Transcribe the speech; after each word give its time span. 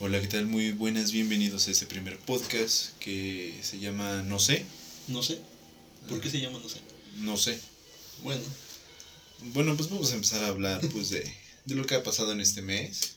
Hola, 0.00 0.20
¿qué 0.20 0.26
tal? 0.28 0.46
Muy 0.46 0.72
buenas, 0.72 1.10
bienvenidos 1.12 1.68
a 1.68 1.70
este 1.70 1.86
primer 1.86 2.18
podcast 2.18 2.96
que 2.98 3.58
se 3.62 3.78
llama 3.78 4.22
No 4.22 4.38
sé. 4.38 4.64
No 5.08 5.22
sé. 5.22 5.38
¿Por 6.08 6.20
qué 6.20 6.30
se 6.30 6.40
llama 6.40 6.58
No 6.58 6.68
sé? 6.68 6.80
No 7.18 7.36
sé. 7.36 7.58
Bueno, 8.22 8.42
Bueno, 9.54 9.76
pues 9.76 9.88
vamos 9.88 10.10
a 10.12 10.14
empezar 10.14 10.44
a 10.44 10.48
hablar 10.48 10.80
pues 10.92 11.10
de, 11.10 11.32
de 11.64 11.74
lo 11.74 11.86
que 11.86 11.94
ha 11.94 12.02
pasado 12.02 12.32
en 12.32 12.40
este 12.40 12.62
mes. 12.62 13.16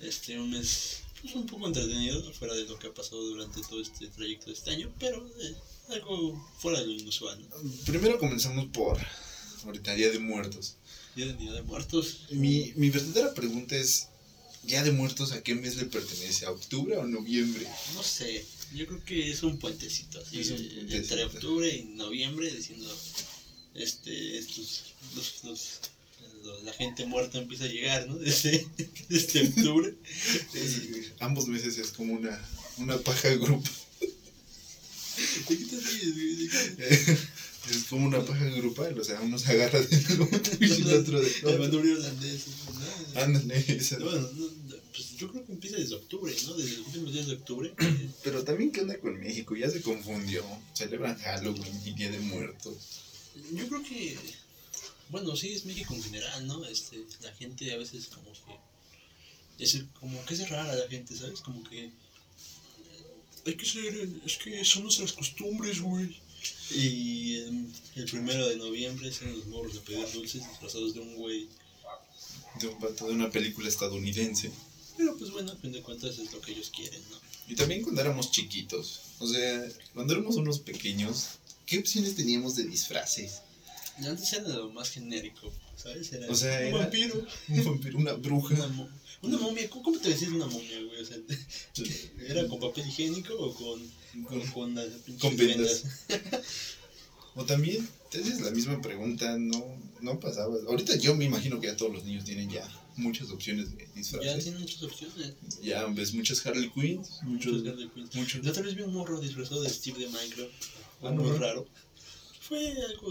este 0.00 0.38
un 0.38 0.50
mes 0.50 1.00
pues, 1.20 1.34
un 1.34 1.46
poco 1.46 1.66
entretenido, 1.66 2.32
fuera 2.32 2.54
de 2.54 2.64
lo 2.64 2.78
que 2.78 2.86
ha 2.88 2.94
pasado 2.94 3.20
durante 3.24 3.60
todo 3.62 3.80
este 3.82 4.06
trayecto 4.08 4.46
de 4.46 4.52
este 4.52 4.70
año, 4.70 4.92
pero 5.00 5.26
eh, 5.40 5.54
algo 5.90 6.48
fuera 6.60 6.80
de 6.80 6.86
lo 6.86 6.92
inusual. 6.92 7.40
¿no? 7.50 7.56
Primero 7.86 8.18
comenzamos 8.18 8.66
por 8.66 8.98
ahorita 9.64 9.94
Día 9.94 10.10
de 10.10 10.20
Muertos. 10.20 10.76
Día 11.16 11.26
de 11.26 11.34
Día 11.34 11.52
de 11.52 11.62
Muertos. 11.62 12.26
Mi, 12.30 12.72
mi 12.76 12.90
verdadera 12.90 13.34
pregunta 13.34 13.74
es, 13.74 14.08
¿Día 14.68 14.84
de 14.84 14.92
Muertos 14.92 15.32
a 15.32 15.42
qué 15.42 15.54
mes 15.54 15.76
le 15.76 15.86
pertenece? 15.86 16.44
¿A 16.46 16.50
octubre 16.50 16.96
o 16.98 17.06
noviembre? 17.06 17.66
No 17.94 18.02
sé, 18.02 18.44
yo 18.74 18.86
creo 18.86 19.02
que 19.04 19.30
es 19.30 19.42
un 19.42 19.58
puentecito, 19.58 20.20
así, 20.20 20.36
un 20.36 20.42
eh, 20.42 20.46
puentecito. 20.46 20.94
entre 20.96 21.24
octubre 21.24 21.68
y 21.74 21.84
noviembre, 21.96 22.50
diciendo, 22.54 22.86
este, 23.74 24.38
estos, 24.38 24.82
los, 25.16 25.44
los- 25.44 25.80
lo- 26.44 26.62
la 26.62 26.72
gente 26.74 27.06
muerta 27.06 27.38
empieza 27.38 27.64
a 27.64 27.68
llegar, 27.68 28.06
¿no? 28.08 28.16
Desde, 28.18 28.66
desde 29.08 29.48
octubre. 29.48 29.94
Es- 30.54 31.12
ambos 31.20 31.46
meses 31.48 31.78
es 31.78 31.88
como 31.88 32.12
una, 32.12 32.38
una 32.76 32.98
paja 32.98 33.30
grupa. 33.36 33.70
¿De 34.00 35.56
qué 35.56 35.64
te 35.64 35.76
ríes, 35.80 36.14
güey? 36.14 37.18
Es 37.70 37.84
como 37.84 38.06
una 38.06 38.24
paja 38.24 38.44
grupal, 38.46 38.98
o 38.98 39.04
sea, 39.04 39.20
uno 39.20 39.38
se 39.38 39.52
agarra 39.52 39.80
del 39.80 40.22
otro 40.22 40.56
y 40.60 40.64
el 40.64 40.92
otro 40.94 41.20
del 41.20 41.32
El 41.32 41.46
otro. 41.46 41.58
manubrio 41.58 41.96
holandés, 41.96 42.46
¿no? 43.14 43.20
Ándale, 43.20 43.64
esa. 43.68 43.98
No, 43.98 44.10
no, 44.10 44.20
no, 44.20 44.76
pues 44.92 45.16
yo 45.16 45.30
creo 45.30 45.44
que 45.44 45.52
empieza 45.52 45.76
desde 45.76 45.94
octubre, 45.94 46.34
¿no? 46.46 46.54
Desde 46.54 46.76
los 46.78 46.86
últimos 46.86 47.12
días 47.12 47.26
de 47.26 47.34
octubre. 47.34 47.74
Pero 48.24 48.44
también, 48.44 48.72
¿qué 48.72 48.80
onda 48.80 48.98
con 48.98 49.18
México? 49.20 49.54
Ya 49.56 49.70
se 49.70 49.82
confundió. 49.82 50.44
Celebran 50.74 51.18
Halloween 51.18 51.80
y 51.84 51.92
Día 51.92 52.10
de 52.10 52.20
Muertos. 52.20 52.76
Yo 53.52 53.68
creo 53.68 53.82
que, 53.82 54.16
bueno, 55.10 55.36
sí 55.36 55.52
es 55.52 55.64
México 55.64 55.94
en 55.94 56.02
general, 56.02 56.46
¿no? 56.46 56.64
Este, 56.66 57.04
la 57.22 57.32
gente 57.34 57.72
a 57.72 57.76
veces 57.76 58.06
como 58.06 58.32
que, 58.32 59.64
es 59.64 59.84
como 60.00 60.24
que 60.24 60.34
es 60.34 60.48
rara 60.48 60.74
la 60.74 60.88
gente, 60.88 61.16
¿sabes? 61.16 61.40
Como 61.40 61.62
que, 61.68 61.90
hay 63.46 63.54
que 63.54 63.64
ser, 63.64 64.08
es 64.26 64.36
que 64.38 64.64
son 64.64 64.82
nuestras 64.84 65.12
costumbres, 65.12 65.80
güey. 65.80 66.16
Y 66.70 67.36
eh, 67.36 67.50
el 67.96 68.04
primero 68.04 68.48
de 68.48 68.56
noviembre 68.56 69.12
son 69.12 69.32
los 69.36 69.46
morros 69.46 69.74
de 69.74 69.80
pedir 69.80 70.06
dulces 70.12 70.46
disfrazados 70.48 70.94
de 70.94 71.00
un 71.00 71.16
güey. 71.16 71.48
De 72.60 72.68
un 72.68 72.78
vato 72.80 73.06
de 73.06 73.14
una 73.14 73.30
película 73.30 73.68
estadounidense. 73.68 74.50
Pero 74.96 75.16
pues 75.16 75.30
bueno, 75.30 75.52
a 75.52 75.56
fin 75.56 75.72
de 75.72 75.82
cuentas 75.82 76.18
es 76.18 76.32
lo 76.32 76.40
que 76.40 76.52
ellos 76.52 76.70
quieren, 76.74 77.00
¿no? 77.10 77.16
Y 77.48 77.54
también 77.54 77.82
cuando 77.82 78.00
éramos 78.00 78.30
chiquitos. 78.30 79.00
O 79.18 79.26
sea, 79.26 79.66
cuando 79.94 80.12
éramos 80.12 80.36
unos 80.36 80.58
pequeños, 80.58 81.38
¿qué 81.64 81.78
opciones 81.78 82.14
teníamos 82.14 82.56
de 82.56 82.64
disfraces? 82.64 83.40
Antes 84.06 84.32
era 84.32 84.48
lo 84.48 84.70
más 84.70 84.90
genérico, 84.90 85.52
¿sabes? 85.76 86.12
Era 86.12 86.28
O 86.30 86.34
sea, 86.34 86.58
un 86.60 86.66
era- 86.66 86.78
vampiro. 86.78 87.26
Un 87.48 87.64
vampiro, 87.64 87.98
una 87.98 88.12
bruja. 88.14 88.54
una 89.22 89.38
momia, 89.38 89.68
¿cómo, 89.70 89.98
te 89.98 90.10
decías 90.10 90.30
una 90.30 90.46
momia, 90.46 90.80
güey? 90.82 91.00
O 91.00 91.04
sea, 91.04 91.16
¿era 92.28 92.46
con 92.48 92.60
papel 92.60 92.86
higiénico 92.88 93.34
o 93.34 93.54
con, 93.54 93.80
con, 94.24 94.46
con, 94.52 94.74
las 94.74 94.86
Con 95.20 95.36
vendas. 95.36 95.84
O 97.34 97.44
también, 97.44 97.88
te 98.10 98.18
haces 98.20 98.40
la 98.40 98.50
misma 98.50 98.80
pregunta, 98.82 99.38
no, 99.38 99.64
no 100.00 100.18
pasaba. 100.18 100.56
Ahorita 100.66 100.96
yo 100.96 101.14
me 101.14 101.24
imagino 101.24 101.60
que 101.60 101.68
ya 101.68 101.76
todos 101.76 101.92
los 101.92 102.02
niños 102.04 102.24
tienen 102.24 102.50
ya 102.50 102.66
muchas 102.96 103.30
opciones 103.30 103.70
de 103.76 103.84
Ya 103.86 103.92
disfraces. 103.94 104.42
tienen 104.42 104.60
muchas 104.62 104.82
opciones. 104.82 105.34
Ya 105.62 105.86
ves 105.86 106.14
muchas 106.14 106.44
Harley 106.44 106.68
Quinn, 106.70 106.96
muchos, 107.22 107.52
Muchos 107.52 107.68
Harley 107.68 107.88
Quinn. 107.94 108.08
muchos 108.14 108.44
La 108.44 108.50
otra 108.50 108.62
vez 108.64 108.74
vi 108.74 108.82
un 108.82 108.92
morro 108.92 109.20
disfrazado 109.20 109.62
de 109.62 109.70
Steve 109.70 110.00
de 110.00 110.08
Minecraft. 110.08 110.50
Ah, 111.02 111.10
no. 111.12 111.32
raro. 111.38 111.64
Fue 112.40 112.72
algo, 112.90 113.10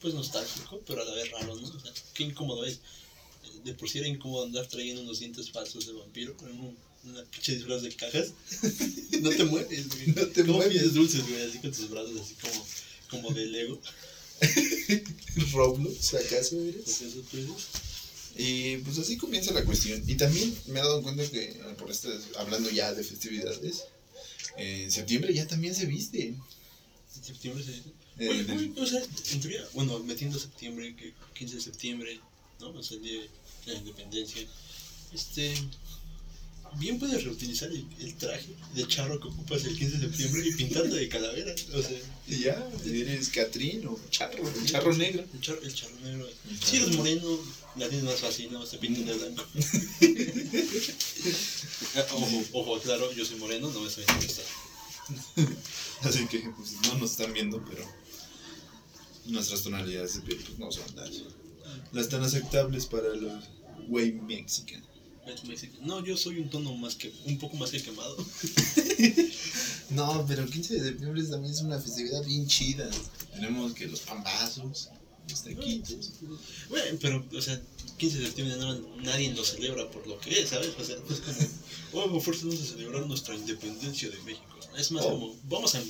pues, 0.00 0.14
nostálgico, 0.14 0.80
pero 0.86 1.02
a 1.02 1.04
la 1.04 1.14
vez 1.14 1.30
raro, 1.30 1.54
¿no? 1.56 1.66
O 1.68 1.80
sea, 1.80 1.92
qué 2.14 2.24
incómodo 2.24 2.64
es. 2.64 2.80
De 3.64 3.74
por 3.74 3.88
sí 3.88 3.98
era 3.98 4.06
incómodo 4.08 4.44
andar 4.44 4.66
trayendo 4.66 5.02
unos 5.02 5.18
dientes 5.20 5.50
falsos 5.50 5.86
de 5.86 5.92
vampiro. 5.92 6.36
en 6.42 6.60
un- 6.60 6.88
Una 7.04 7.22
pinche 7.24 7.54
disfraz 7.54 7.82
de 7.82 7.94
cajas. 7.94 8.32
no 9.22 9.30
te 9.30 9.44
mueves, 9.44 9.88
güey. 9.88 10.06
No 10.08 10.26
te 10.26 10.42
¿Cómo 10.42 10.54
mueves. 10.54 10.94
dulces, 10.94 11.26
güey? 11.28 11.42
Así 11.42 11.58
con 11.58 11.70
tus 11.72 11.88
brazos, 11.88 12.20
así 12.20 12.34
como, 12.34 12.66
como 13.08 13.30
de 13.34 13.46
Lego. 13.46 13.80
Roblox, 15.52 16.14
¿acaso 16.14 16.60
eres? 16.60 17.00
Eso 17.00 17.20
tú 17.30 17.36
eres. 17.38 17.50
Y 18.36 18.76
pues 18.78 18.98
así 18.98 19.16
comienza 19.16 19.52
la 19.52 19.64
cuestión. 19.64 20.02
Y 20.06 20.16
también 20.16 20.56
me 20.66 20.80
he 20.80 20.82
dado 20.82 21.02
cuenta 21.02 21.28
que, 21.28 21.44
eh, 21.50 21.60
por 21.78 21.90
este, 21.90 22.08
hablando 22.36 22.70
ya 22.70 22.92
de 22.94 23.02
festividades, 23.04 23.84
eh, 24.56 24.82
en 24.84 24.90
septiembre 24.92 25.32
ya 25.34 25.46
también 25.46 25.74
se 25.74 25.86
viste. 25.86 26.22
En 26.28 27.24
septiembre 27.24 27.64
se 27.64 27.72
dice. 27.72 27.90
Eh, 28.18 28.28
Oye, 28.28 28.52
oye, 28.52 28.72
o 28.76 28.86
sea, 28.86 29.00
en 29.32 29.40
teoría, 29.40 29.64
bueno, 29.74 29.98
metiendo 30.00 30.38
septiembre, 30.38 30.94
que 30.96 31.12
15 31.34 31.56
de 31.56 31.60
septiembre, 31.62 32.20
¿no? 32.60 32.70
O 32.70 32.82
sea, 32.82 32.96
el 32.96 33.02
día 33.04 33.20
de 33.20 33.72
la 33.72 33.74
independencia. 33.78 34.42
Este. 35.14 35.54
Bien 36.76 36.98
puedes 36.98 37.24
reutilizar 37.24 37.70
el, 37.70 37.82
el 37.98 38.14
traje 38.16 38.48
de 38.74 38.86
charro 38.86 39.18
que 39.18 39.28
ocupas 39.28 39.64
el 39.64 39.74
15 39.78 39.96
de 39.98 40.06
septiembre 40.08 40.42
y 40.46 40.52
pintarlo 40.54 40.94
de 40.94 41.08
calavera. 41.08 41.54
O 41.74 41.82
sea, 41.82 41.98
y 42.26 42.40
ya, 42.40 42.68
eres 42.84 43.30
Catrín 43.30 43.86
o 43.86 43.98
Charro, 44.10 44.46
el 44.46 44.66
Charro 44.66 44.92
Negro. 44.94 45.24
el 45.32 45.40
charro, 45.40 45.62
el 45.62 45.74
charro 45.74 45.94
negro. 46.04 46.28
El 46.28 46.60
Si 46.62 46.76
eres 46.76 46.88
charro- 46.90 46.96
moreno, 46.98 47.38
la 47.76 47.88
tienes 47.88 48.04
más 48.04 48.20
fácil, 48.20 48.52
¿no? 48.52 48.66
Se 48.66 48.76
pintan 48.76 49.06
de 49.06 49.14
blanco. 49.14 49.44
Ah, 51.96 52.06
ojo, 52.12 52.42
ojo, 52.52 52.80
claro, 52.80 53.12
yo 53.12 53.24
soy 53.24 53.38
moreno, 53.38 53.70
no 53.70 53.80
me 53.80 53.88
estoy 53.88 54.04
interesado. 54.04 54.48
Así 56.02 56.26
que 56.26 56.40
pues, 56.56 56.72
no 56.86 56.94
nos 56.98 57.12
están 57.12 57.32
viendo, 57.32 57.64
pero 57.68 57.82
nuestras 59.28 59.62
tonalidades 59.62 60.14
de 60.14 60.20
piel 60.22 60.38
pues, 60.44 60.58
no 60.58 60.70
son 60.72 60.84
las, 60.96 61.22
las 61.92 62.08
tan 62.08 62.22
aceptables 62.22 62.86
para 62.86 63.14
los 63.14 63.44
güey 63.88 64.12
mexicanos. 64.12 64.88
No, 65.82 66.02
yo 66.04 66.16
soy 66.16 66.38
un 66.38 66.48
tono 66.48 66.74
más 66.74 66.94
que, 66.94 67.12
un 67.26 67.38
poco 67.38 67.56
más 67.56 67.70
que 67.70 67.82
quemado. 67.82 68.16
No, 69.90 70.24
pero 70.28 70.42
el 70.42 70.50
15 70.50 70.74
de 70.74 70.88
septiembre 70.90 71.22
también 71.24 71.54
es 71.54 71.62
una 71.62 71.80
festividad 71.80 72.22
bien 72.24 72.46
chida. 72.46 72.88
Tenemos 73.32 73.72
que 73.72 73.86
los 73.86 74.00
pambazos, 74.00 74.90
los 75.30 75.42
taquitos. 75.42 76.10
Bueno, 76.68 76.98
pero, 77.00 77.26
o 77.34 77.40
sea, 77.40 77.58
15 77.96 78.18
de 78.18 78.26
septiembre 78.26 78.56
no, 78.58 78.74
nadie 79.02 79.32
lo 79.32 79.42
celebra 79.44 79.90
por 79.90 80.06
lo 80.06 80.18
que 80.20 80.42
es, 80.42 80.50
¿sabes? 80.50 80.74
O 80.78 80.84
sea, 80.84 80.96
es 80.96 81.20
como, 81.90 82.16
oh, 82.16 82.20
fuerza 82.20 82.44
vamos 82.44 82.60
a 82.60 82.66
celebrar 82.66 83.06
nuestra 83.06 83.34
independencia 83.34 84.10
de 84.10 84.18
México. 84.24 84.44
Es 84.76 84.92
más 84.92 85.04
Oh. 85.06 85.10
como, 85.12 85.36
vamos 85.44 85.74
a, 85.74 85.82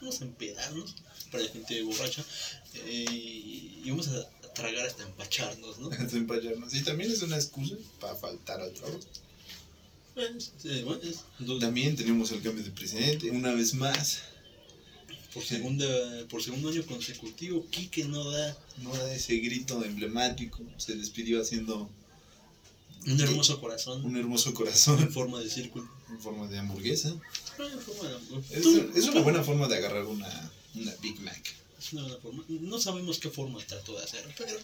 vamos 0.00 0.20
a 0.20 0.24
empedarnos 0.24 0.94
para 1.30 1.44
la 1.44 1.50
gente 1.50 1.82
borracha 1.82 2.24
eh, 2.74 3.04
y, 3.10 3.90
vamos 3.90 4.08
a 4.08 4.28
tragar 4.54 4.86
hasta 4.86 5.02
empacharnos, 5.02 5.78
¿no? 5.78 5.90
Hasta 5.98 6.16
empallarnos. 6.16 6.72
Y 6.74 6.82
también 6.82 7.10
es 7.12 7.22
una 7.22 7.36
excusa 7.36 7.74
para 8.00 8.14
faltar 8.16 8.60
al 8.60 8.72
trabajo. 8.72 9.00
Bueno, 10.14 10.38
es- 10.38 10.84
bueno, 10.84 11.00
es 11.02 11.60
También 11.60 11.94
tenemos 11.94 12.32
el 12.32 12.40
cambio 12.42 12.64
de 12.64 12.70
presidente, 12.70 13.30
una 13.30 13.52
vez 13.52 13.74
más. 13.74 14.20
por, 15.34 15.44
segunda, 15.44 15.86
por 16.30 16.42
segundo 16.42 16.70
año 16.70 16.84
consecutivo, 16.86 17.66
Quique 17.70 18.04
no 18.06 18.30
da 18.30 18.56
No 18.78 18.94
da 18.96 19.12
ese 19.14 19.36
grito 19.36 19.84
emblemático. 19.84 20.58
Se 20.78 20.94
despidió 20.96 21.42
haciendo 21.42 21.90
un 23.06 23.20
hermoso 23.20 23.60
corazón 23.60 24.04
un 24.04 24.16
hermoso 24.16 24.48
en 24.48 24.54
corazón 24.56 25.12
forma 25.12 25.38
de 25.40 25.48
círculo. 25.50 25.86
en 26.10 26.18
forma 26.18 26.48
de 26.48 26.58
hamburguesa. 26.58 27.10
En 27.10 27.80
forma 27.80 28.08
de- 28.08 28.56
Es, 28.56 28.62
Tú- 28.62 28.90
es 28.96 29.04
una 29.08 29.20
buena 29.20 29.44
forma 29.44 29.68
de 29.68 29.76
agarrar 29.76 30.06
una, 30.06 30.50
una 30.76 30.94
Big 30.96 31.20
Mac. 31.20 31.54
Forma. 32.22 32.44
No 32.48 32.80
sabemos 32.80 33.18
qué 33.18 33.30
forma 33.30 33.64
trató 33.66 33.96
de 33.96 34.04
hacer, 34.04 34.24
pero 34.36 34.56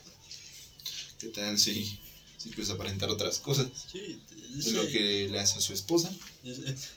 ¿Qué 1.21 1.29
tal 1.29 1.59
si, 1.59 1.99
si 2.39 2.49
puedes 2.51 2.71
aparentar 2.71 3.09
otras 3.11 3.39
cosas? 3.39 3.69
sí, 3.93 4.19
Es 4.59 4.67
es, 4.67 4.73
lo 4.73 4.87
que 4.89 5.29
le 5.31 5.39
hace 5.39 5.59
a 5.59 5.61
su 5.61 5.73
esposa. 5.73 6.11
es- 6.45 6.59
es- 6.59 6.89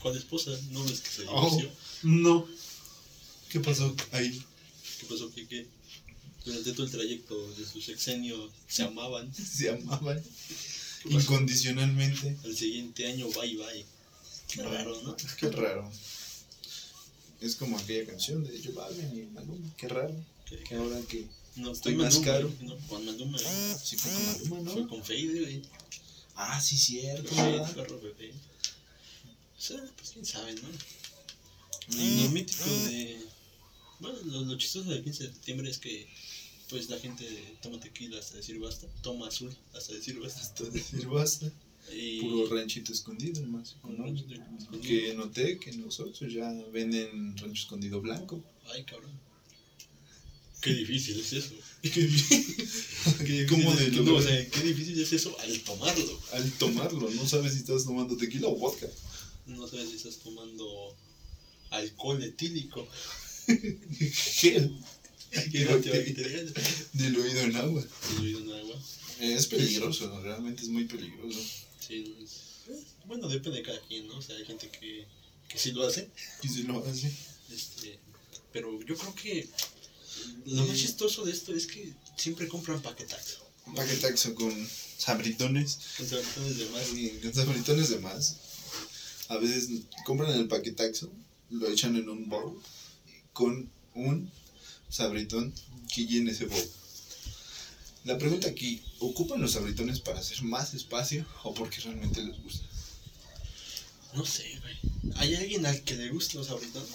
¿Cuál 0.00 0.16
esposa? 0.16 0.50
No 0.70 0.84
es 0.86 1.00
que 1.00 1.10
se 1.10 1.24
Oh. 1.28 1.44
divorció. 1.50 1.70
No. 2.02 2.48
¿Qué 3.50 3.60
pasó 3.60 3.94
ahí? 4.12 4.42
¿Qué 5.00 5.06
pasó? 5.06 5.30
Que, 5.32 5.46
que 5.46 5.66
durante 6.44 6.72
todo 6.72 6.86
el 6.86 6.92
trayecto 6.92 7.50
de 7.54 7.64
su 7.66 7.80
sexenio 7.82 8.50
se 8.68 8.84
amaban. 8.84 9.32
Se 9.34 9.70
amaban 9.70 10.22
¿Qué 11.02 11.10
incondicionalmente. 11.14 12.36
Al 12.44 12.56
siguiente 12.56 13.06
año, 13.06 13.28
bye 13.28 13.56
bye. 13.56 13.84
Qué 14.48 14.62
raro, 14.62 15.02
¿no? 15.02 15.14
Qué 15.38 15.50
raro. 15.50 15.90
Es 17.40 17.56
como 17.56 17.78
aquella 17.78 18.06
canción 18.06 18.44
de 18.44 18.58
Joe 18.62 18.72
Balvin 18.72 19.18
y 19.18 19.26
Maluma. 19.32 19.74
Qué 19.76 19.88
raro. 19.88 20.14
Que- 20.46 20.58
Que 20.64 20.74
ahora 20.76 21.00
que 21.08 21.26
no, 21.56 21.72
estoy 21.72 21.94
más 21.94 22.14
Maluma, 22.14 22.32
caro. 22.32 22.52
No, 22.60 22.76
con 22.88 23.04
Maluma. 23.04 23.38
sí 23.38 23.96
fue 23.96 24.12
con 24.12 24.24
Maluma, 24.50 24.70
Fue 24.72 24.82
¿no? 24.82 24.88
con 24.88 25.04
Fade, 25.04 25.40
güey. 25.40 25.62
Ah, 26.36 26.60
sí, 26.60 26.76
cierto. 26.76 27.32
Fade, 27.34 27.60
perro 27.74 28.00
bebé. 28.00 28.32
O 29.56 29.60
sea, 29.60 29.80
pues 29.96 30.10
quién 30.10 30.26
sabe, 30.26 30.52
¿no? 30.54 30.68
Mm. 31.88 32.00
Y 32.00 32.22
lo 32.24 32.30
mítico 32.30 32.64
de. 32.64 33.20
Bueno, 34.00 34.18
lo, 34.24 34.40
lo 34.42 34.58
chistoso 34.58 34.90
del 34.90 35.02
15 35.04 35.24
de 35.24 35.32
septiembre 35.32 35.70
es 35.70 35.78
que 35.78 36.08
pues 36.68 36.88
la 36.88 36.98
gente 36.98 37.24
toma 37.62 37.78
tequila 37.78 38.18
hasta 38.18 38.36
decir 38.38 38.58
basta, 38.58 38.86
toma 39.02 39.28
azul 39.28 39.54
hasta 39.74 39.92
decir 39.94 40.18
basta. 40.18 40.40
Hasta 40.40 40.64
decir 40.64 41.06
basta. 41.06 41.50
Y 41.92 42.20
Puro 42.22 42.48
ranchito 42.54 42.92
escondido, 42.92 43.42
más 43.46 43.72
económico. 43.72 44.26
ranchito 44.28 44.56
escondido. 44.58 44.82
Que 44.82 45.14
noté 45.14 45.58
que 45.58 45.72
nosotros 45.72 46.32
ya 46.32 46.50
venden 46.72 47.36
rancho 47.36 47.62
escondido 47.62 48.00
blanco. 48.00 48.42
Ay, 48.72 48.84
cabrón. 48.84 49.12
Qué 50.60 50.72
difícil 50.72 51.20
es 51.20 51.32
eso. 51.34 51.54
Qué 51.82 53.46
¿Cómo 53.46 53.74
de 53.74 53.90
no, 53.90 53.98
lograr? 54.02 54.14
o 54.14 54.22
sea, 54.22 54.50
qué 54.50 54.60
difícil 54.62 54.98
es 54.98 55.12
eso 55.12 55.38
al 55.40 55.60
tomarlo. 55.60 56.20
Al 56.32 56.50
tomarlo, 56.52 57.10
no 57.10 57.26
sabes 57.28 57.52
si 57.52 57.58
estás 57.58 57.84
tomando 57.84 58.16
tequila 58.16 58.48
o 58.48 58.56
vodka. 58.56 58.88
No 59.46 59.68
sabes 59.68 59.90
si 59.90 59.96
estás 59.96 60.16
tomando 60.20 60.96
alcohol 61.68 62.22
etílico. 62.22 62.88
Gel. 64.10 64.74
Diluido 66.94 67.40
en 67.42 67.56
agua. 67.56 67.84
Diluido 68.12 68.40
en 68.40 68.52
agua. 68.60 68.82
Es 69.20 69.46
peligroso, 69.46 70.20
realmente 70.22 70.62
es 70.62 70.68
muy 70.68 70.84
peligroso. 70.84 71.40
Sí, 71.86 72.14
no 72.18 72.24
es- 72.24 72.30
eh, 72.68 72.82
bueno, 73.06 73.28
depende 73.28 73.58
de 73.58 73.64
cada 73.64 73.80
quien, 73.86 74.06
¿no? 74.08 74.16
O 74.18 74.22
sea, 74.22 74.36
hay 74.36 74.44
gente 74.44 74.70
que, 74.70 75.06
que 75.48 75.58
sí 75.58 75.72
lo 75.72 75.86
hace. 75.86 76.10
Y 76.42 76.48
si 76.48 76.62
lo 76.62 76.84
hace. 76.84 77.12
Este, 77.50 77.98
pero 78.52 78.80
yo 78.82 78.96
creo 78.96 79.14
que 79.14 79.48
lo 80.46 80.64
más 80.66 80.76
chistoso 80.78 81.24
de 81.24 81.32
esto 81.32 81.52
es 81.54 81.66
que 81.66 81.92
siempre 82.16 82.48
compran 82.48 82.80
paquetaxo. 82.80 83.44
Paquetaxo 83.74 84.34
con 84.34 84.68
sabritones. 84.98 85.78
Con 85.98 86.08
sabritones 86.08 86.56
de 86.58 86.66
más. 86.70 86.92
y 86.92 87.08
Con 87.20 87.34
sabritones 87.34 87.88
de 87.90 87.98
más. 87.98 88.36
A 89.28 89.36
veces 89.38 89.68
compran 90.04 90.32
el 90.38 90.48
paquetaxo, 90.48 91.10
lo 91.50 91.68
echan 91.68 91.96
en 91.96 92.08
un 92.08 92.28
bowl 92.28 92.60
con 93.32 93.70
un 93.94 94.30
sabritón 94.88 95.52
que 95.92 96.06
llene 96.06 96.30
ese 96.30 96.46
bowl. 96.46 96.70
La 98.04 98.18
pregunta 98.18 98.48
aquí, 98.48 98.82
¿ocupan 98.98 99.40
los 99.40 99.52
sabritones 99.52 100.00
para 100.00 100.20
hacer 100.20 100.42
más 100.42 100.74
espacio 100.74 101.24
o 101.42 101.54
porque 101.54 101.80
realmente 101.80 102.22
les 102.22 102.38
gusta? 102.42 102.66
No 104.12 104.24
sé, 104.26 104.60
güey. 104.60 105.14
¿Hay 105.16 105.34
alguien 105.34 105.64
al 105.66 105.82
que 105.82 105.94
le 105.94 106.10
guste 106.10 106.36
los 106.36 106.46
sabritones? 106.48 106.88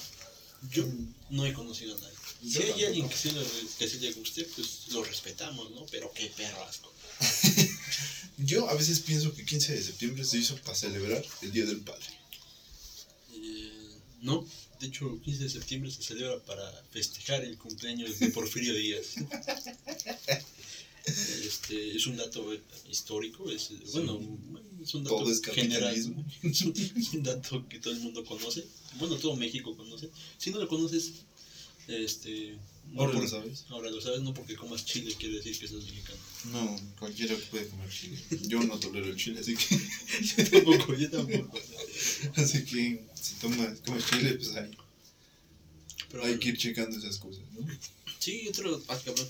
Yo 0.72 0.86
no 1.32 1.46
he 1.46 1.54
conocido 1.54 1.96
a 1.98 2.00
nadie. 2.00 2.16
Si 2.42 2.58
hay 2.60 2.70
tampoco. 2.70 2.86
alguien 2.88 3.10
que 3.10 3.18
sí, 3.18 3.32
lo- 3.32 3.44
que 3.78 3.90
sí 3.90 4.00
le 4.00 4.12
guste, 4.14 4.44
pues 4.56 4.88
lo 4.90 5.04
respetamos, 5.04 5.72
¿no? 5.72 5.86
Pero 5.88 6.12
qué 6.14 6.28
perro 6.38 6.64
asco. 6.64 6.94
Yo 8.38 8.70
a 8.70 8.74
veces 8.76 9.00
pienso 9.02 9.34
que 9.34 9.44
15 9.46 9.74
de 9.74 9.84
septiembre 9.84 10.24
se 10.24 10.38
hizo 10.38 10.56
para 10.62 10.76
celebrar 10.76 11.26
el 11.42 11.52
Día 11.52 11.66
del 11.66 11.82
Padre. 11.82 12.06
Eh, 13.34 13.98
no, 14.22 14.46
de 14.80 14.88
hecho, 14.88 15.20
15 15.24 15.44
de 15.44 15.50
septiembre 15.50 15.92
se 15.92 16.04
celebra 16.04 16.40
para 16.46 16.72
festejar 16.92 17.44
el 17.44 17.58
cumpleaños 17.58 18.20
de 18.20 18.30
Porfirio 18.30 18.74
Díaz. 18.76 19.16
Este, 21.10 21.96
es 21.96 22.08
un 22.08 22.18
dato 22.18 22.46
histórico, 22.90 23.50
es, 23.52 23.72
bueno, 23.94 24.20
es 24.82 24.94
un 24.94 25.04
dato 25.04 25.30
es 25.30 25.42
general, 25.42 25.96
es 26.44 26.62
un, 26.62 27.24
dato 27.24 27.68
que 27.68 27.80
todo 27.80 27.94
el 27.94 28.00
mundo 28.00 28.24
conoce, 28.24 28.66
bueno, 28.98 29.16
todo 29.16 29.36
México 29.36 29.76
conoce. 29.76 30.10
Si 30.38 30.52
no 30.52 30.60
lo 30.60 30.68
conoces, 30.68 31.12
este, 31.88 32.58
no 32.94 33.04
Ahora 33.04 33.20
lo 33.20 33.28
sabes. 33.28 33.66
ahora 33.70 33.90
lo 33.92 34.02
sabes, 34.02 34.22
no 34.22 34.34
porque 34.34 34.56
comas 34.56 34.86
chile 34.86 35.14
quiere 35.18 35.38
decir 35.38 35.58
que 35.60 35.68
sos 35.68 35.86
mexicano. 35.86 36.20
No, 36.46 36.82
cualquiera 36.98 37.36
puede 37.52 37.68
comer 37.68 37.90
chile. 37.90 38.18
Yo 38.48 38.64
no 38.64 38.80
tolero 38.80 39.08
el 39.08 39.16
chile, 39.16 39.40
así 39.40 39.56
que, 39.56 39.78
Yo 40.38 40.50
tampoco, 40.50 40.96
yo 40.96 41.10
tampoco. 41.10 41.60
así 42.36 42.66
que 42.66 43.06
si 43.14 43.36
tomas, 43.36 43.80
comes 43.82 44.06
chile, 44.10 44.34
pues 44.36 44.56
hay, 44.56 44.72
Pero 46.10 46.24
hay 46.24 46.30
bueno. 46.30 46.40
que 46.40 46.50
ir 46.50 46.58
checando 46.58 46.98
esas 46.98 47.18
cosas, 47.18 47.44
¿no? 47.54 47.68
Sí, 48.20 48.48
otro, 48.50 48.82
ah, 48.88 49.00
cabrón, 49.06 49.28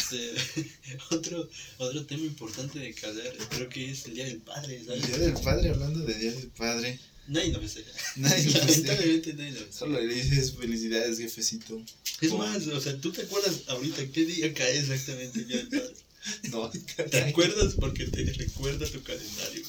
este, 0.00 0.68
otro, 1.10 1.48
otro 1.78 2.06
tema 2.06 2.24
importante 2.24 2.78
de 2.78 2.94
que 2.94 3.06
hablar, 3.06 3.32
creo 3.50 3.68
que 3.68 3.90
es 3.90 4.06
el 4.06 4.14
Día 4.14 4.24
del 4.24 4.38
Padre, 4.38 4.76
El. 4.76 5.02
Día 5.02 5.18
del 5.18 5.34
Padre, 5.34 5.70
hablando 5.70 6.00
de 6.00 6.14
Día 6.14 6.32
del 6.32 6.48
Padre, 6.48 6.98
Nadie 7.28 7.52
lo 7.52 7.60
festeja. 7.60 7.90
nadie 8.16 8.44
lo 8.44 8.50
festeja. 8.50 8.66
Lamentablemente 8.66 9.34
nadie 9.34 9.52
lo. 9.52 9.72
Solo 9.72 10.00
le 10.00 10.14
dices 10.14 10.54
felicidades, 10.58 11.18
jefecito. 11.18 11.80
Es 12.20 12.32
más, 12.32 12.66
o 12.66 12.80
sea, 12.80 13.00
¿tú 13.00 13.12
te 13.12 13.22
acuerdas 13.22 13.62
ahorita 13.68 14.10
qué 14.10 14.24
día 14.24 14.52
cae 14.52 14.78
exactamente 14.78 15.38
el 15.38 15.48
Día 15.48 15.56
del 15.58 15.68
Padre? 15.68 15.94
No, 16.50 16.70
¿Te 16.70 17.18
acuerdas? 17.22 17.74
Porque 17.80 18.04
te 18.04 18.24
recuerda 18.24 18.84
tu 18.86 19.02
calendario. 19.02 19.62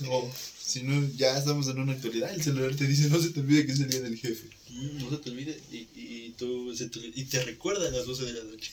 No, 0.00 0.28
si 0.60 0.82
no, 0.82 1.08
ya 1.16 1.38
estamos 1.38 1.68
en 1.68 1.78
una 1.78 1.92
actualidad. 1.92 2.34
El 2.34 2.42
celular 2.42 2.74
te 2.74 2.86
dice, 2.86 3.08
no 3.08 3.22
se 3.22 3.30
te 3.30 3.40
olvide 3.40 3.64
que 3.64 3.72
es 3.72 3.80
el 3.80 3.88
día 3.88 4.00
del 4.00 4.18
jefe. 4.18 4.48
Mm, 4.70 4.98
no 4.98 5.10
se 5.10 5.16
te 5.18 5.30
olvide 5.30 5.60
y, 5.70 5.76
y, 5.76 6.24
y 6.26 6.34
tú, 6.36 6.74
se 6.74 6.88
te, 6.88 6.98
y 6.98 7.24
te 7.26 7.44
recuerda 7.44 7.86
a 7.86 7.92
las 7.92 8.06
12 8.06 8.24
de 8.24 8.32
la 8.32 8.44
noche. 8.44 8.72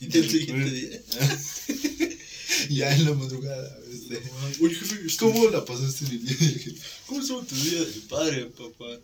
Y 0.00 0.06
El 0.18 0.30
siguiente 0.30 0.70
día. 0.70 1.00
ya 2.70 2.94
en 2.94 3.04
la 3.04 3.14
madrugada. 3.14 3.78
Este, 3.92 4.20
Oye, 4.62 4.74
jefe, 4.74 5.00
este, 5.06 5.18
¿Cómo 5.18 5.48
la 5.50 5.64
pasaste 5.64 6.06
en 6.06 6.10
el 6.12 6.26
día 6.26 6.36
del 6.40 6.58
jefe? 6.60 6.80
¿cómo 7.06 7.20
estuvo 7.20 7.42
tu 7.42 7.54
Día 7.56 7.80
del 7.80 8.02
Padre, 8.08 8.46
papá? 8.46 8.98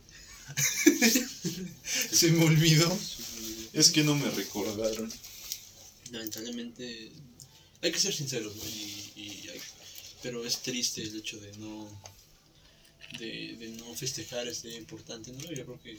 Se 2.13 2.31
me 2.33 2.45
olvidó. 2.45 2.97
Es 3.73 3.91
que 3.91 4.03
no 4.05 4.15
me 4.15 4.31
recordaron. 4.31 5.13
lamentablemente 6.13 7.11
hay 7.83 7.93
que 7.93 7.99
ser 8.01 8.15
sinceros 8.15 8.55
¿no? 8.57 8.63
y, 8.65 9.13
y 9.17 9.49
hay- 9.49 9.61
pero 10.23 10.47
es 10.47 10.63
triste 10.63 11.03
el 11.03 11.17
hecho 11.17 11.39
de 11.41 11.53
no 11.59 11.89
de, 13.19 13.57
de 13.59 13.69
no 13.79 13.95
festejar 13.95 14.49
este 14.49 14.69
día 14.69 14.79
importante 14.79 15.31
no 15.33 15.41
yo 15.53 15.65
creo 15.67 15.81
que 15.83 15.97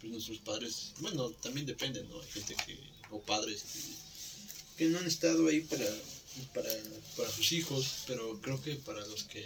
pues, 0.00 0.12
nuestros 0.12 0.38
padres 0.38 0.92
bueno 1.00 1.30
también 1.30 1.66
depende 1.66 2.04
no 2.04 2.20
hay 2.20 2.28
gente 2.30 2.54
que 2.66 2.78
o 3.10 3.20
padres 3.20 3.62
que, 3.72 3.80
que 4.78 4.86
no 4.86 4.98
han 4.98 5.06
estado 5.06 5.48
ahí 5.48 5.60
para 5.60 5.86
para 6.54 6.70
para 7.16 7.30
sus 7.30 7.52
hijos 7.52 8.04
pero 8.06 8.40
creo 8.40 8.62
que 8.62 8.76
para 8.76 9.04
los 9.06 9.24
que 9.24 9.44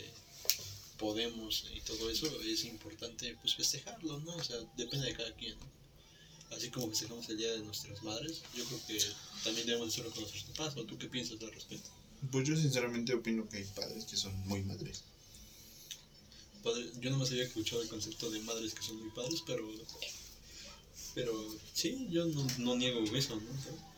podemos 0.99 1.65
y 1.75 1.81
todo 1.81 2.11
eso 2.11 2.27
es 2.43 2.65
importante 2.65 3.37
pues 3.41 3.57
festejarlo 3.57 4.21
no 4.21 4.37
o 4.37 4.45
sea 4.45 4.59
depende 4.77 5.07
de 5.07 5.17
cada 5.17 5.35
quien 5.35 5.59
¿no? 5.59 5.83
así 6.57 6.71
como 6.71 6.89
festejamos 6.89 7.29
el 7.29 7.39
día 7.39 7.53
de 7.53 7.61
nuestras 7.61 8.03
madres, 8.03 8.43
yo 8.55 8.65
creo 8.65 8.81
que 8.87 8.99
también 9.45 9.67
debemos 9.67 9.89
hacerlo 9.89 10.11
con 10.11 10.21
nuestros 10.21 10.45
papás. 10.45 10.77
¿O 10.77 10.85
tú 10.85 10.99
qué 10.99 11.09
piensas 11.09 11.41
al 11.41 11.53
respecto? 11.53 11.91
Pues 12.31 12.47
yo 12.47 12.57
sinceramente 12.57 13.15
opino 13.15 13.49
que 13.49 13.59
hay 13.59 13.65
padres 13.65 14.05
que 14.05 14.17
son 14.17 14.37
muy 14.47 14.63
madres. 14.63 15.03
Padre, 16.63 16.91
yo 17.01 17.11
no 17.11 17.19
más 17.19 17.31
había 17.31 17.45
escuchado 17.45 17.83
el 17.83 17.89
concepto 17.89 18.31
de 18.31 18.41
madres 18.41 18.75
que 18.75 18.83
son 18.83 18.97
muy 18.97 19.11
padres, 19.11 19.43
pero. 19.47 19.69
Pero 21.15 21.59
sí, 21.75 22.07
yo 22.11 22.25
no, 22.27 22.47
no 22.59 22.77
niego 22.77 23.01
eso, 23.15 23.37
¿no? 23.37 23.92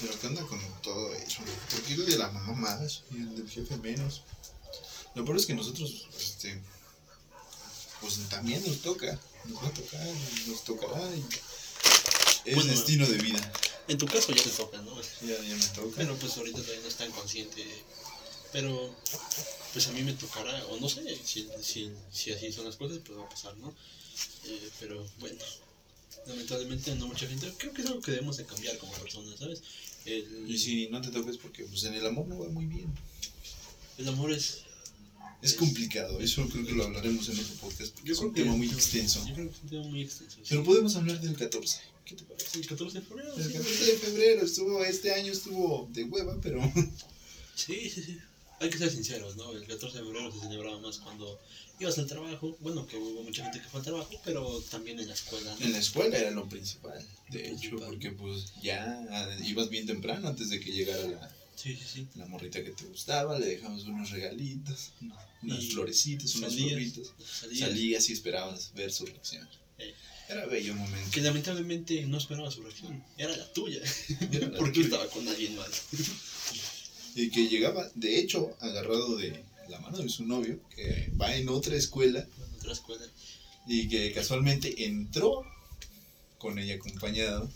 Pero 0.00 0.18
¿qué 0.18 0.26
onda 0.26 0.42
con 0.46 0.60
todo 0.82 1.14
eso? 1.14 1.42
¿Por 1.70 1.82
qué 1.82 1.94
el 1.94 2.06
de 2.06 2.18
la 2.18 2.30
mamá 2.30 2.54
más 2.54 3.02
y 3.10 3.16
el 3.16 3.36
del 3.36 3.50
jefe 3.50 3.76
menos? 3.76 4.22
Lo 5.14 5.24
peor 5.24 5.36
es 5.36 5.46
que 5.46 5.54
nosotros, 5.54 6.06
este, 6.18 6.60
pues 8.00 8.18
también 8.28 8.64
nos 8.66 8.78
toca, 8.78 9.18
nos 9.44 9.62
va 9.62 9.68
a 9.68 9.74
tocar, 9.74 10.06
nos 10.46 10.64
tocará. 10.64 11.02
y 11.14 11.24
es 12.44 12.54
Bueno, 12.54 12.70
destino 12.70 13.06
de 13.06 13.18
vida. 13.18 13.52
En 13.88 13.98
tu 13.98 14.06
caso 14.06 14.32
ya 14.32 14.42
te 14.42 14.50
toca, 14.50 14.78
¿no? 14.78 15.00
Ya, 15.22 15.36
ya 15.42 15.56
me 15.56 15.66
toca. 15.66 15.96
Pero 15.96 16.16
pues 16.16 16.36
ahorita 16.36 16.58
todavía 16.58 16.82
no 16.82 16.88
es 16.88 16.96
tan 16.96 17.10
consciente. 17.10 17.64
Pero 18.52 18.94
pues 19.72 19.86
a 19.88 19.92
mí 19.92 20.02
me 20.02 20.12
tocará, 20.14 20.64
o 20.66 20.80
no 20.80 20.88
sé, 20.88 21.02
si, 21.24 21.48
si, 21.62 21.92
si 22.12 22.32
así 22.32 22.52
son 22.52 22.64
las 22.64 22.76
cosas, 22.76 22.98
pues 23.04 23.18
va 23.18 23.24
a 23.24 23.28
pasar, 23.28 23.56
¿no? 23.58 23.74
Eh, 24.44 24.70
pero 24.80 25.06
bueno, 25.18 25.38
lamentablemente 26.26 26.94
no 26.96 27.06
mucha 27.06 27.26
gente, 27.26 27.52
creo 27.56 27.72
que 27.72 27.82
es 27.82 27.88
algo 27.88 28.00
que 28.00 28.10
debemos 28.10 28.36
de 28.36 28.46
cambiar 28.46 28.76
como 28.78 28.92
personas, 28.92 29.38
¿sabes? 29.38 29.62
El, 30.06 30.44
y 30.48 30.58
si 30.58 30.88
no 30.88 31.00
te 31.00 31.10
toques 31.10 31.36
porque 31.36 31.64
pues 31.64 31.84
en 31.84 31.94
el 31.94 32.06
amor 32.06 32.26
no 32.28 32.38
va 32.38 32.48
muy 32.48 32.66
bien. 32.66 32.86
el 33.98 34.08
amor 34.08 34.32
es... 34.32 34.62
Es 35.42 35.52
Es- 35.52 35.56
complicado, 35.56 36.20
eso 36.20 36.46
creo 36.48 36.66
que 36.66 36.72
lo 36.72 36.84
hablaremos 36.84 37.28
en 37.30 37.38
otro 37.38 37.54
podcast 37.60 37.92
porque 37.94 38.08
Yo 38.08 38.14
es 38.14 38.20
un 38.20 38.34
tema 38.34 38.54
muy 38.56 38.68
extenso. 38.68 39.26
Yo 39.26 39.34
creo 39.34 39.46
que 39.48 39.56
es 39.56 39.62
un 39.62 39.68
tema 39.70 39.84
muy 39.86 40.02
extenso. 40.02 40.36
Pero 40.48 40.64
podemos 40.64 40.96
hablar 40.96 41.20
del 41.20 41.34
14. 41.36 41.78
¿Qué 42.04 42.14
te 42.16 42.24
parece? 42.24 42.58
El 42.58 42.66
14 42.66 43.00
de 43.00 43.06
febrero. 43.06 43.34
El 43.36 43.44
sí. 43.44 43.52
14 43.52 43.84
de 43.86 43.92
febrero 43.98 44.44
estuvo, 44.44 44.84
este 44.84 45.12
año 45.14 45.32
estuvo 45.32 45.88
de 45.92 46.04
hueva, 46.04 46.36
pero 46.42 46.60
Sí, 47.54 47.90
sí, 47.90 48.02
sí. 48.02 48.18
Hay 48.60 48.68
que 48.70 48.78
ser 48.78 48.90
sinceros, 48.90 49.36
¿no? 49.36 49.52
El 49.52 49.66
14 49.66 49.98
de 49.98 50.04
febrero 50.04 50.30
se 50.32 50.40
celebraba 50.40 50.78
más 50.80 50.98
cuando 50.98 51.40
ibas 51.78 51.98
al 51.98 52.06
trabajo. 52.06 52.56
Bueno, 52.60 52.86
que 52.86 52.96
hubo 52.98 53.22
mucha 53.22 53.42
gente 53.44 53.60
que 53.60 53.68
fue 53.68 53.80
al 53.80 53.84
trabajo, 53.84 54.10
pero 54.24 54.60
también 54.70 54.98
en 55.00 55.08
la 55.08 55.14
escuela, 55.14 55.56
¿no? 55.58 55.64
en 55.64 55.72
la 55.72 55.78
escuela 55.78 56.18
era 56.18 56.30
lo 56.30 56.46
principal. 56.48 57.02
De 57.30 57.50
hecho, 57.50 57.76
porque 57.78 58.10
pues 58.12 58.52
ya 58.62 59.00
ibas 59.46 59.70
bien 59.70 59.86
temprano 59.86 60.28
antes 60.28 60.50
de 60.50 60.60
que 60.60 60.70
llegara 60.72 61.02
la, 61.08 61.36
Sí, 61.56 61.74
sí, 61.76 61.84
sí. 61.92 62.08
la 62.14 62.26
morrita 62.26 62.62
que 62.64 62.70
te 62.70 62.84
gustaba, 62.84 63.38
le 63.38 63.46
dejabas 63.46 63.82
unos 63.84 64.10
regalitos, 64.10 64.92
unas 65.42 65.62
Y 65.62 65.70
florecitas, 65.72 66.34
unos 66.36 66.52
salías, 66.52 66.70
floritos. 66.70 67.12
salías. 67.40 67.68
Salías 67.68 68.10
y 68.10 68.12
esperabas 68.14 68.72
ver 68.74 68.92
su 68.92 69.04
reacción. 69.06 69.48
Eh. 69.78 69.94
Era 70.28 70.46
bello 70.46 70.74
momento. 70.74 71.10
Que 71.10 71.20
lamentablemente 71.22 72.02
no 72.06 72.16
esperaba 72.18 72.50
su 72.50 72.62
reacción. 72.62 73.02
Era 73.18 73.36
la 73.36 73.52
tuya. 73.52 73.80
Era 74.32 74.48
la 74.48 74.58
Porque 74.58 74.72
tuya. 74.74 74.84
estaba 74.86 75.06
con 75.08 75.26
alguien 75.28 75.56
más. 75.56 75.68
Y 77.14 77.30
que 77.30 77.48
llegaba, 77.48 77.88
de 77.94 78.18
hecho, 78.18 78.56
agarrado 78.60 79.16
de 79.16 79.42
la 79.68 79.78
mano 79.80 79.98
de 79.98 80.08
su 80.08 80.24
novio, 80.24 80.60
que 80.74 81.10
va 81.20 81.34
en 81.34 81.48
otra 81.48 81.76
escuela 81.76 82.20
En 82.20 82.54
otra 82.58 82.72
escuela. 82.72 83.04
y 83.66 83.88
que 83.88 84.12
casualmente 84.12 84.84
entró 84.86 85.44
con 86.38 86.58
ella 86.58 86.74
acompañado 86.76 87.50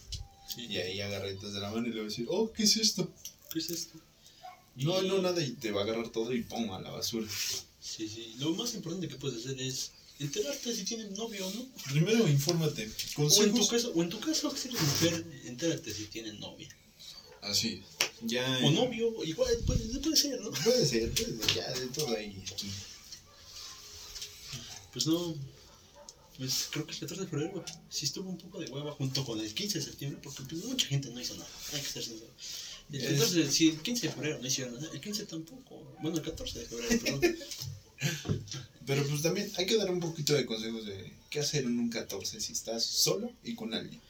Sí. 0.55 0.67
y 0.69 0.77
ahí 0.77 1.01
agarraditos 1.01 1.53
de 1.55 1.61
la 1.61 1.71
mano 1.71 1.87
y 1.87 1.91
le 1.91 1.97
va 1.97 2.03
a 2.03 2.09
decir, 2.09 2.27
oh, 2.29 2.53
¿qué 2.53 2.65
es 2.65 2.77
esto? 2.77 3.11
¿Qué 3.53 3.59
es 3.59 3.71
esto? 3.71 3.99
No, 4.77 5.03
no, 5.03 5.21
nada, 5.23 5.43
y 5.43 5.53
te 5.53 5.73
va 5.73 5.81
a 5.81 5.85
agarrar 5.85 6.11
todo 6.11 6.33
y 6.35 6.43
pum, 6.43 6.71
a 6.73 6.81
la 6.81 6.91
basura. 6.91 7.27
Sí, 7.81 8.09
sí. 8.09 8.35
Lo 8.39 8.51
más 8.55 8.75
importante 8.75 9.09
que 9.09 9.17
puedes 9.17 9.39
hacer 9.45 9.61
es 9.61 9.93
enterarte 10.19 10.75
si 10.75 10.85
tienen 10.85 11.13
novio 11.15 11.47
o 11.47 11.51
no. 11.53 11.67
Primero, 11.91 12.29
infórmate. 12.29 12.91
O 13.17 13.43
en 13.43 13.55
tu 13.55 13.67
caso, 13.67 13.93
o 13.95 14.03
en 14.03 14.09
tu 14.11 14.21
caso, 14.21 14.55
si 14.57 14.69
eres 14.69 14.81
mujer, 14.83 15.25
entérate 15.47 15.93
si 15.95 16.05
tienen 16.07 16.39
novia. 16.41 16.69
Así. 17.45 17.83
Ya. 18.23 18.59
O 18.65 18.71
novio, 18.71 19.23
igual 19.25 19.51
puede, 19.67 19.85
puede 20.01 20.17
ser, 20.17 20.41
¿no? 20.41 20.51
Puede 20.51 20.87
ser, 20.87 21.11
puede 21.13 21.37
ser, 21.37 21.55
ya, 21.55 21.71
de 21.73 21.87
todo 21.89 22.17
ahí. 22.17 22.43
Pues 24.93 25.07
no. 25.07 25.35
Pues 26.39 26.67
creo 26.71 26.85
que 26.87 26.93
el 26.93 26.99
14 27.01 27.23
de 27.25 27.29
febrero 27.29 27.65
sí 27.89 28.07
estuvo 28.07 28.29
un 28.29 28.39
poco 28.39 28.59
de 28.59 28.69
hueva 28.71 28.91
junto 28.93 29.25
con 29.25 29.39
el 29.41 29.55
15 29.55 29.79
de 29.79 29.85
septiembre, 29.85 30.21
porque 30.23 30.43
pues, 30.43 30.65
mucha 30.65 30.87
gente 30.89 31.09
no 31.11 31.21
hizo 31.21 31.35
nada. 31.35 31.49
Hay 31.73 31.81
que 31.81 31.89
ser 31.89 32.03
sincero. 32.05 32.31
El 32.93 33.01
Es- 33.01 33.13
14, 33.21 33.39
de- 33.45 33.51
si 33.53 33.69
el 33.69 33.81
15 33.81 34.09
de 34.09 34.13
febrero 34.13 34.39
no 34.41 34.47
hicieron 34.49 34.75
nada, 34.75 34.89
el 34.93 35.01
15 35.01 35.27
tampoco. 35.27 35.97
Bueno, 36.03 36.17
el 36.17 36.23
14 36.25 36.59
de 36.59 36.67
febrero, 36.67 37.01
perdón. 37.03 37.37
Pero 38.87 39.07
pues 39.07 39.23
también 39.23 39.51
hay 39.57 39.67
que 39.67 39.77
dar 39.77 39.91
un 39.91 40.01
poquito 40.01 40.35
de 40.35 40.45
consejos 40.45 40.85
de 40.85 41.13
qué 41.31 41.41
hacer 41.41 41.65
en 41.65 41.79
un 41.79 41.89
14 41.89 42.41
si 42.41 42.53
estás 42.53 42.85
solo 42.85 43.31
y 43.45 43.55
con 43.55 43.73
alguien. 43.73 44.01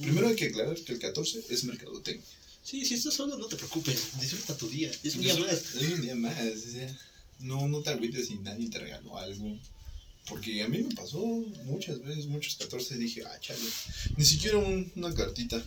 Primero 0.00 0.28
hay 0.28 0.36
que 0.36 0.46
aclarar 0.46 0.76
que 0.76 0.92
el 0.92 0.98
14 0.98 1.44
es 1.48 1.64
mercadotecnia. 1.64 2.24
Sí, 2.68 2.84
si 2.84 2.94
estás 2.96 3.14
solo, 3.14 3.38
no 3.38 3.46
te 3.46 3.56
preocupes. 3.56 4.20
Disfruta 4.20 4.54
tu 4.54 4.68
día. 4.68 4.90
Es 5.02 5.14
un 5.16 5.22
día 5.22 5.34
más. 5.38 5.52
Es 5.74 5.90
un 5.90 6.02
día 6.02 6.14
más. 6.14 6.36
o 6.38 6.70
sea, 6.70 6.98
no, 7.38 7.66
no 7.66 7.80
te 7.80 7.88
agüites 7.88 8.26
si 8.26 8.34
nadie 8.34 8.68
te 8.68 8.78
regaló 8.78 9.16
algo. 9.16 9.56
Porque 10.28 10.62
a 10.62 10.68
mí 10.68 10.82
me 10.82 10.94
pasó 10.94 11.18
muchas 11.64 12.02
veces, 12.04 12.26
muchos 12.26 12.56
14 12.56 12.98
dije, 12.98 13.22
ah, 13.24 13.40
chale. 13.40 13.58
Ni 14.18 14.24
siquiera 14.26 14.58
un- 14.58 14.92
una 14.96 15.14
cartita. 15.14 15.64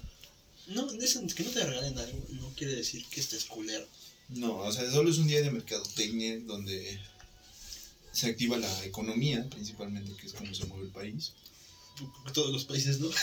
No, 0.68 0.92
eso, 0.92 1.26
que 1.36 1.44
no 1.44 1.50
te 1.50 1.66
regalen 1.66 1.98
algo 1.98 2.24
no 2.34 2.50
quiere 2.56 2.76
decir 2.76 3.04
que 3.08 3.20
estés 3.20 3.46
culero. 3.46 3.88
No, 4.30 4.58
o 4.58 4.72
sea, 4.72 4.90
solo 4.92 5.10
es 5.10 5.18
un 5.18 5.28
día 5.28 5.42
de 5.42 5.50
mercadotecnia 5.50 6.40
donde 6.42 7.00
se 8.12 8.28
activa 8.28 8.58
la 8.60 8.86
economía, 8.86 9.50
principalmente, 9.50 10.14
que 10.18 10.28
es 10.28 10.34
como 10.34 10.54
se 10.54 10.66
mueve 10.66 10.84
el 10.86 10.92
país. 10.92 11.32
Todos 12.32 12.54
los 12.54 12.66
países, 12.66 13.00
¿no? 13.00 13.10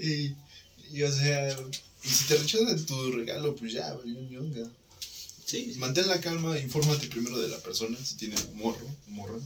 Y, 0.00 0.34
y, 0.92 1.02
o 1.02 1.12
sea, 1.12 1.56
y 2.04 2.08
si 2.08 2.24
te 2.26 2.36
rechazan 2.36 2.86
tu 2.86 3.12
regalo, 3.12 3.54
pues 3.56 3.72
ya, 3.72 3.92
valió 3.94 4.20
ñonga. 4.22 4.68
Sí, 5.44 5.72
sí. 5.72 5.78
Mantén 5.78 6.06
la 6.08 6.20
calma, 6.20 6.58
infórmate 6.58 7.06
primero 7.08 7.38
de 7.38 7.48
la 7.48 7.58
persona, 7.58 7.96
si 8.04 8.16
tiene 8.16 8.36
morro, 8.54 8.86
morra. 9.08 9.38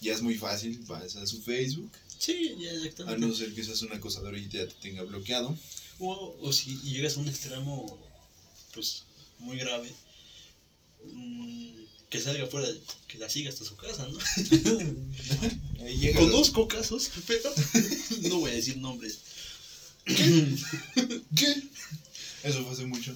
Ya 0.00 0.12
es 0.12 0.22
muy 0.22 0.36
fácil, 0.36 0.78
vas 0.86 1.16
a 1.16 1.26
su 1.26 1.42
Facebook, 1.42 1.90
Sí, 2.18 2.56
ya 2.60 2.70
a 2.70 2.74
exactamente. 2.74 3.26
no 3.26 3.34
ser 3.34 3.54
que 3.54 3.62
seas 3.64 3.82
un 3.82 3.92
acosador 3.92 4.36
y 4.36 4.48
ya 4.48 4.66
te 4.66 4.74
tenga 4.82 5.02
bloqueado. 5.04 5.56
O, 6.00 6.36
o 6.40 6.52
si 6.52 6.76
llegas 6.82 7.16
a 7.16 7.20
un 7.20 7.28
extremo, 7.28 7.98
pues, 8.74 9.04
muy 9.38 9.56
grave, 9.56 9.90
mm, 11.04 11.70
que 12.10 12.20
salga 12.20 12.46
fuera, 12.46 12.68
que 13.06 13.18
la 13.18 13.28
siga 13.30 13.50
hasta 13.50 13.64
su 13.64 13.76
casa, 13.76 14.08
¿no? 14.08 14.18
Ahí 15.84 16.12
Conozco 16.14 16.66
casos, 16.66 17.10
pero 17.26 17.50
no 18.28 18.40
voy 18.40 18.50
a 18.50 18.54
decir 18.54 18.76
nombres. 18.78 19.20
¿Qué? 21.36 21.62
Eso 22.44 22.62
fue 22.64 22.72
hace 22.72 22.86
mucho. 22.86 23.14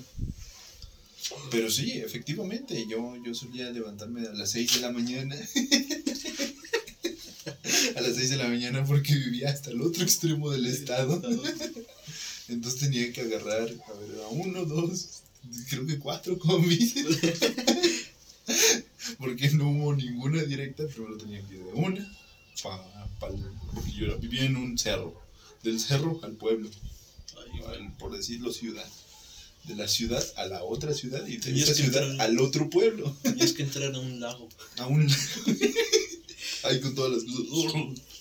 Pero 1.51 1.71
sí, 1.71 1.93
efectivamente, 1.93 2.85
yo, 2.89 3.15
yo 3.25 3.35
solía 3.35 3.71
levantarme 3.71 4.27
a 4.27 4.33
las 4.33 4.51
6 4.51 4.75
de 4.75 4.81
la 4.81 4.91
mañana. 4.93 5.35
a 7.97 8.01
las 8.01 8.17
6 8.17 8.31
de 8.31 8.37
la 8.37 8.49
mañana 8.49 8.85
porque 8.85 9.15
vivía 9.15 9.51
hasta 9.51 9.71
el 9.71 9.81
otro 9.81 10.03
extremo 10.03 10.51
del 10.51 10.67
estado. 10.67 11.23
Entonces 12.49 12.81
tenía 12.81 13.13
que 13.13 13.21
agarrar, 13.23 13.63
a 13.63 13.93
ver, 13.95 14.21
a 14.25 14.29
uno, 14.31 14.65
dos, 14.67 15.23
creo 15.71 15.87
que 15.87 15.99
cuatro 15.99 16.39
combis. 16.39 16.95
porque 19.19 19.51
no 19.51 19.71
hubo 19.71 19.95
ninguna 19.95 20.43
directa, 20.43 20.87
primero 20.87 21.17
tenía 21.17 21.41
que 21.43 21.55
ir 21.55 21.65
de 21.65 21.73
una. 21.73 22.17
Pa, 22.63 22.77
pa- 23.19 23.31
porque 23.75 23.93
yo 23.93 24.19
vivía 24.19 24.45
en 24.45 24.57
un 24.57 24.77
cerro. 24.77 25.22
Del 25.62 25.78
cerro 25.81 26.19
al 26.23 26.33
pueblo 26.33 26.69
al- 27.66 27.97
por 27.99 28.16
decirlo, 28.16 28.52
ciudad. 28.52 28.88
De 29.64 29.76
la 29.76 29.87
ciudad 29.87 30.25
a 30.37 30.47
la 30.47 30.64
otra 30.64 30.92
ciudad 30.92 31.25
y 31.26 31.37
de 31.37 31.61
esa 31.62 31.73
ciudad 31.75 32.02
entrar- 32.02 32.21
al 32.21 32.40
otro 32.40 32.69
pueblo. 32.69 33.16
Tenías 33.23 33.52
que 33.52 33.62
entrar 33.62 33.95
a 33.95 33.99
un 34.00 34.19
lago. 34.19 34.49
Aún. 34.78 35.09
Ahí 36.64 36.81
con 36.81 36.95
todas 36.95 37.12
las 37.12 37.25
cosas. 37.25 37.73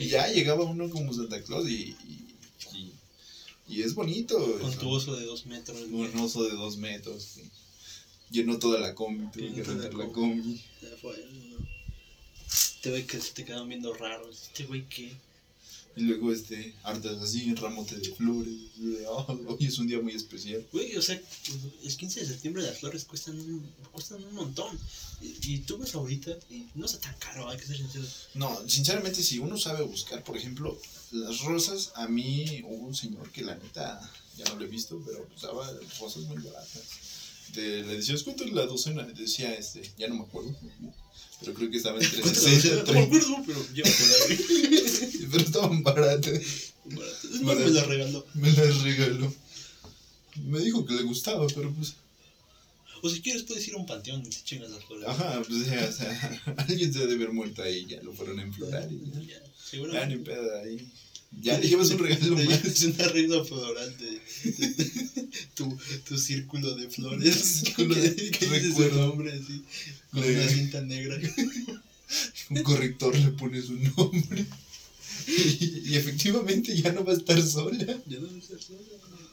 Y 0.00 0.06
ya 0.10 0.28
llegaba 0.28 0.62
uno 0.62 0.88
como 0.90 1.12
Santa 1.12 1.42
Claus 1.42 1.68
y. 1.68 1.96
y, 3.68 3.82
es 3.82 3.94
bonito. 3.96 4.38
Con 4.60 4.70
eso. 4.70 4.78
tu 4.78 4.88
oso 4.90 5.16
de 5.16 5.24
dos 5.26 5.44
metros. 5.46 5.76
Un 5.90 6.16
oso 6.20 6.44
de 6.44 6.50
dos 6.54 6.76
metros. 6.76 7.40
llenó 8.30 8.60
toda 8.60 8.78
la 8.78 8.94
combi. 8.94 9.26
Tuve 9.32 9.52
que 9.54 9.62
rentar 9.64 9.94
la 9.94 10.06
combi. 10.10 10.60
Te 12.80 12.90
ve 12.90 13.06
que 13.06 13.20
se 13.20 13.32
te 13.32 13.44
quedan 13.44 13.68
viendo 13.68 13.92
raros. 13.92 14.42
Este 14.44 14.64
güey 14.64 14.88
que. 14.88 15.12
Y 15.98 16.02
luego 16.02 16.32
este, 16.32 16.74
hartas 16.84 17.20
así, 17.20 17.52
ramote 17.56 17.96
de 17.96 18.10
flores. 18.14 18.54
de, 18.76 19.04
"Oh, 19.08 19.26
hoy 19.48 19.66
es 19.66 19.78
un 19.80 19.88
día 19.88 20.00
muy 20.00 20.12
especial. 20.14 20.64
Güey, 20.72 20.96
o 20.96 21.02
sea, 21.02 21.20
el 21.82 21.96
15 21.96 22.20
de 22.20 22.26
septiembre 22.26 22.62
las 22.62 22.78
flores 22.78 23.04
cuestan 23.04 23.36
un, 23.40 23.68
cuestan 23.90 24.22
un 24.22 24.32
montón. 24.34 24.78
Y, 25.20 25.54
y 25.54 25.58
tú 25.58 25.76
vas 25.76 25.92
ahorita 25.96 26.38
y 26.50 26.66
no 26.76 26.86
está 26.86 27.00
tan 27.00 27.16
caro, 27.18 27.48
hay 27.48 27.58
que 27.58 27.66
ser 27.66 27.76
sinceros. 27.78 28.28
No, 28.34 28.56
sinceramente, 28.68 29.24
si 29.24 29.40
uno 29.40 29.58
sabe 29.58 29.82
buscar, 29.82 30.22
por 30.22 30.36
ejemplo, 30.36 30.78
las 31.10 31.40
rosas, 31.40 31.90
a 31.96 32.06
mí 32.06 32.62
hubo 32.64 32.86
un 32.86 32.94
señor 32.94 33.28
que 33.32 33.42
la 33.42 33.56
neta, 33.56 34.00
ya 34.36 34.44
no 34.44 34.54
lo 34.54 34.64
he 34.66 34.68
visto, 34.68 35.02
pero 35.04 35.26
usaba 35.36 35.68
rosas 35.98 36.22
muy 36.24 36.36
baratas. 36.40 36.84
Te, 37.52 37.82
le 37.82 37.96
decías, 37.96 38.22
¿cuánto 38.22 38.44
es 38.44 38.52
la 38.52 38.66
docena? 38.66 39.02
Decía, 39.02 39.52
este, 39.54 39.90
ya 39.98 40.06
no 40.06 40.14
me 40.14 40.22
acuerdo, 40.22 40.54
pero 41.40 41.54
creo 41.54 41.70
que 41.70 41.76
estaba 41.76 41.98
entre 42.00 42.20
¿Cuánto 42.20 42.40
60 42.40 42.68
y 42.68 42.70
No 42.70 42.76
me 42.78 42.82
30, 42.84 43.02
acuerdo, 43.16 43.44
pero 43.46 43.66
llévatela. 43.72 45.28
pero 45.30 45.44
estaban 45.44 45.82
baratas. 45.82 46.40
Más, 47.42 47.64
me 47.64 47.70
la 47.70 47.84
regaló. 47.84 48.26
Me 48.34 48.50
las 48.52 48.82
regaló. 48.82 49.34
Me 50.44 50.58
dijo 50.60 50.84
que 50.86 50.94
le 50.94 51.02
gustaba, 51.02 51.46
pero 51.48 51.72
pues, 51.74 51.94
O 53.02 53.10
si 53.10 53.20
quieres, 53.20 53.42
puedes 53.42 53.66
ir 53.68 53.74
a 53.74 53.78
un 53.78 53.86
panteón 53.86 54.20
y 54.24 54.30
te 54.30 54.42
chingas 54.42 54.70
las 54.70 54.84
flores. 54.84 55.06
ajá, 55.08 55.42
pues 55.46 55.66
ya, 55.66 55.84
o 55.88 55.92
sea, 55.92 56.42
alguien 56.56 56.92
se 56.92 57.00
debe 57.00 57.14
haber 57.14 57.32
muerto 57.32 57.62
ahí, 57.62 57.86
ya 57.86 58.02
lo 58.02 58.12
fueron 58.12 58.38
a 58.40 58.42
enflorar 58.42 58.88
y 58.90 58.98
ya. 58.98 59.20
Ya, 59.20 59.26
Ya, 59.26 59.40
ni 59.40 59.46
seguramente. 59.70 60.18
pedo 60.30 60.60
ahí. 60.62 60.88
Ya 61.30 61.58
le 61.60 61.68
llevas 61.68 61.90
un 61.90 61.98
regalo 61.98 62.36
más. 62.36 62.46
llevas 62.46 62.82
un 62.82 63.00
arreglo 63.00 63.44
florante. 63.44 64.20
tu, 65.54 65.78
tu 66.06 66.18
círculo 66.18 66.74
de 66.74 66.88
flores. 66.88 67.34
Círculo 67.64 67.94
de 67.94 68.30
¿Qué 68.30 68.46
recuerdo. 68.46 69.06
nombre 69.08 69.32
así? 69.32 69.62
Con 70.10 70.24
una 70.24 70.48
cinta 70.48 70.80
negra. 70.82 71.18
un 72.50 72.62
corrector 72.62 73.16
le 73.16 73.30
pone 73.32 73.60
su 73.62 73.74
nombre. 73.74 74.46
Y, 75.26 75.90
y 75.90 75.96
efectivamente 75.96 76.74
ya 76.74 76.92
no 76.92 77.04
va 77.04 77.12
a 77.12 77.16
estar 77.16 77.40
sola. 77.42 77.78
Ya 78.06 78.18
no 78.18 78.28
sé 78.40 78.58
sola, 78.58 78.80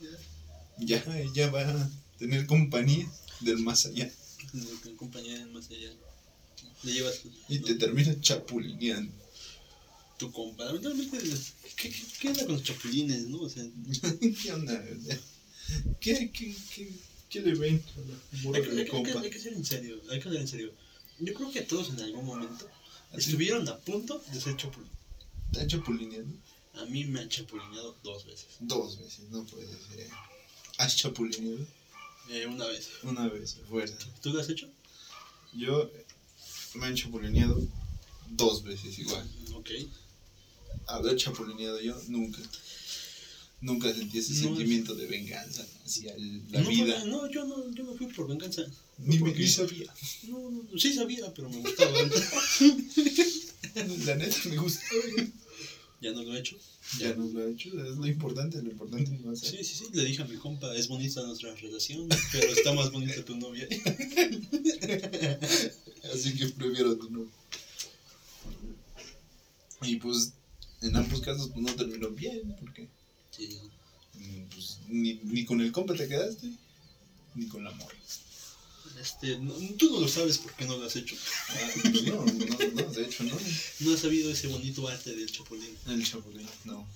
ya. 0.02 0.98
Ya, 1.06 1.20
ella 1.20 1.50
va 1.52 1.62
a 1.62 1.90
tener 2.20 2.46
compañía 2.46 3.10
del 3.42 3.60
más 3.60 3.86
allá. 3.86 4.12
Compañía 4.98 5.46
más 5.54 5.70
allá. 5.70 5.92
Le 6.84 6.94
llevas 6.94 7.22
Y 7.48 7.60
te 7.60 7.76
termina 7.76 8.20
chapulineando. 8.20 9.14
Tu 10.18 10.32
compa. 10.32 10.66
Lamentablemente, 10.66 11.18
¿qué, 11.76 11.90
qué, 11.90 12.04
qué 12.20 12.28
onda 12.30 12.46
con 12.46 12.56
los 12.56 12.64
chapulines, 12.64 13.28
no? 13.28 13.42
O 13.42 13.50
sea, 13.50 13.64
¿Qué 14.44 14.52
onda? 14.52 14.84
¿Qué, 16.00 16.32
qué, 16.32 16.56
qué, 16.74 16.92
qué 17.30 17.42
le 17.42 17.56
ven 17.56 17.84
a 17.96 18.00
la 18.00 18.42
morra 18.44 18.60
hay 18.60 18.86
que, 18.86 18.92
hay, 18.92 19.32
hay 19.32 19.40
ser 19.40 19.54
en 19.54 19.66
serio. 19.66 20.02
Hay 20.10 20.20
que 20.20 20.28
hablar 20.28 20.42
en 20.42 20.48
serio. 20.48 20.74
Yo 21.20 21.34
creo 21.34 21.52
que 21.52 21.62
todos 21.62 21.90
en 21.90 22.00
algún 22.02 22.26
momento 22.26 22.68
Así. 23.12 23.22
estuvieron 23.30 23.68
a 23.70 23.78
punto 23.80 24.24
de 24.32 24.42
ser 24.42 24.58
chapulines. 24.58 24.94
¿Está 25.52 25.68
chapulineando? 25.68 26.36
A 26.74 26.86
mí 26.86 27.06
me 27.06 27.22
han 27.22 27.30
chapulineado 27.30 27.96
dos 28.04 28.26
veces. 28.26 28.48
Dos 28.60 29.00
veces, 29.00 29.30
no 29.30 29.46
puede 29.46 29.68
ser. 29.68 30.10
¿Has 30.78 30.96
chapulineado? 30.98 31.66
Eh, 32.30 32.46
una 32.48 32.66
vez. 32.66 32.90
Una 33.04 33.28
vez, 33.30 33.58
fuerza. 33.70 33.96
¿Tú 34.22 34.32
lo 34.32 34.42
has 34.42 34.50
hecho? 34.50 34.70
Yo 35.54 35.90
me 36.76 36.88
han 36.88 36.96
chapulineado 36.96 37.66
dos 38.30 38.64
veces 38.64 39.00
igual. 39.00 39.30
Ok. 39.54 39.70
Haber 40.88 41.16
chapulineado 41.16 41.80
yo, 41.82 41.96
nunca. 42.08 42.40
Nunca 43.62 43.92
sentí 43.94 44.20
ese 44.20 44.34
No, 44.34 44.40
sentimiento 44.50 44.94
de 44.96 45.08
venganza 45.08 45.66
hacia 45.86 46.14
el- 46.14 46.44
la 46.52 46.62
no, 46.62 46.70
vida. 46.70 47.06
no, 47.06 47.32
yo 47.32 47.46
no, 47.46 47.74
yo 47.74 47.84
no 47.84 47.96
fui 47.96 48.08
por 48.08 48.28
venganza. 48.28 48.64
Ni 48.98 49.16
me 49.16 49.20
porque- 49.22 49.40
ni 49.40 49.48
sabía. 49.48 49.92
No, 50.28 50.52
no, 50.52 50.78
sí 50.78 50.94
sabía, 50.94 51.34
pero 51.34 51.50
me 51.50 51.62
gustaba. 51.62 51.92
La 54.06 54.16
neta 54.16 54.38
me 54.50 54.58
gusta. 54.58 54.82
ya 56.02 56.12
no 56.12 56.24
lo 56.24 56.36
he 56.36 56.40
hecho. 56.40 56.58
Ya 57.00 57.16
no 57.16 57.26
lo 57.26 57.48
he 57.48 57.52
hecho, 57.54 57.70
es 57.70 57.98
lo 57.98 58.06
importante, 58.06 58.62
lo 58.62 58.70
importante 58.70 59.10
no 59.24 59.32
hacer. 59.32 59.50
Sí, 59.50 59.64
sí, 59.64 59.76
sí, 59.76 59.86
le 59.94 60.06
dije 60.06 60.22
a 60.22 60.26
mi 60.26 60.36
compa, 60.38 60.76
es 60.76 60.88
bonita 60.88 61.24
nuestra 61.24 61.56
relación, 61.56 62.08
pero 62.32 62.54
está 62.54 62.74
más 62.74 62.92
bonita 62.92 63.26
tu 63.26 63.36
novia. 63.36 63.68
Así 66.14 66.36
que 66.38 66.48
prefiero 66.50 66.92
a 66.92 66.98
tu 66.98 67.10
novio. 67.10 67.32
Y 69.82 69.96
pues 69.98 70.32
en 70.88 70.96
ambos 70.96 71.22
casos 71.22 71.50
pues, 71.54 71.66
no 71.66 71.74
terminó 71.76 72.10
bien, 72.10 72.56
porque 72.60 72.88
Sí, 73.32 73.60
Mm, 74.18 74.44
Pues 74.46 74.78
ni, 74.88 75.16
ni 75.26 75.44
con 75.44 75.60
el 75.60 75.72
compa 75.74 75.94
te 75.94 76.08
quedaste, 76.08 76.50
ni 77.36 77.48
con 77.48 77.66
la 77.66 77.72
morra. 77.72 77.98
Este, 79.02 79.38
no- 79.40 79.54
tú 79.78 79.92
no 79.92 80.00
lo 80.00 80.08
sabes 80.08 80.38
porque 80.38 80.64
no 80.66 80.78
lo 80.78 80.86
has 80.86 80.96
hecho. 80.96 81.16
Ah, 81.50 81.70
pues 81.82 82.04
no, 82.04 82.26
no, 82.26 82.72
no, 82.82 82.92
de 82.94 83.04
hecho 83.04 83.24
no. 83.26 83.38
No 83.82 83.94
has 83.94 84.00
sabido 84.00 84.32
ese 84.32 84.48
bonito 84.48 84.88
arte 84.88 85.14
del 85.14 85.30
chapulín. 85.30 85.76
El 85.88 86.06
Chapulín, 86.10 86.48
no. 86.64 86.88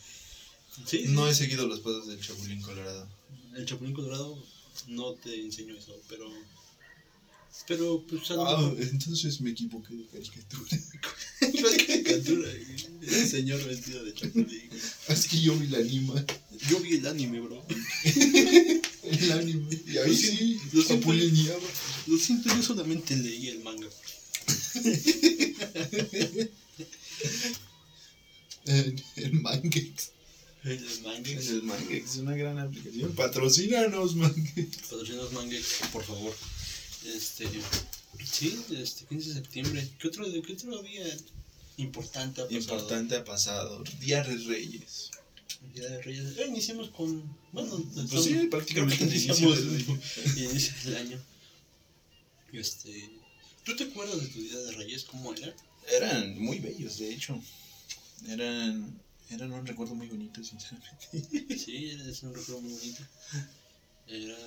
Sí, 0.86 1.06
No 1.10 1.28
he 1.28 1.36
seguido 1.36 1.68
los 1.68 1.82
pasos 1.82 2.08
del 2.08 2.22
Chapulín 2.22 2.62
Colorado. 2.62 3.06
el 3.58 3.66
chapulín 3.66 3.94
colorado 3.94 4.42
no 4.88 5.14
te 5.16 5.42
enseñó 5.42 5.76
eso, 5.78 5.94
pero... 6.08 6.32
Pero, 7.68 8.04
pues, 8.10 8.22
Ah, 8.32 8.74
entonces 8.80 9.42
me 9.42 9.52
equivoqué 9.52 9.94
de 9.96 10.06
caricatura. 10.08 10.78
¿Cuál 11.40 11.78
caricatura? 11.86 12.50
El 13.02 13.28
señor 13.28 13.64
vestido 13.66 14.04
de 14.04 14.14
chapulín. 14.14 14.70
Es 15.08 15.28
que 15.28 15.40
yo 15.40 15.56
vi 15.56 15.68
el 15.68 15.76
anime. 15.76 16.26
Yo 16.70 16.80
vi 16.80 16.96
el 16.96 17.06
anime, 17.08 17.40
bro. 17.42 17.64
El 19.10 19.32
anime. 19.32 19.66
Y 19.88 19.98
ahí 19.98 20.10
Lo 20.10 20.14
sí, 20.16 20.22
siento, 20.28 20.66
lo 20.78 20.82
siento. 20.84 20.88
chapulineaba. 21.06 21.68
Lo 22.08 22.18
siento, 22.18 22.50
yo 22.56 22.62
solamente 22.64 23.16
leí 23.16 23.48
el 23.48 23.60
manga. 23.64 23.88
El. 28.66 29.04
El 29.16 29.34
manga. 29.42 29.80
En 30.62 30.72
el 30.72 31.64
Mangex, 31.64 32.18
una 32.18 32.36
gran 32.36 32.60
aplicación. 32.60 33.14
Patrocínanos, 33.16 34.16
Mangex. 34.18 34.78
Patrocinos 34.90 35.32
Mangex, 35.32 35.66
por 35.94 36.04
favor. 36.04 36.36
Este. 37.06 37.48
Sí, 38.26 38.60
este 38.72 39.06
15 39.06 39.30
de 39.30 39.36
septiembre. 39.36 39.90
¿Qué 40.00 40.08
otro, 40.08 40.26
qué 40.46 40.54
otro 40.54 40.82
día 40.82 41.06
importante 41.78 42.42
ha 42.42 42.46
pasado? 42.46 42.60
Importante 42.60 43.16
ha 43.16 43.24
pasado. 43.24 43.84
Día 44.00 44.24
de 44.24 44.38
Reyes. 44.38 45.12
Día 45.74 45.88
de 45.90 46.02
Reyes. 46.02 46.38
Eh, 46.38 46.48
iniciamos 46.48 46.90
con. 46.90 47.24
Bueno, 47.52 47.84
Pues 48.10 48.24
sí, 48.24 48.48
prácticamente 48.50 49.04
iniciamos 49.04 49.58
el 50.86 50.96
año. 50.98 51.22
Este. 52.52 53.10
¿Tú 53.64 53.76
te 53.76 53.86
acuerdas 53.86 54.20
de 54.22 54.28
tu 54.28 54.42
día 54.42 54.58
de 54.58 54.72
Reyes? 54.72 55.04
¿Cómo 55.06 55.34
era? 55.34 55.54
Eran 55.96 56.40
muy 56.40 56.60
bellos, 56.60 56.98
de 56.98 57.14
hecho. 57.14 57.40
Eran. 58.28 59.00
Eran 59.30 59.52
un 59.54 59.66
recuerdo 59.66 59.94
muy 59.94 60.08
bonito, 60.08 60.44
sinceramente. 60.44 61.56
Sí, 61.56 61.86
es 61.86 62.24
un 62.24 62.34
recuerdo 62.34 62.62
muy 62.62 62.74
bonito. 62.74 63.04
Era. 64.08 64.38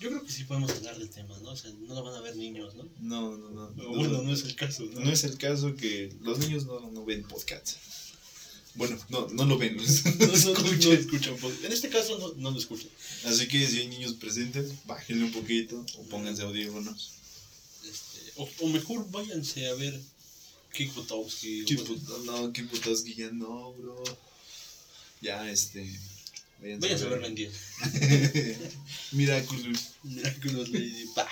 Yo 0.00 0.08
creo 0.10 0.24
que 0.24 0.32
sí 0.32 0.44
podemos 0.44 0.70
hablar 0.70 0.98
del 0.98 1.08
tema, 1.08 1.38
¿no? 1.38 1.50
O 1.50 1.56
sea, 1.56 1.70
no 1.70 1.94
lo 1.94 2.02
van 2.02 2.14
a 2.14 2.20
ver 2.20 2.36
niños, 2.36 2.74
¿no? 2.74 2.84
No, 3.00 3.36
no, 3.36 3.50
no. 3.70 3.90
O 3.90 3.96
Bueno, 3.96 4.22
no 4.22 4.32
es 4.32 4.44
el 4.44 4.54
caso, 4.56 4.84
¿no? 4.84 5.00
No 5.00 5.10
es 5.10 5.24
el 5.24 5.38
caso 5.38 5.74
que 5.76 6.12
los 6.22 6.38
niños 6.38 6.66
no, 6.66 6.80
no 6.90 7.04
ven 7.04 7.22
podcast. 7.22 7.76
Bueno, 8.74 8.98
no, 9.08 9.28
no 9.28 9.44
lo 9.44 9.56
ven. 9.56 9.76
No, 9.76 9.82
no, 10.18 10.26
no, 10.26 10.26
no 10.26 10.34
escuchan. 10.34 10.92
escuchan 10.92 11.36
podcast. 11.36 11.64
En 11.64 11.72
este 11.72 11.88
caso 11.90 12.18
no, 12.18 12.34
no 12.34 12.50
lo 12.50 12.58
escuchan. 12.58 12.88
Así 13.24 13.46
que 13.46 13.66
si 13.66 13.80
hay 13.80 13.88
niños 13.88 14.14
presentes, 14.14 14.72
bájenle 14.86 15.24
un 15.24 15.32
poquito 15.32 15.84
o 15.96 16.02
pónganse 16.04 16.42
audífonos. 16.42 17.12
Este, 17.84 18.32
o, 18.36 18.48
o 18.62 18.68
mejor 18.68 19.08
váyanse 19.10 19.68
a 19.68 19.74
ver 19.74 20.00
Kick 20.72 20.92
Butowski. 20.94 21.64
No, 22.24 22.52
que 22.52 23.14
ya 23.14 23.30
no, 23.30 23.72
bro. 23.74 24.02
Ya, 25.20 25.48
este. 25.48 25.88
Váyanse 26.60 27.04
a 27.04 27.08
ver 27.08 27.20
Ben 27.20 27.34
10. 27.34 27.52
Miraculous. 29.12 29.80
Miraculous 30.02 30.68
Lady. 30.70 31.04
Bah. 31.14 31.28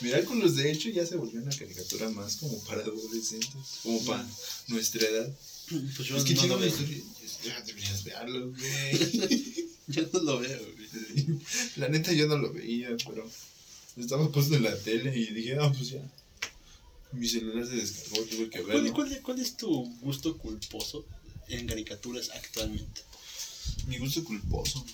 Miraculous, 0.00 0.56
de 0.56 0.70
hecho, 0.70 0.88
ya 0.90 1.06
se 1.06 1.16
volvió 1.16 1.40
una 1.40 1.56
caricatura 1.56 2.10
más 2.10 2.36
como 2.36 2.62
para 2.64 2.82
adolescentes. 2.82 3.80
Como 3.82 4.04
para 4.04 4.26
nuestra 4.68 5.06
edad. 5.06 5.32
Pues 5.96 6.08
yo 6.08 6.16
es 6.16 6.24
que 6.24 6.34
no 6.34 6.46
lo 6.46 6.58
veo. 6.58 6.72
Ya 7.44 7.60
deberías 7.62 8.04
verlo, 8.04 8.50
güey. 8.50 9.68
Yo 9.86 10.02
no 10.12 10.20
lo 10.20 10.40
veo, 10.40 10.58
güey. 10.58 11.38
La 11.76 11.88
neta 11.88 12.10
yo 12.12 12.26
no 12.26 12.38
lo 12.38 12.50
veía, 12.54 12.88
pero 13.06 13.30
estaba 13.98 14.32
puesto 14.32 14.54
en 14.54 14.62
la 14.62 14.74
tele 14.78 15.14
y 15.14 15.26
dije, 15.26 15.56
ah, 15.60 15.70
pues 15.76 15.90
ya. 15.90 16.00
Mi 17.12 17.28
celular 17.28 17.66
se 17.66 17.76
descargó, 17.76 18.24
tuve 18.24 18.48
que 18.48 18.62
¿Cuál, 18.62 18.82
verlo. 18.82 18.94
cuál, 18.94 19.20
cuál 19.22 19.40
es 19.40 19.56
tu 19.58 19.68
gusto 20.00 20.38
culposo 20.38 21.04
en 21.48 21.66
caricaturas 21.66 22.30
actualmente? 22.30 23.02
Mi 23.86 23.98
gusto 23.98 24.24
culposo. 24.24 24.84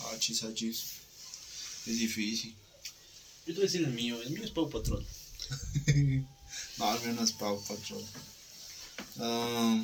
Ah, 0.00 0.16
chis, 0.18 0.42
ah, 0.44 0.52
chis. 0.54 0.84
Es 1.86 1.98
difícil. 1.98 2.54
Yo 3.46 3.46
te 3.46 3.52
voy 3.54 3.62
a 3.62 3.66
decir 3.66 3.84
el 3.84 3.92
mío. 3.92 4.20
El 4.22 4.30
mío 4.30 4.44
es 4.44 4.50
Pau 4.50 4.68
Patrol. 4.70 5.04
no, 6.78 6.84
al 6.90 7.00
menos 7.04 7.32
Pau 7.32 7.62
Patrol. 7.66 8.04
Ah, 9.18 9.82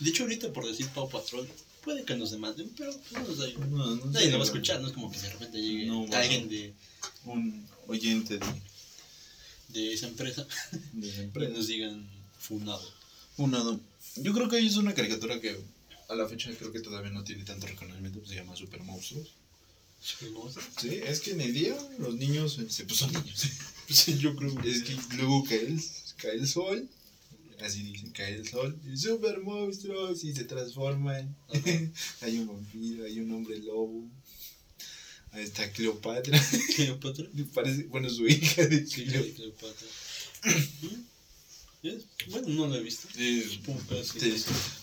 De 0.00 0.10
hecho, 0.10 0.24
ahorita 0.24 0.52
por 0.52 0.66
decir 0.66 0.88
Pau 0.90 1.08
Patrol, 1.08 1.48
puede 1.82 2.04
que 2.04 2.16
nos 2.16 2.30
demanden, 2.30 2.70
pero 2.76 2.92
pues, 2.92 3.12
no 3.12 3.20
nos 3.28 3.38
da 3.38 3.48
igual. 3.48 3.70
no, 3.70 3.96
no 3.96 4.04
Nadie 4.06 4.30
lo 4.30 4.38
va 4.38 4.44
a 4.44 4.46
escuchar, 4.46 4.80
no 4.80 4.88
es 4.88 4.92
como 4.94 5.10
que 5.10 5.18
de 5.20 5.30
repente 5.30 5.58
llegue 5.60 5.86
No, 5.86 6.00
bueno. 6.00 6.16
alguien 6.16 6.48
de, 6.48 6.74
Un 7.24 7.66
oyente 7.88 8.38
de, 8.38 8.46
de 9.68 9.92
esa 9.94 10.06
empresa 10.08 10.46
de 10.92 11.08
esa 11.08 11.20
y 11.20 11.24
empresa. 11.24 11.52
nos 11.52 11.66
digan 11.68 12.08
funado. 12.38 12.92
Una, 13.38 13.58
no. 13.58 13.80
Yo 14.16 14.32
creo 14.32 14.48
que 14.48 14.58
es 14.58 14.76
una 14.76 14.94
caricatura 14.94 15.40
que 15.40 15.58
a 16.08 16.14
la 16.14 16.28
fecha 16.28 16.50
creo 16.56 16.72
que 16.72 16.80
todavía 16.80 17.10
no 17.10 17.24
tiene 17.24 17.44
tanto 17.44 17.66
reconocimiento, 17.66 18.18
pues 18.18 18.30
se 18.30 18.36
llama 18.36 18.56
Super 18.56 18.82
Monstruos. 18.82 19.34
Sí, 20.00 21.00
es 21.04 21.20
que 21.20 21.32
en 21.32 21.40
el 21.40 21.52
día 21.52 21.76
los 21.98 22.14
niños, 22.14 22.58
este, 22.58 22.84
pues 22.84 22.98
son 22.98 23.12
niños. 23.12 23.46
Yo 24.18 24.36
creo 24.36 24.60
Es 24.62 24.82
que 24.82 24.96
luego 25.16 25.44
cae 25.44 25.60
el, 25.66 25.82
cae 26.16 26.34
el 26.34 26.46
sol, 26.46 26.88
así 27.60 27.82
dicen, 27.82 28.10
cae 28.10 28.34
el 28.34 28.48
sol, 28.48 28.78
y 28.84 28.96
super 28.96 29.40
monstruos 29.40 30.22
y 30.24 30.34
se 30.34 30.44
transforman. 30.44 31.34
hay 32.20 32.38
un 32.38 32.46
vampiro, 32.46 33.04
hay 33.04 33.20
un 33.20 33.32
hombre 33.32 33.58
lobo. 33.58 34.04
Ahí 35.32 35.44
está 35.44 35.70
Cleopatra. 35.72 36.40
Cleopatra. 36.76 37.26
Parece, 37.52 37.84
bueno, 37.84 38.08
su 38.08 38.26
hija 38.26 38.64
de 38.64 38.84
Cleopatra. 38.84 39.88
¿Es? 41.82 42.04
Bueno, 42.30 42.48
no 42.48 42.66
lo 42.66 42.74
he 42.76 42.82
visto. 42.82 43.06
Eh, 43.16 43.46
sí. 43.48 44.18
te, 44.18 44.34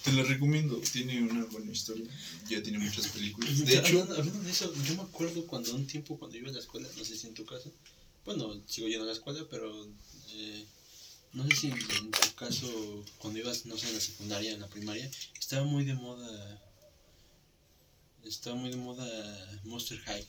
te 0.04 0.12
lo 0.14 0.24
recomiendo, 0.24 0.78
tiene 0.78 1.22
una 1.22 1.44
buena 1.46 1.72
historia, 1.72 2.06
ya 2.50 2.62
tiene 2.64 2.80
muchas 2.80 3.08
películas. 3.08 3.58
De 3.66 3.74
hecho, 3.78 3.88
hablando, 3.88 4.16
hablando 4.16 4.44
de 4.44 4.52
eso, 4.52 4.74
yo 4.86 4.96
me 4.96 5.02
acuerdo 5.02 5.46
cuando 5.48 5.76
un 5.76 5.86
tiempo 5.86 6.18
cuando 6.18 6.38
iba 6.38 6.50
a 6.50 6.54
la 6.54 6.60
escuela, 6.60 6.88
no 6.96 7.04
sé 7.04 7.18
si 7.18 7.28
en 7.28 7.34
tu 7.34 7.46
caso, 7.46 7.72
bueno, 8.26 8.62
sigo 8.68 8.88
yendo 8.88 9.04
a 9.04 9.08
la 9.08 9.14
escuela, 9.14 9.46
pero 9.50 9.88
eh, 10.32 10.66
no 11.34 11.46
sé 11.48 11.56
si 11.56 11.68
en, 11.68 11.74
en 11.74 12.12
tu 12.12 12.36
caso, 12.36 13.04
cuando 13.18 13.40
ibas, 13.40 13.66
no 13.66 13.78
sé, 13.78 13.90
en 13.90 13.96
la 13.96 14.02
secundaria, 14.02 14.54
en 14.54 14.62
la 14.62 14.68
primaria, 14.68 15.10
estaba 15.38 15.66
muy 15.66 15.84
de 15.84 15.96
moda, 15.96 16.62
estaba 18.24 18.56
muy 18.56 18.70
de 18.70 18.78
moda 18.78 19.60
Monster 19.66 20.00
High. 20.00 20.26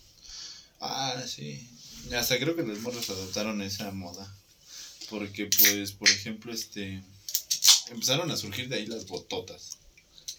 Ah, 0.80 1.22
sí. 1.26 1.68
Hasta 2.12 2.38
creo 2.38 2.56
que 2.56 2.62
los 2.62 2.80
morros 2.80 3.08
adoptaron 3.10 3.62
esa 3.62 3.90
moda. 3.92 4.34
Porque, 5.10 5.46
pues, 5.46 5.92
por 5.92 6.08
ejemplo, 6.08 6.52
este. 6.52 7.02
Empezaron 7.90 8.30
a 8.30 8.36
surgir 8.36 8.68
de 8.68 8.76
ahí 8.76 8.86
las 8.86 9.06
bototas. 9.06 9.78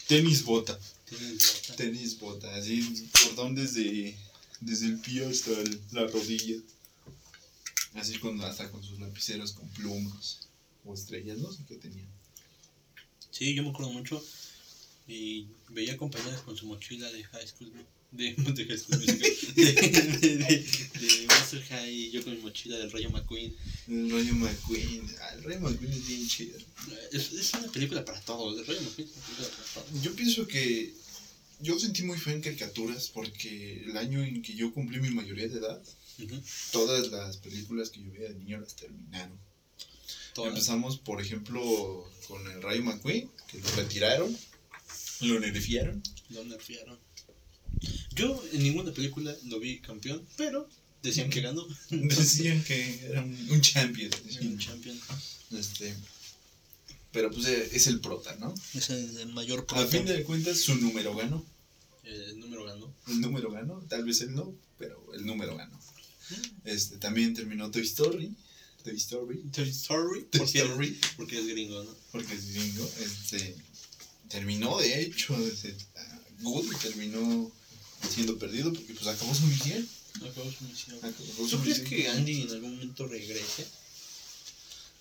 Tenis 0.07 0.43
bota. 0.43 0.77
¿Tienes 1.07 1.61
bota? 1.67 1.75
Tenis 1.75 2.19
bota. 2.19 2.55
Así, 2.55 3.07
cordón 3.23 3.55
desde, 3.55 4.15
desde 4.61 4.87
el 4.87 4.99
pie 4.99 5.25
hasta 5.25 5.51
el- 5.51 5.79
la 5.91 6.07
rodilla. 6.07 6.57
Así 7.93 8.17
con, 8.19 8.41
hasta 8.41 8.69
con 8.71 8.83
sus 8.83 8.99
lapiceros 8.99 9.53
con 9.53 9.67
plumas. 9.69 10.47
O 10.83 10.93
estrellas, 10.93 11.37
no 11.39 11.51
sé 11.51 11.59
qué 11.67 11.75
tenían. 11.75 12.07
Sí, 13.31 13.53
yo 13.53 13.63
me 13.63 13.69
acuerdo 13.69 13.91
mucho 13.91 14.23
y 15.07 15.47
veía 15.69 15.97
compañeras 15.97 16.41
con 16.41 16.55
su 16.55 16.65
mochila 16.67 17.11
de 17.11 17.23
High 17.23 17.47
School, 17.47 17.73
de, 17.73 17.85
de 18.11 18.33
de, 18.33 19.73
de, 19.73 20.37
de, 20.37 20.65
de 20.99 21.27
Monster 21.27 21.61
High 21.63 21.93
y 21.93 22.11
yo 22.11 22.23
con 22.23 22.33
mi 22.33 22.41
mochila 22.41 22.77
del 22.77 22.91
Rayo 22.91 23.09
McQueen. 23.09 23.53
El 23.87 24.09
Rayo 24.11 24.33
McQueen. 24.35 25.15
Ah, 25.21 25.33
el 25.35 25.43
Rayo 25.43 25.59
McQueen 25.61 25.91
es 25.93 26.07
bien 26.07 26.27
chido. 26.27 26.57
Es, 27.11 27.33
es 27.33 27.53
una 27.55 27.71
película 27.71 28.05
para 28.05 28.19
todos, 28.21 28.59
el 28.59 28.65
Rayo 28.65 28.81
McQueen 28.81 29.09
es 29.09 29.15
una 29.15 29.25
película 29.25 29.49
para 29.73 29.85
todos. 29.87 30.01
Yo 30.01 30.15
pienso 30.15 30.47
que 30.47 30.93
yo 31.61 31.79
sentí 31.79 32.03
muy 32.03 32.17
feo 32.17 32.33
en 32.33 32.41
caricaturas 32.41 33.09
porque 33.13 33.83
el 33.85 33.97
año 33.97 34.23
en 34.23 34.41
que 34.41 34.53
yo 34.55 34.73
cumplí 34.73 34.99
mi 34.99 35.09
mayoría 35.09 35.47
de 35.47 35.57
edad, 35.59 35.81
Ujú, 36.17 36.41
todas 36.71 37.09
las 37.11 37.37
películas 37.37 37.89
que 37.89 38.01
yo 38.01 38.11
veía 38.11 38.29
de 38.29 38.35
niño 38.35 38.59
las 38.61 38.75
terminaron. 38.75 39.37
todas. 40.33 40.49
Empezamos, 40.49 40.97
por 40.97 41.21
ejemplo, 41.21 42.09
con 42.27 42.45
el 42.51 42.61
Rayo 42.61 42.83
McQueen, 42.83 43.29
que 43.49 43.59
lo 43.59 43.69
retiraron, 43.75 44.37
lo 45.21 45.39
nerfearon. 45.39 46.01
Lo 46.29 46.43
nerfearon. 46.45 46.99
Yo 48.15 48.43
en 48.53 48.63
ninguna 48.63 48.91
película 48.93 49.35
lo 49.45 49.59
vi 49.59 49.79
campeón, 49.79 50.25
pero 50.37 50.69
decían 51.03 51.29
que 51.29 51.41
ganó. 51.41 51.65
Decían 51.89 52.63
que 52.63 52.99
era 53.05 53.21
un, 53.23 53.47
un 53.49 53.61
champion. 53.61 54.11
Un 54.41 54.57
champion. 54.57 54.99
Este, 55.51 55.93
pero 57.11 57.29
pues 57.31 57.45
eh, 57.47 57.69
es 57.71 57.87
el 57.87 57.99
prota, 57.99 58.35
¿no? 58.37 58.53
Es 58.73 58.89
el 58.89 59.27
mayor 59.33 59.59
A 59.61 59.65
prota. 59.67 59.87
fin 59.87 60.05
de 60.05 60.23
cuentas, 60.23 60.59
su 60.59 60.75
número 60.75 61.15
ganó. 61.15 61.45
El 62.03 62.39
número 62.39 62.65
ganó. 62.65 62.93
El 63.07 63.21
número 63.21 63.51
ganó, 63.51 63.79
tal 63.89 64.03
vez 64.03 64.21
él 64.21 64.33
no, 64.35 64.53
pero 64.77 65.13
el 65.13 65.25
número 65.25 65.55
ganó. 65.55 65.79
Este, 66.63 66.97
también 66.97 67.33
terminó 67.33 67.69
Toy 67.71 67.83
Story. 67.83 68.33
Toy 68.83 68.95
Story. 68.97 69.39
Toy 69.51 69.69
Story. 69.69 70.23
Toy 70.31 70.39
Porque, 70.39 70.59
Story. 70.59 70.99
porque 71.17 71.39
es 71.39 71.47
gringo, 71.47 71.83
¿no? 71.83 71.95
porque 72.11 72.33
es 72.33 72.53
gringo, 72.53 72.89
este, 72.99 73.55
terminó 74.27 74.77
de 74.79 75.01
hecho, 75.01 75.35
este, 75.47 75.75
Woody 76.41 76.75
terminó 76.81 77.51
siendo 78.09 78.37
perdido 78.37 78.73
porque 78.73 78.93
pues 78.93 79.07
acabó 79.07 79.33
su 79.33 79.47
misión. 79.47 79.87
Acabó 80.15 80.51
su 80.51 80.63
misión. 80.65 80.97
Acabó 80.97 81.47
su 81.47 81.57
¿Tú 81.57 81.63
crees 81.63 81.81
que 81.81 82.09
Andy 82.09 82.41
en 82.41 82.51
algún 82.51 82.75
momento 82.75 83.07
regrese? 83.07 83.67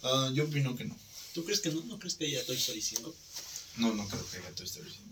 Ah, 0.02 0.30
yo 0.34 0.44
opino 0.44 0.76
que 0.76 0.84
no. 0.84 0.96
¿Tú 1.34 1.44
crees 1.44 1.60
que 1.60 1.70
no? 1.70 1.82
¿No 1.84 1.98
crees 1.98 2.14
que 2.14 2.26
haya 2.26 2.44
Toy 2.44 2.56
Story 2.56 2.82
5? 2.82 3.14
No, 3.78 3.94
no 3.94 4.06
creo 4.08 4.24
que 4.30 4.36
haya 4.38 4.54
Toy 4.54 4.66
Story 4.66 4.90
5. 4.90 5.10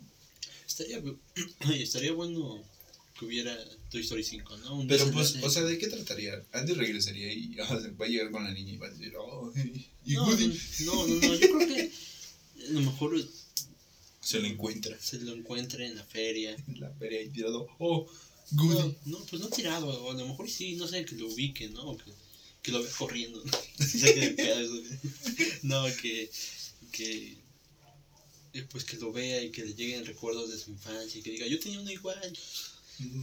Estaría, 0.66 1.02
estaría 1.82 2.12
bueno 2.12 2.62
que 3.18 3.24
hubiera 3.24 3.56
Toy 3.90 4.02
Story 4.02 4.24
5, 4.24 4.56
¿no? 4.58 4.80
Un 4.80 4.88
Pero 4.88 5.10
pues, 5.10 5.36
o 5.42 5.50
sea, 5.50 5.62
¿de 5.62 5.78
qué 5.78 5.88
trataría? 5.88 6.42
Andy 6.52 6.74
regresaría 6.74 7.32
y 7.32 7.54
va 7.56 8.06
a 8.06 8.08
llegar 8.08 8.30
con 8.30 8.44
la 8.44 8.52
niña 8.52 8.72
y 8.72 8.76
va 8.76 8.86
a 8.86 8.90
decir, 8.90 9.14
oh, 9.16 9.52
y 10.04 10.14
no, 10.14 10.26
Woody 10.26 10.60
no, 10.80 11.06
no, 11.06 11.14
no, 11.14 11.34
yo 11.34 11.50
creo 11.52 11.68
que 11.68 11.92
a 12.68 12.70
lo 12.72 12.80
mejor 12.80 13.14
se 14.22 14.40
lo 14.40 14.46
encuentra 14.46 14.96
se 15.00 15.18
lo 15.20 15.32
encuentre 15.32 15.86
en 15.86 15.96
la 15.96 16.04
feria. 16.04 16.54
en 16.68 16.80
la 16.80 16.90
feria 16.90 17.22
y 17.22 17.28
tirado, 17.28 17.66
oh, 17.78 18.06
Woody. 18.52 18.96
No, 19.06 19.18
no, 19.18 19.24
pues 19.26 19.40
no 19.40 19.48
tirado, 19.48 20.10
a 20.10 20.14
lo 20.14 20.26
mejor 20.26 20.48
sí, 20.48 20.74
no 20.76 20.86
sé, 20.86 21.04
que 21.04 21.16
lo 21.16 21.28
ubique, 21.28 21.68
¿no? 21.70 21.90
O 21.90 21.96
que, 21.96 22.12
que 22.62 22.72
lo 22.72 22.82
vea 22.82 22.92
corriendo, 22.92 23.42
¿no? 25.62 25.84
Que, 26.00 26.30
que, 26.92 27.36
eh, 28.52 28.66
pues 28.70 28.84
que 28.84 28.96
lo 28.98 29.12
vea 29.12 29.42
y 29.42 29.50
que 29.50 29.64
le 29.64 29.74
lleguen 29.74 30.04
recuerdos 30.04 30.50
de 30.50 30.58
su 30.58 30.70
infancia 30.70 31.18
y 31.18 31.22
que 31.22 31.30
diga, 31.30 31.46
yo 31.46 31.58
tenía 31.58 31.80
uno 31.80 31.90
igual, 31.90 32.38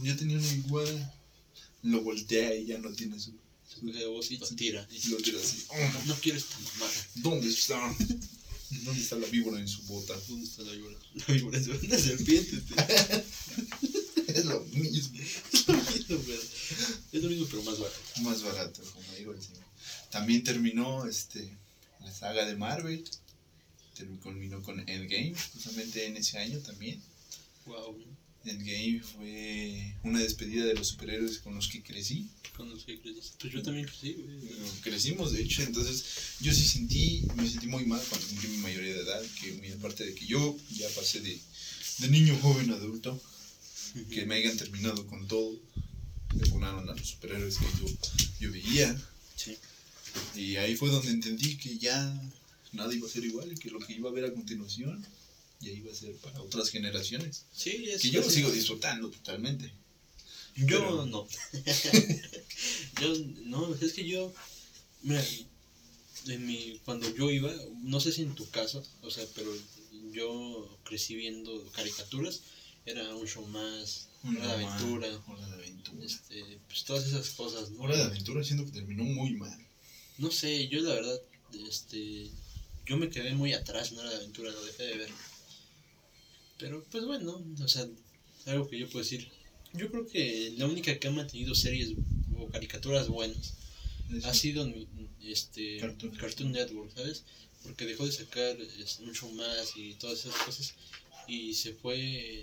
Yo 0.02 0.16
tenía 0.16 0.38
uno 0.38 0.52
igual. 0.52 1.14
Lo 1.82 2.02
voltea 2.02 2.54
y 2.56 2.66
ya 2.66 2.78
no 2.78 2.92
tiene 2.92 3.18
su. 3.18 3.32
su 3.66 3.80
voz 4.10 4.30
y 4.30 4.36
lo 4.36 4.46
tira. 4.48 4.86
Y 4.90 5.08
Lo 5.08 5.16
tira 5.16 5.40
así. 5.40 5.64
"Oh, 5.70 6.02
no 6.06 6.14
quiero 6.16 6.36
esta 6.36 6.58
mamada. 6.58 7.06
¿Dónde 7.14 7.48
está? 7.48 7.96
¿Dónde 8.84 9.02
está 9.02 9.16
la 9.16 9.26
víbora 9.26 9.58
en 9.60 9.68
su 9.68 9.82
bota? 9.82 10.14
¿Dónde 10.28 10.46
está 10.46 10.62
la 10.62 10.72
víbora? 10.72 10.96
La 11.26 11.34
víbora 11.34 11.58
es 11.58 11.66
una 11.68 11.98
serpiente. 11.98 12.62
Es 14.28 14.44
lo 14.44 14.60
mismo. 14.60 15.18
Es 15.52 15.66
lo 15.66 15.74
mismo, 15.74 16.18
pero- 16.24 16.42
Es 17.12 17.22
lo 17.22 17.28
mismo, 17.28 17.46
pero 17.50 17.62
más 17.64 17.78
barato. 17.80 18.00
Más 18.22 18.42
barato, 18.44 18.82
como 18.94 19.12
digo 19.18 19.32
el 19.32 19.42
señor. 19.42 19.64
También 20.10 20.44
terminó 20.44 21.04
este, 21.06 21.50
la 22.00 22.12
saga 22.12 22.46
de 22.46 22.54
Marvel. 22.54 23.04
Terminó 23.96 24.20
culminó 24.20 24.62
con 24.62 24.78
Endgame, 24.88 25.34
justamente 25.52 26.06
en 26.06 26.16
ese 26.16 26.38
año 26.38 26.60
también. 26.60 27.02
Wow, 27.66 27.96
Endgame 28.44 29.00
fue 29.02 29.94
una 30.02 30.20
despedida 30.20 30.64
de 30.64 30.74
los 30.74 30.88
superhéroes 30.88 31.38
con 31.38 31.54
los 31.54 31.68
que 31.68 31.82
crecí. 31.82 32.28
cuando 32.56 32.78
se 32.78 32.98
creces. 33.00 33.32
Pues 33.38 33.52
yo 33.52 33.62
también 33.62 33.86
crecí, 33.86 34.14
güey. 34.14 34.38
Crecimos, 34.82 35.32
de 35.32 35.42
hecho, 35.42 35.62
entonces 35.62 36.04
yo 36.40 36.52
sí 36.52 36.62
sentí, 36.66 37.22
me 37.36 37.48
sentí 37.48 37.66
muy 37.66 37.84
mal 37.86 38.00
cuando 38.08 38.26
cumplí 38.28 38.48
mi 38.48 38.56
mayoría 38.58 38.94
de 38.94 39.00
edad, 39.00 39.22
que 39.40 39.52
muy 39.52 39.68
aparte 39.72 40.04
de 40.04 40.14
que 40.14 40.26
yo 40.26 40.56
ya 40.70 40.88
pasé 40.90 41.20
de, 41.20 41.38
de 41.98 42.08
niño, 42.08 42.38
joven, 42.42 42.70
adulto, 42.70 43.20
que 44.10 44.24
me 44.26 44.36
hayan 44.36 44.56
terminado 44.56 45.06
con 45.06 45.26
todo, 45.28 45.58
me 46.34 46.46
ponaron 46.46 46.88
a 46.88 46.94
los 46.94 47.08
superhéroes 47.08 47.56
que 47.58 47.66
yo, 47.80 47.88
yo 48.40 48.52
veía, 48.52 49.00
Sí. 49.36 49.56
y 50.36 50.56
ahí 50.56 50.76
fue 50.76 50.90
donde 50.90 51.10
entendí 51.10 51.56
que 51.56 51.78
ya 51.78 52.22
nada 52.72 52.94
iba 52.94 53.06
a 53.06 53.10
ser 53.10 53.24
igual 53.24 53.50
y 53.52 53.56
que 53.56 53.70
lo 53.70 53.78
que 53.80 53.94
iba 53.94 54.10
a 54.10 54.12
ver 54.12 54.26
a 54.26 54.34
continuación 54.34 55.04
ya 55.60 55.70
iba 55.70 55.92
a 55.92 55.94
ser 55.94 56.14
para 56.16 56.40
otras 56.42 56.70
generaciones. 56.70 57.44
Sí, 57.52 57.88
es 57.90 58.02
Que 58.02 58.10
yo 58.10 58.20
lo 58.22 58.30
sigo 58.30 58.50
disfrutando 58.50 59.10
totalmente. 59.10 59.72
Yo 60.56 60.66
Pero- 60.80 61.06
no. 61.06 61.28
yo 63.00 63.14
no, 63.44 63.74
es 63.74 63.92
que 63.92 64.06
yo. 64.06 64.32
Mira, 65.02 65.24
en 66.26 66.46
mi, 66.46 66.80
cuando 66.84 67.12
yo 67.14 67.30
iba, 67.30 67.52
no 67.82 68.00
sé 68.00 68.12
si 68.12 68.22
en 68.22 68.34
tu 68.34 68.48
caso, 68.50 68.84
o 69.02 69.10
sea, 69.10 69.24
pero 69.34 69.50
yo 70.12 70.78
crecí 70.84 71.14
viendo 71.14 71.64
caricaturas, 71.72 72.40
era 72.84 73.14
un 73.14 73.26
show 73.26 73.46
más, 73.46 74.08
Hora 74.22 74.46
de 74.46 74.52
aventura, 74.66 75.08
Hora 75.28 75.46
de 75.46 75.54
aventura. 75.54 76.04
este, 76.04 76.58
pues 76.68 76.84
todas 76.84 77.06
esas 77.06 77.30
cosas, 77.30 77.70
¿no? 77.70 77.82
Hora 77.84 77.96
de 77.96 78.02
aventura 78.02 78.44
siento 78.44 78.66
que 78.66 78.72
terminó 78.72 79.04
muy 79.04 79.30
mal. 79.34 79.58
No 80.18 80.30
sé, 80.30 80.68
yo 80.68 80.80
la 80.82 80.94
verdad, 80.94 81.18
este, 81.66 82.30
yo 82.84 82.98
me 82.98 83.08
quedé 83.08 83.32
muy 83.34 83.54
atrás 83.54 83.90
en 83.92 83.98
Hora 83.98 84.10
de 84.10 84.16
Aventura, 84.16 84.50
lo 84.52 84.62
dejé 84.64 84.82
de 84.82 84.96
ver. 84.98 85.10
Pero 86.60 86.84
pues 86.90 87.04
bueno, 87.04 87.42
o 87.62 87.68
sea, 87.68 87.88
algo 88.46 88.68
que 88.68 88.78
yo 88.78 88.88
puedo 88.88 89.04
decir. 89.04 89.28
Yo 89.72 89.90
creo 89.90 90.06
que 90.06 90.54
la 90.58 90.66
única 90.66 90.98
que 90.98 91.08
ha 91.08 91.12
mantenido 91.12 91.54
series 91.54 91.92
o 92.36 92.48
caricaturas 92.48 93.08
buenas 93.08 93.54
ha 94.24 94.34
sido 94.34 94.68
este 95.22 95.78
Cartoon. 95.78 96.16
Cartoon, 96.16 96.52
Network, 96.52 96.92
¿sabes? 96.94 97.24
Porque 97.62 97.86
dejó 97.86 98.04
de 98.06 98.12
sacar 98.12 98.56
show 99.12 99.30
más 99.32 99.76
y 99.76 99.94
todas 99.94 100.24
esas 100.24 100.34
cosas 100.42 100.74
y 101.28 101.54
se 101.54 101.74
fue, 101.74 102.42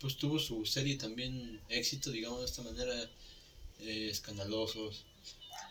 pues 0.00 0.16
tuvo 0.16 0.38
su 0.38 0.66
serie 0.66 0.96
también 0.96 1.60
éxito, 1.70 2.10
digamos 2.10 2.40
de 2.40 2.46
esta 2.46 2.62
manera, 2.62 3.10
eh, 3.80 4.08
escandalosos 4.10 5.04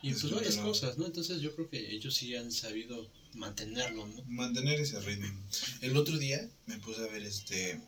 y 0.02 0.14
pues 0.14 0.32
varias 0.32 0.58
cosas, 0.58 0.98
¿no? 0.98 1.06
Entonces 1.06 1.42
yo 1.42 1.54
creo 1.56 1.70
que 1.70 1.92
ellos 1.94 2.16
sí 2.16 2.36
han 2.36 2.52
sabido 2.52 3.08
mantenerlo, 3.34 4.08
¿no? 4.08 4.24
mantener 4.28 4.80
ese 4.80 5.00
ritmo. 5.02 5.28
El 5.82 5.96
otro 5.98 6.18
día 6.18 6.50
me 6.66 6.78
puse 6.80 7.02
a 7.02 7.08
ver 7.12 7.24
este. 7.24 7.80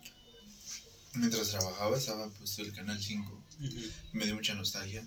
Mientras 1.14 1.50
trabajaba, 1.50 1.98
estaba 1.98 2.30
puesto 2.30 2.62
el 2.62 2.72
canal 2.74 3.02
5. 3.02 3.44
Ujú. 3.60 3.76
Me 4.14 4.26
dio 4.26 4.36
mucha 4.36 4.54
nostalgia. 4.56 5.06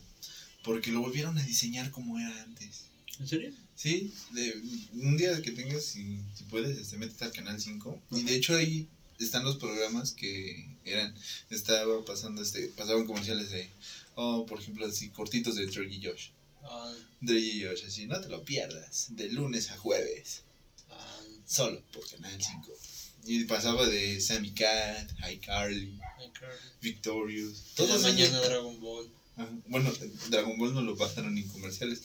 Porque 0.62 0.90
lo 0.92 1.00
volvieron 1.00 1.36
a 1.38 1.42
diseñar 1.42 1.90
como 1.90 2.18
era 2.18 2.42
antes. 2.42 2.84
¿En 3.20 3.28
serio? 3.28 3.52
Sí, 3.74 4.12
de- 4.32 4.60
un 4.94 5.16
día 5.16 5.40
que 5.42 5.50
tengas, 5.52 5.84
si, 5.84 6.18
si 6.36 6.44
puedes, 6.44 6.76
este, 6.78 6.96
métete 6.98 7.24
al 7.24 7.32
canal 7.32 7.60
5. 7.60 8.02
Y 8.12 8.22
de 8.22 8.34
hecho 8.36 8.54
ahí 8.56 8.88
están 9.18 9.44
los 9.44 9.56
programas 9.56 10.12
que 10.12 10.68
eran. 10.84 11.14
Estaba 11.50 12.04
pasando, 12.04 12.42
este, 12.42 12.68
pasaban 12.68 13.06
comerciales 13.06 13.50
de. 13.50 13.68
Oh, 14.14 14.44
por 14.46 14.60
ejemplo, 14.60 14.86
así 14.86 15.08
cortitos 15.08 15.56
de 15.56 15.66
Drake 15.66 15.94
y 15.94 16.04
Josh. 16.04 16.28
Ah, 16.64 16.92
Drake 17.20 17.40
y 17.40 17.64
Josh, 17.64 17.84
así, 17.86 18.06
no 18.06 18.20
te 18.20 18.28
lo 18.28 18.42
pierdas. 18.44 19.06
De 19.10 19.28
lunes 19.30 19.70
a 19.70 19.76
jueves. 19.76 20.42
ah, 20.90 21.20
solo 21.46 21.82
por 21.92 22.08
Canal 22.10 22.40
5. 22.42 22.72
Y 23.26 23.44
pasaba 23.44 23.86
de 23.86 24.20
Sammy 24.20 24.50
Cat, 24.52 25.10
iCarly. 25.32 25.98
Victorious. 26.80 27.62
Toda 27.74 27.88
Todos 27.96 28.02
mañana 28.02 28.38
Dragon 28.40 28.78
Ball. 28.80 29.10
Ajá. 29.36 29.48
Bueno, 29.68 29.92
Dragon 30.28 30.58
Ball 30.58 30.74
no 30.74 30.82
lo 30.82 30.96
pasaron 30.96 31.36
en 31.36 31.48
comerciales. 31.48 32.02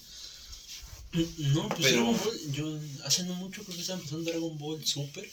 No, 1.38 1.67
pues 1.69 1.82
Pero- 1.82 2.04
Dragon 2.04 2.17
Ball, 2.17 2.52
yo 2.54 2.80
hace 3.06 3.24
no 3.24 3.34
mucho 3.36 3.63
creo 3.63 3.76
que 3.76 3.82
estaban 3.82 4.02
pasando 4.04 4.30
Dragon 4.30 4.58
Ball 4.58 4.86
Super. 4.86 5.30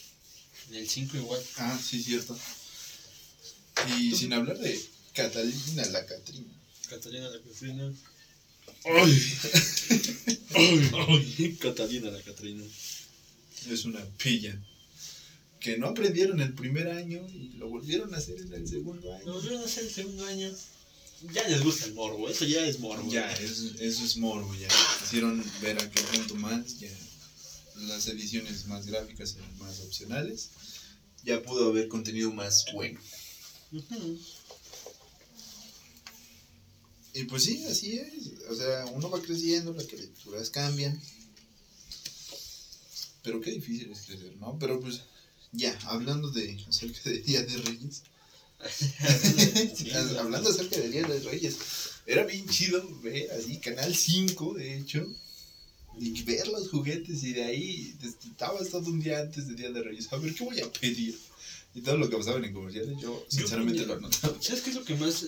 En 0.69 0.75
el 0.75 0.89
5 0.89 1.17
igual. 1.17 1.41
Ah, 1.57 1.79
sí, 1.81 2.01
cierto. 2.03 2.37
Y 3.99 4.13
sin 4.15 4.33
hablar 4.33 4.57
de 4.57 4.83
Catalina 5.13 5.85
la 5.85 6.05
Catrina. 6.05 6.51
Catalina 6.89 7.29
la 7.29 7.39
Catrina. 7.41 7.93
¡Ay! 8.85 9.23
¡Ay! 10.55 10.91
¡Ay! 11.07 11.57
Catalina 11.59 12.09
la 12.11 12.21
Catrina. 12.21 12.63
Es 13.69 13.85
una 13.85 14.03
pilla. 14.17 14.57
Que 15.59 15.77
no 15.77 15.87
aprendieron 15.87 16.39
el 16.39 16.53
primer 16.53 16.87
año 16.89 17.27
y 17.33 17.49
lo 17.57 17.67
volvieron 17.69 18.13
a 18.13 18.17
hacer 18.17 18.39
en 18.39 18.53
el 18.53 18.67
segundo 18.67 19.07
Lo 19.07 19.13
año. 19.15 19.33
volvieron 19.33 19.61
a 19.61 19.65
hacer 19.65 19.83
el 19.83 19.91
segundo 19.91 20.25
año. 20.25 20.51
Ya 21.33 21.47
les 21.47 21.63
gusta 21.63 21.85
el 21.85 21.93
morbo, 21.95 22.29
eso 22.29 22.45
ya 22.45 22.65
es 22.65 22.79
morbo. 22.79 23.11
Ya, 23.11 23.29
eso, 23.33 23.71
eso 23.79 24.05
es 24.05 24.17
morbo, 24.17 24.53
ya. 24.55 24.67
Hicieron 25.03 25.43
ver 25.61 25.79
aquel 25.81 26.03
punto 26.05 26.35
más, 26.35 26.79
ya. 26.79 26.89
Las 27.87 28.07
ediciones 28.07 28.67
más 28.67 28.85
gráficas 28.85 29.35
eran 29.35 29.57
más 29.57 29.79
opcionales. 29.79 30.49
Ya 31.23 31.41
pudo 31.41 31.69
haber 31.69 31.87
contenido 31.87 32.31
más 32.31 32.65
bueno. 32.73 32.99
Ujú. 33.71 34.19
Y 37.17 37.23
pues 37.23 37.45
sí, 37.45 37.65
así 37.65 37.97
es. 37.97 38.33
O 38.47 38.55
sea, 38.55 38.85
uno 38.93 39.09
va 39.09 39.19
creciendo, 39.19 39.73
las 39.73 39.87
caricaturas 39.87 40.51
cambian. 40.51 41.01
Pero 43.23 43.41
qué 43.41 43.51
difícil 43.51 43.91
es 43.91 44.01
crecer, 44.01 44.37
¿no? 44.37 44.55
Pero 44.59 44.79
pues, 44.79 45.01
ya, 45.51 45.75
hablando 45.85 46.29
de 46.29 46.63
acerca 46.69 47.09
de 47.09 47.17
Día 47.17 47.41
de 47.41 47.57
Reyes. 47.57 48.03
Hablando 50.19 50.51
acerca 50.51 50.77
de 50.77 50.89
Día 50.89 51.07
de 51.07 51.19
Reyes. 51.21 51.57
Era 52.05 52.23
bien 52.23 52.47
chido 52.47 52.87
ver 53.01 53.31
así, 53.31 53.57
Canal 53.57 53.95
5, 53.95 54.53
de 54.53 54.77
hecho. 54.77 55.07
Y 55.99 56.21
ver 56.21 56.47
los 56.49 56.69
juguetes 56.69 57.23
y 57.23 57.33
de 57.33 57.45
ahí 57.45 57.97
te 57.99 58.09
estabas 58.29 58.69
todo 58.69 58.91
un 58.91 58.99
día 58.99 59.21
antes 59.21 59.47
de 59.47 59.55
Día 59.55 59.71
de 59.71 59.81
Reyes. 59.81 60.13
A 60.13 60.17
ver, 60.17 60.35
¿qué 60.35 60.43
voy 60.43 60.59
a 60.59 60.71
pedir? 60.71 61.17
Y 61.77 61.81
todo 61.81 61.97
lo 61.97 62.09
que 62.09 62.17
pasaban 62.17 62.43
en 62.43 62.53
comerciales, 62.53 62.97
yo 62.99 63.23
sinceramente 63.29 63.81
Yo- 63.81 63.85
lo 63.87 63.93
anotaba. 63.95 64.35
¿Sabes 64.41 64.61
qué 64.63 64.71
es 64.71 64.75
lo 64.75 64.83
que 64.83 64.95
más 64.95 65.25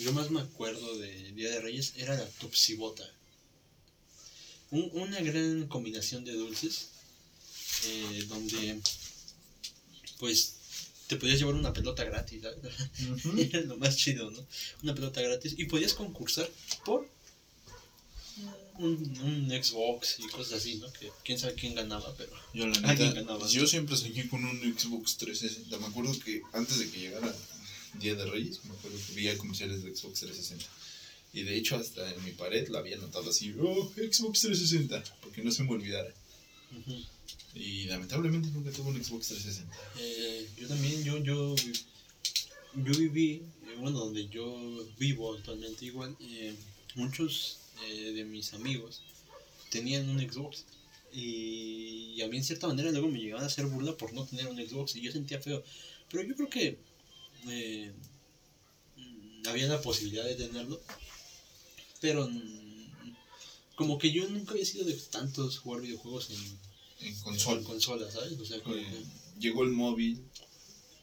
yo 0.00 0.12
más 0.12 0.30
me 0.30 0.40
acuerdo 0.40 0.98
de 0.98 1.32
Día 1.32 1.50
de 1.50 1.60
Reyes? 1.60 1.92
Era 1.96 2.14
la 2.16 2.26
Tupsibota. 2.40 3.04
Un- 4.70 4.90
una 4.94 5.20
gran 5.20 5.68
combinación 5.68 6.24
de 6.24 6.32
dulces 6.32 6.88
eh, 7.86 8.24
donde 8.28 8.80
pues 10.18 10.54
te 11.06 11.16
podías 11.16 11.38
llevar 11.38 11.54
una 11.54 11.72
pelota 11.72 12.02
gratis, 12.04 12.42
¿sabes? 12.42 12.58
Era 13.52 13.60
lo 13.60 13.76
más 13.76 13.96
chido, 13.96 14.30
¿no? 14.30 14.46
Una 14.82 14.94
pelota 14.94 15.20
gratis 15.20 15.54
y 15.56 15.66
podías 15.66 15.94
concursar 15.94 16.50
por 16.84 17.08
un, 18.78 19.20
un 19.22 19.50
Xbox 19.50 20.18
y 20.20 20.26
cosas 20.28 20.54
así, 20.60 20.76
¿no? 20.76 20.92
Que 20.92 21.10
quién 21.24 21.38
sabe 21.38 21.54
quién 21.54 21.74
ganaba, 21.74 22.14
pero 22.16 22.32
Yo 22.52 22.66
la 22.66 22.80
neta, 22.80 23.12
ganaba. 23.12 23.46
yo 23.48 23.66
siempre 23.66 23.96
soñé 23.96 24.28
con 24.28 24.44
un 24.44 24.58
Xbox 24.78 25.16
360. 25.18 25.78
Me 25.78 25.86
acuerdo 25.86 26.18
que 26.20 26.42
antes 26.52 26.78
de 26.78 26.90
que 26.90 26.98
llegara 27.00 27.34
Día 28.00 28.14
de 28.16 28.26
Reyes, 28.26 28.64
me 28.64 28.74
acuerdo 28.74 28.98
que 29.06 29.14
veía 29.14 29.38
comerciales 29.38 29.82
de 29.84 29.94
Xbox 29.94 30.20
360. 30.20 30.64
Y 31.32 31.42
de 31.42 31.56
hecho, 31.56 31.76
hasta 31.76 32.12
en 32.12 32.24
mi 32.24 32.30
pared 32.32 32.68
lo 32.68 32.78
había 32.78 32.96
notado 32.96 33.30
así: 33.30 33.54
¡Oh, 33.60 33.92
Xbox 33.96 34.40
360! 34.40 35.02
Porque 35.20 35.42
no 35.42 35.50
se 35.50 35.62
me 35.64 35.70
olvidara. 35.72 36.12
Y 37.54 37.84
lamentablemente 37.84 38.48
nunca 38.50 38.70
tuve 38.72 38.90
un 38.90 39.04
Xbox 39.04 39.28
360. 39.28 39.76
Eh, 40.00 40.48
yo 40.58 40.66
también, 40.68 41.04
yo, 41.04 41.18
yo, 41.18 41.54
yo 42.74 42.92
viví, 42.98 43.42
eh, 43.66 43.76
bueno, 43.78 44.00
donde 44.00 44.28
yo 44.28 44.86
vivo 44.98 45.34
actualmente 45.34 45.84
igual, 45.84 46.16
eh, 46.20 46.54
muchos 46.96 47.58
eh, 47.82 48.12
de 48.12 48.24
mis 48.24 48.52
amigos 48.54 49.02
tenían 49.70 50.08
un 50.08 50.18
Xbox. 50.20 50.64
Y, 51.12 52.20
a 52.22 52.28
mí 52.28 52.36
en 52.38 52.44
cierta 52.44 52.66
manera 52.66 52.90
luego 52.90 53.08
me 53.08 53.18
llegaban 53.20 53.44
a 53.44 53.46
hacer 53.48 53.66
burla 53.66 53.96
por 53.96 54.12
no 54.12 54.24
tener 54.24 54.46
un 54.48 54.56
Xbox 54.56 54.96
y 54.96 55.00
yo 55.02 55.12
sentía 55.12 55.40
feo. 55.40 55.62
Pero 56.10 56.22
yo 56.24 56.34
creo 56.34 56.48
que 56.50 56.78
eh, 57.48 57.92
mm, 58.96 59.48
había 59.48 59.66
la 59.68 59.80
posibilidad 59.82 60.24
de 60.24 60.34
tenerlo. 60.34 60.80
Pero 62.00 62.28
mm, 62.28 63.14
como 63.76 63.98
que 63.98 64.10
yo 64.12 64.28
nunca 64.28 64.52
había 64.52 64.64
sido 64.64 64.84
de 64.84 64.94
tantos 64.94 65.58
jugar 65.58 65.82
videojuegos 65.82 66.30
en, 66.30 66.36
En 67.06 67.14
en 67.14 67.20
consola. 67.22 67.62
consola, 67.62 68.10
¿sabes? 68.10 68.38
O 68.40 68.44
sea, 68.44 68.60
como 68.62 68.76
Eh, 68.76 68.84
que- 68.84 69.40
llegó 69.40 69.62
el 69.64 69.70
móvil, 69.70 70.20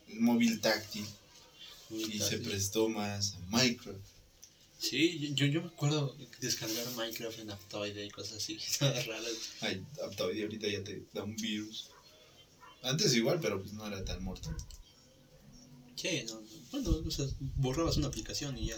el 0.09 0.19
móvil 0.21 0.59
táctil, 0.61 1.05
muy 1.89 2.03
y 2.03 2.19
se 2.19 2.37
prestó 2.37 2.87
más 2.89 3.33
a 3.35 3.39
Minecraft. 3.49 3.99
Sí, 4.81 5.31
yo, 5.35 5.45
yo 5.45 5.61
me 5.61 5.67
acuerdo 5.67 6.17
descargar 6.39 6.89
Minecraft 6.95 7.39
en 7.39 7.51
Aptoide 7.51 8.05
y 8.05 8.09
cosas 8.09 8.37
así, 8.37 8.57
todas 8.79 9.05
raras. 9.05 9.31
Ay, 9.61 9.83
Aptoide 10.03 10.41
ahorita 10.43 10.67
ya 10.67 10.83
te 10.83 11.03
da 11.13 11.23
un 11.23 11.35
virus. 11.35 11.89
Antes 12.81 13.13
igual, 13.13 13.39
pero 13.39 13.61
pues 13.61 13.73
no 13.73 13.85
era 13.87 14.03
tan 14.03 14.23
mortal. 14.23 14.55
Sí, 15.95 16.23
no, 16.27 16.41
bueno, 16.71 16.89
o 17.05 17.11
sea, 17.11 17.27
borrabas 17.57 17.97
una 17.97 18.07
aplicación 18.07 18.57
y 18.57 18.67
ya. 18.67 18.77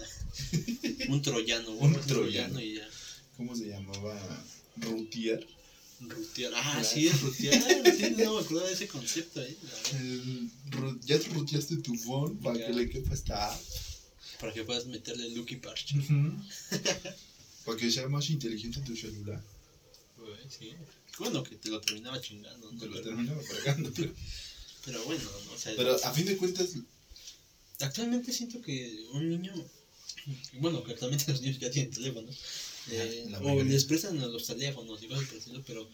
Un 1.08 1.22
troyano, 1.22 1.72
Un 1.72 1.94
troyano. 2.02 2.60
y 2.60 2.76
ya. 2.76 2.90
¿Cómo 3.38 3.56
se 3.56 3.68
llamaba? 3.70 4.20
Rutier. 4.76 5.48
Rutear. 6.02 6.52
Ah, 6.54 6.84
sí, 6.84 7.08
es 7.08 7.22
rutear. 7.22 7.64
Sí, 7.96 8.14
no 8.18 8.34
me 8.36 8.42
acordaba 8.42 8.68
de 8.68 8.74
ese 8.74 8.90
concepto 8.90 9.40
ahí. 9.40 9.58
ru- 10.72 11.00
ya 11.06 11.18
te 11.18 11.30
ruteaste 11.30 11.78
tu 11.78 11.96
phone 11.96 12.38
para 12.40 12.58
que 12.66 12.74
le 12.74 12.90
quepa 12.90 13.14
esta 13.14 13.54
app. 13.54 13.62
Para 14.40 14.54
que 14.54 14.64
puedas 14.64 14.86
meterle 14.86 15.30
Lucky 15.30 15.58
Parch. 15.58 15.94
para 17.66 17.78
que 17.78 17.92
sea 17.92 18.08
más 18.10 18.30
inteligente 18.30 18.82
tu 18.82 18.96
celular. 18.96 19.42
Güey, 20.18 20.38
sí. 20.50 20.74
Bueno, 21.20 21.44
que 21.44 21.56
te 21.56 21.70
lo 21.70 21.80
terminaba 21.80 22.20
chingando. 22.20 22.72
¿no? 22.72 22.80
Te 22.80 22.88
lo 22.88 22.94
pero, 22.94 23.04
terminaba 23.06 23.42
fregando. 23.42 23.92
Pero, 23.96 24.14
pero 24.86 25.04
bueno, 25.06 25.24
¿no? 25.24 25.54
o 25.54 25.58
sea, 25.58 25.74
pero 25.76 25.96
a 25.96 26.14
fin 26.14 26.26
de 26.26 26.38
cuentas, 26.38 26.70
actualmente 27.80 28.34
siento 28.34 28.62
que 28.62 29.06
un 29.12 29.30
niño. 29.30 29.54
Bueno, 30.54 30.84
que 30.84 30.94
actualmente 30.94 31.32
los 31.32 31.42
niños 31.42 31.60
ya 31.60 31.70
tienen 31.70 31.92
teléfonos. 31.92 32.38
eh, 32.92 33.32
o 33.42 33.64
les 33.64 33.86
prestan 33.86 34.20
los 34.20 34.46
teléfonos 34.46 35.02
y 35.04 35.08
cosas 35.08 35.26
por 35.26 35.34
el 35.34 35.40
estilo, 35.40 35.64
pero 35.66 35.90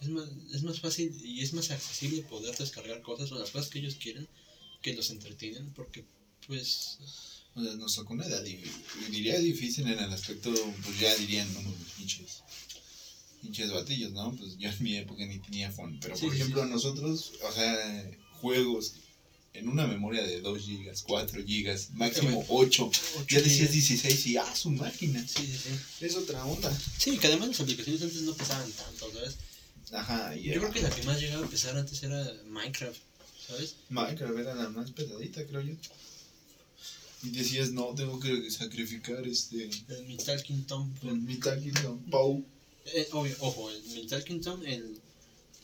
es 0.00 0.08
más, 0.08 0.28
es 0.54 0.62
más 0.62 0.80
fácil 0.80 1.14
y 1.24 1.42
es 1.42 1.52
más 1.52 1.70
accesible 1.70 2.22
poder 2.22 2.56
descargar 2.56 3.02
cosas 3.02 3.32
o 3.32 3.38
las 3.38 3.50
cosas 3.50 3.68
que 3.68 3.80
ellos 3.80 3.96
quieren 3.96 4.28
que 4.82 4.94
los 4.94 5.10
entretienen 5.10 5.72
porque 5.72 6.04
pues 6.46 6.98
o 7.54 7.62
sea, 7.62 7.74
nos 7.74 7.94
tocó 7.96 8.12
una 8.14 8.26
edad, 8.26 8.42
di- 8.42 8.60
diría 9.10 9.38
difícil 9.38 9.86
en 9.88 9.98
el 9.98 10.12
aspecto, 10.12 10.52
pues 10.84 10.98
ya 11.00 11.14
dirían, 11.16 11.52
no, 11.54 11.60
pinches, 11.96 12.42
pinches 13.42 13.72
batillos, 13.72 14.12
¿no? 14.12 14.34
Pues 14.36 14.56
yo 14.58 14.68
en 14.70 14.82
mi 14.82 14.96
época 14.96 15.24
ni 15.26 15.38
tenía 15.40 15.70
phone, 15.70 15.98
pero 16.00 16.16
Sí, 16.16 16.26
por 16.26 16.34
ejemplo 16.34 16.64
sí. 16.64 16.70
nosotros, 16.70 17.32
o 17.42 17.52
sea, 17.52 18.10
juegos 18.40 18.94
en 19.54 19.68
una 19.68 19.86
memoria 19.88 20.22
de 20.22 20.40
2 20.40 20.62
gigas, 20.62 21.02
4 21.02 21.42
gigas, 21.44 21.90
máximo 21.92 22.44
8, 22.48 22.90
ya 23.28 23.40
decías 23.40 23.72
16 23.72 24.26
y 24.26 24.36
ah, 24.36 24.54
su 24.54 24.70
máquina, 24.70 25.20
sí, 25.26 25.44
sí, 25.46 25.58
sí. 25.98 26.04
es 26.04 26.14
otra 26.14 26.44
onda. 26.44 26.70
Sí, 26.98 27.18
que 27.18 27.26
además 27.26 27.48
las 27.48 27.60
aplicaciones 27.60 28.02
antes 28.02 28.22
no 28.22 28.34
pesaban 28.34 28.70
tanto, 28.72 29.10
¿sabes? 29.12 29.36
Ajá, 29.90 30.36
y 30.36 30.44
Yo 30.44 30.52
era- 30.52 30.60
creo 30.60 30.72
que 30.74 30.82
la 30.82 30.90
que 30.90 31.02
más 31.04 31.18
llegaba 31.20 31.44
a 31.46 31.50
pesar 31.50 31.76
antes 31.76 32.00
era 32.02 32.30
Minecraft, 32.46 33.00
¿sabes? 33.48 33.76
Minecraft 33.88 34.38
era 34.38 34.54
la 34.54 34.68
más 34.68 34.90
pesadita, 34.92 35.44
creo 35.46 35.62
yo. 35.62 35.74
Y 37.22 37.30
decías, 37.30 37.72
no, 37.72 37.94
tengo 37.94 38.20
que 38.20 38.50
sacrificar 38.50 39.26
este. 39.26 39.68
El 39.88 40.04
Metal 40.06 40.42
Kingdom. 40.42 40.94
El 41.02 41.20
Metal 41.20 41.60
Kingdom 41.60 41.98
Pau. 42.10 42.44
Eh, 42.94 43.08
obvio, 43.12 43.34
ojo, 43.40 43.70
el 43.70 43.82
Metal 43.94 44.22
Kingdom, 44.24 44.62
el, 44.64 44.98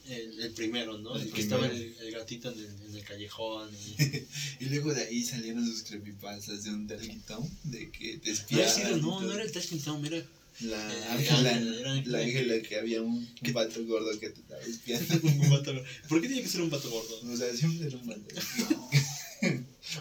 el, 0.08 0.40
el 0.40 0.50
primero, 0.52 0.98
¿no? 0.98 1.16
El 1.16 1.22
El, 1.22 1.32
que 1.32 1.40
estaba 1.42 1.66
el, 1.66 1.94
el 2.00 2.10
gatito 2.12 2.50
en 2.50 2.58
el, 2.58 2.66
en 2.88 2.96
el 2.96 3.04
callejón. 3.04 3.70
Y... 3.74 4.24
Y 4.64 4.68
luego 4.68 4.92
de 4.92 5.04
ahí 5.04 5.22
salieron 5.24 5.64
sus 5.66 5.82
creepypastas 5.84 6.64
de 6.64 6.70
un 6.70 6.86
Talquitón, 6.86 7.48
de 7.64 7.90
que 7.90 8.18
te 8.18 8.30
espiaban. 8.32 9.00
no, 9.00 9.20
no 9.22 9.32
era 9.32 9.42
el 9.42 9.48
Metal 9.48 9.62
Kingdom, 9.62 10.04
era 10.06 10.26
La 10.60 10.92
Eh, 10.92 11.04
Ángela, 11.10 11.60
la 12.06 12.18
Ángela 12.18 12.62
que 12.62 12.76
había 12.78 13.00
un, 13.00 13.16
un 13.42 13.52
vato 13.52 13.84
gordo 13.86 14.10
que 14.18 14.30
te 14.30 14.40
estaba 14.40 14.60
espiando. 14.66 15.14
un 15.22 15.50
pato 15.50 15.72
gordo. 15.72 15.86
¿Por 16.08 16.20
qué 16.20 16.26
tiene 16.28 16.42
que 16.42 16.48
ser 16.48 16.62
un 16.62 16.70
pato 16.70 16.90
gordo? 16.90 17.20
O 17.32 17.36
sea, 17.36 17.54
siempre 17.56 17.86
era 17.86 17.96
un 17.96 18.06
vato. 18.06 18.26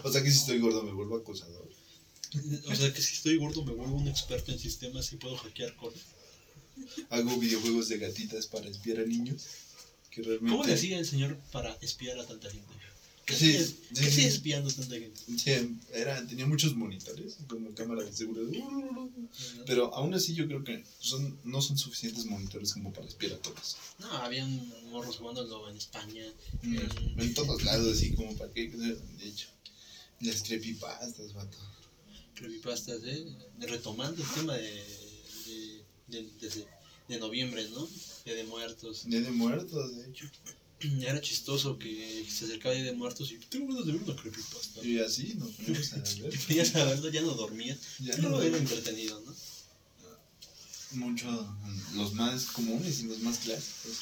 O 0.02 0.10
sea 0.12 0.22
que 0.22 0.30
si 0.30 0.38
estoy 0.38 0.58
gordo 0.58 0.82
me 0.82 0.92
vuelvo 0.92 1.16
acosador. 1.16 1.68
O 2.66 2.74
sea, 2.74 2.92
que 2.92 3.00
si 3.00 3.14
estoy 3.14 3.36
gordo 3.36 3.64
me 3.64 3.72
vuelvo 3.72 3.94
un 3.96 4.08
experto 4.08 4.50
en 4.50 4.58
sistemas 4.58 5.12
y 5.12 5.16
puedo 5.16 5.36
hackear 5.36 5.76
cosas. 5.76 6.02
Hago 7.10 7.36
videojuegos 7.38 7.88
de 7.88 7.98
gatitas 7.98 8.46
para 8.48 8.68
espiar 8.68 8.98
a 8.98 9.04
niños. 9.06 9.44
Que 10.10 10.22
realmente. 10.22 10.50
¿Cómo 10.50 10.64
le 10.64 10.74
hacía 10.74 10.98
el 10.98 11.06
señor 11.06 11.38
para 11.52 11.72
espiar 11.80 12.18
a 12.18 12.26
tanta 12.26 12.50
gente? 12.50 12.66
¿Qué 13.24 13.34
Sí, 13.36 13.52
sí, 13.56 13.76
¿Qué 13.90 14.00
sí. 14.02 14.06
hacía 14.06 14.26
espiando 14.28 14.68
a 14.68 14.72
tanta 14.72 14.96
gente? 14.96 15.20
Sí, 15.38 15.78
era, 15.94 16.26
tenía 16.26 16.46
muchos 16.46 16.74
monitores, 16.76 17.36
como 17.48 17.72
cámara 17.74 18.02
de 18.02 18.12
seguridad. 18.12 18.62
Pero 19.66 19.94
aún 19.94 20.12
así 20.14 20.34
yo 20.34 20.46
creo 20.46 20.62
que 20.62 20.84
son, 21.00 21.38
no 21.44 21.62
son 21.62 21.78
suficientes 21.78 22.26
monitores 22.26 22.72
como 22.74 22.92
para 22.92 23.06
espiar 23.06 23.32
a 23.32 23.38
todos. 23.38 23.76
No, 23.98 24.10
habían 24.12 24.68
morros 24.90 25.16
jugándolo 25.16 25.70
en 25.70 25.76
España. 25.76 26.24
Mm, 26.62 26.76
en- 26.78 27.20
En 27.20 27.34
todos 27.34 27.62
lados, 27.64 27.96
así 27.96 28.12
como 28.14 28.36
para 28.36 28.52
qué. 28.52 28.68
De 28.68 28.98
hecho, 29.26 29.48
las 30.20 30.42
creepypastas, 30.42 31.32
vato. 31.34 31.56
creepypastas, 32.34 33.00
¿eh? 33.04 33.24
Retomando 33.60 34.22
el 34.22 34.28
tema 34.30 34.54
de, 34.54 34.62
de, 35.46 35.84
de, 36.08 36.22
de- 36.48 36.66
de 37.08 37.18
noviembre, 37.18 37.68
¿no? 37.70 37.86
Día 38.24 38.34
de 38.34 38.44
Muertos. 38.44 39.04
Día 39.06 39.20
de 39.20 39.30
muertos, 39.30 39.94
de 39.96 40.08
hecho. 40.08 40.26
Era 40.80 41.20
chistoso 41.20 41.78
que 41.78 42.26
se 42.30 42.46
acercaba 42.46 42.74
Día 42.74 42.84
de 42.84 42.92
Muertos 42.92 43.30
y 43.30 43.36
tengo 43.38 43.68
ganas 43.68 43.86
de 43.86 43.92
ver 43.92 44.02
una 44.02 44.16
creepypasta. 44.16 44.82
Y 44.86 44.98
así 44.98 45.34
nos 45.34 45.50
ponemos 45.50 45.92
a 45.92 45.96
ver. 46.22 46.38
Ya 46.48 47.10
ya 47.10 47.20
no 47.20 47.34
dormía. 47.34 47.76
Ya 48.00 48.16
no 48.18 48.40
era 48.40 48.56
entretenido, 48.56 49.20
¿no? 49.20 49.34
mucho 50.92 51.26
mm, 51.28 51.96
los 51.96 52.12
más 52.14 52.44
comunes 52.46 53.00
y 53.00 53.04
los 53.04 53.18
más 53.18 53.38
clásicos. 53.38 53.98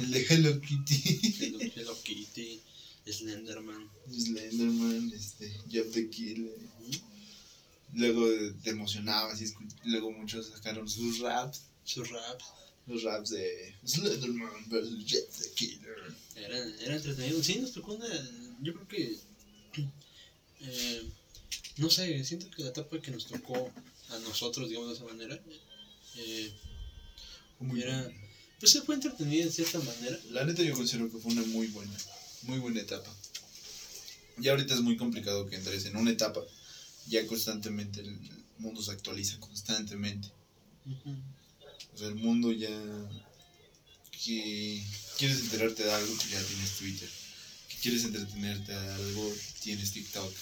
El 0.00 0.10
de 0.12 0.24
Hello 0.28 0.60
Kitty, 0.60 1.20
Hello, 1.40 1.58
Hello 1.74 2.02
Kitty, 2.04 2.60
Slenderman. 3.06 3.90
Slenderman, 4.10 5.12
este, 5.14 5.52
Jeff 5.70 5.92
the 5.92 6.08
Killer. 6.10 6.50
Luego 7.94 8.26
te 8.62 8.70
emocionabas 8.70 9.40
y 9.42 9.52
luego 9.84 10.12
muchos 10.12 10.46
sacaron 10.48 10.88
sus 10.88 11.18
raps. 11.18 11.62
Sus 11.84 12.08
raps. 12.10 12.44
Los 12.86 13.02
raps 13.02 13.30
de 13.30 13.74
Slenderman 13.86 14.68
vs 14.68 15.04
Jeff 15.06 15.28
the 15.38 15.50
Killer. 15.54 16.14
Era, 16.36 16.58
era 16.58 16.96
entretenido. 16.96 17.42
Sí, 17.42 17.56
nos 17.56 17.72
tocó 17.72 17.94
una. 17.94 18.06
Yo 18.62 18.74
creo 18.74 18.88
que. 18.88 19.18
eh, 20.60 21.02
no 21.76 21.88
sé, 21.90 22.22
siento 22.24 22.50
que 22.50 22.62
la 22.62 22.70
etapa 22.70 23.00
que 23.00 23.10
nos 23.10 23.26
tocó 23.26 23.72
a 24.10 24.18
nosotros, 24.20 24.68
digamos 24.68 24.88
de 24.90 24.94
esa 24.96 25.04
manera, 25.04 25.40
eh, 26.16 26.52
Era- 27.76 28.10
pues 28.58 28.72
se 28.72 28.82
fue 28.82 28.94
entretenida 28.94 29.44
en 29.44 29.52
cierta 29.52 29.78
manera. 29.78 30.18
La 30.30 30.44
neta 30.44 30.62
yo 30.62 30.74
considero 30.74 31.10
que 31.10 31.18
fue 31.18 31.32
una 31.32 31.42
muy 31.42 31.68
buena, 31.68 31.96
muy 32.42 32.58
buena 32.58 32.80
etapa. 32.80 33.10
Ya 34.38 34.52
ahorita 34.52 34.74
es 34.74 34.80
muy 34.80 34.96
complicado 34.96 35.46
que 35.46 35.56
entres 35.56 35.84
en 35.86 35.96
una 35.96 36.10
etapa. 36.10 36.40
Ya 37.08 37.26
constantemente 37.26 38.00
el 38.00 38.18
mundo 38.58 38.82
se 38.82 38.92
actualiza 38.92 39.38
constantemente. 39.40 40.28
O 41.94 41.98
sea, 41.98 42.08
el 42.08 42.14
mundo 42.14 42.52
ya 42.52 42.70
que 44.24 44.82
quieres 45.18 45.40
enterarte 45.40 45.84
de 45.84 45.92
algo, 45.92 46.14
ya 46.30 46.42
tienes 46.42 46.76
Twitter. 46.78 47.08
Que 47.68 47.76
quieres 47.76 48.04
entretenerte 48.04 48.72
de 48.72 48.88
algo, 48.94 49.34
tienes 49.62 49.92
TikTok. 49.92 50.34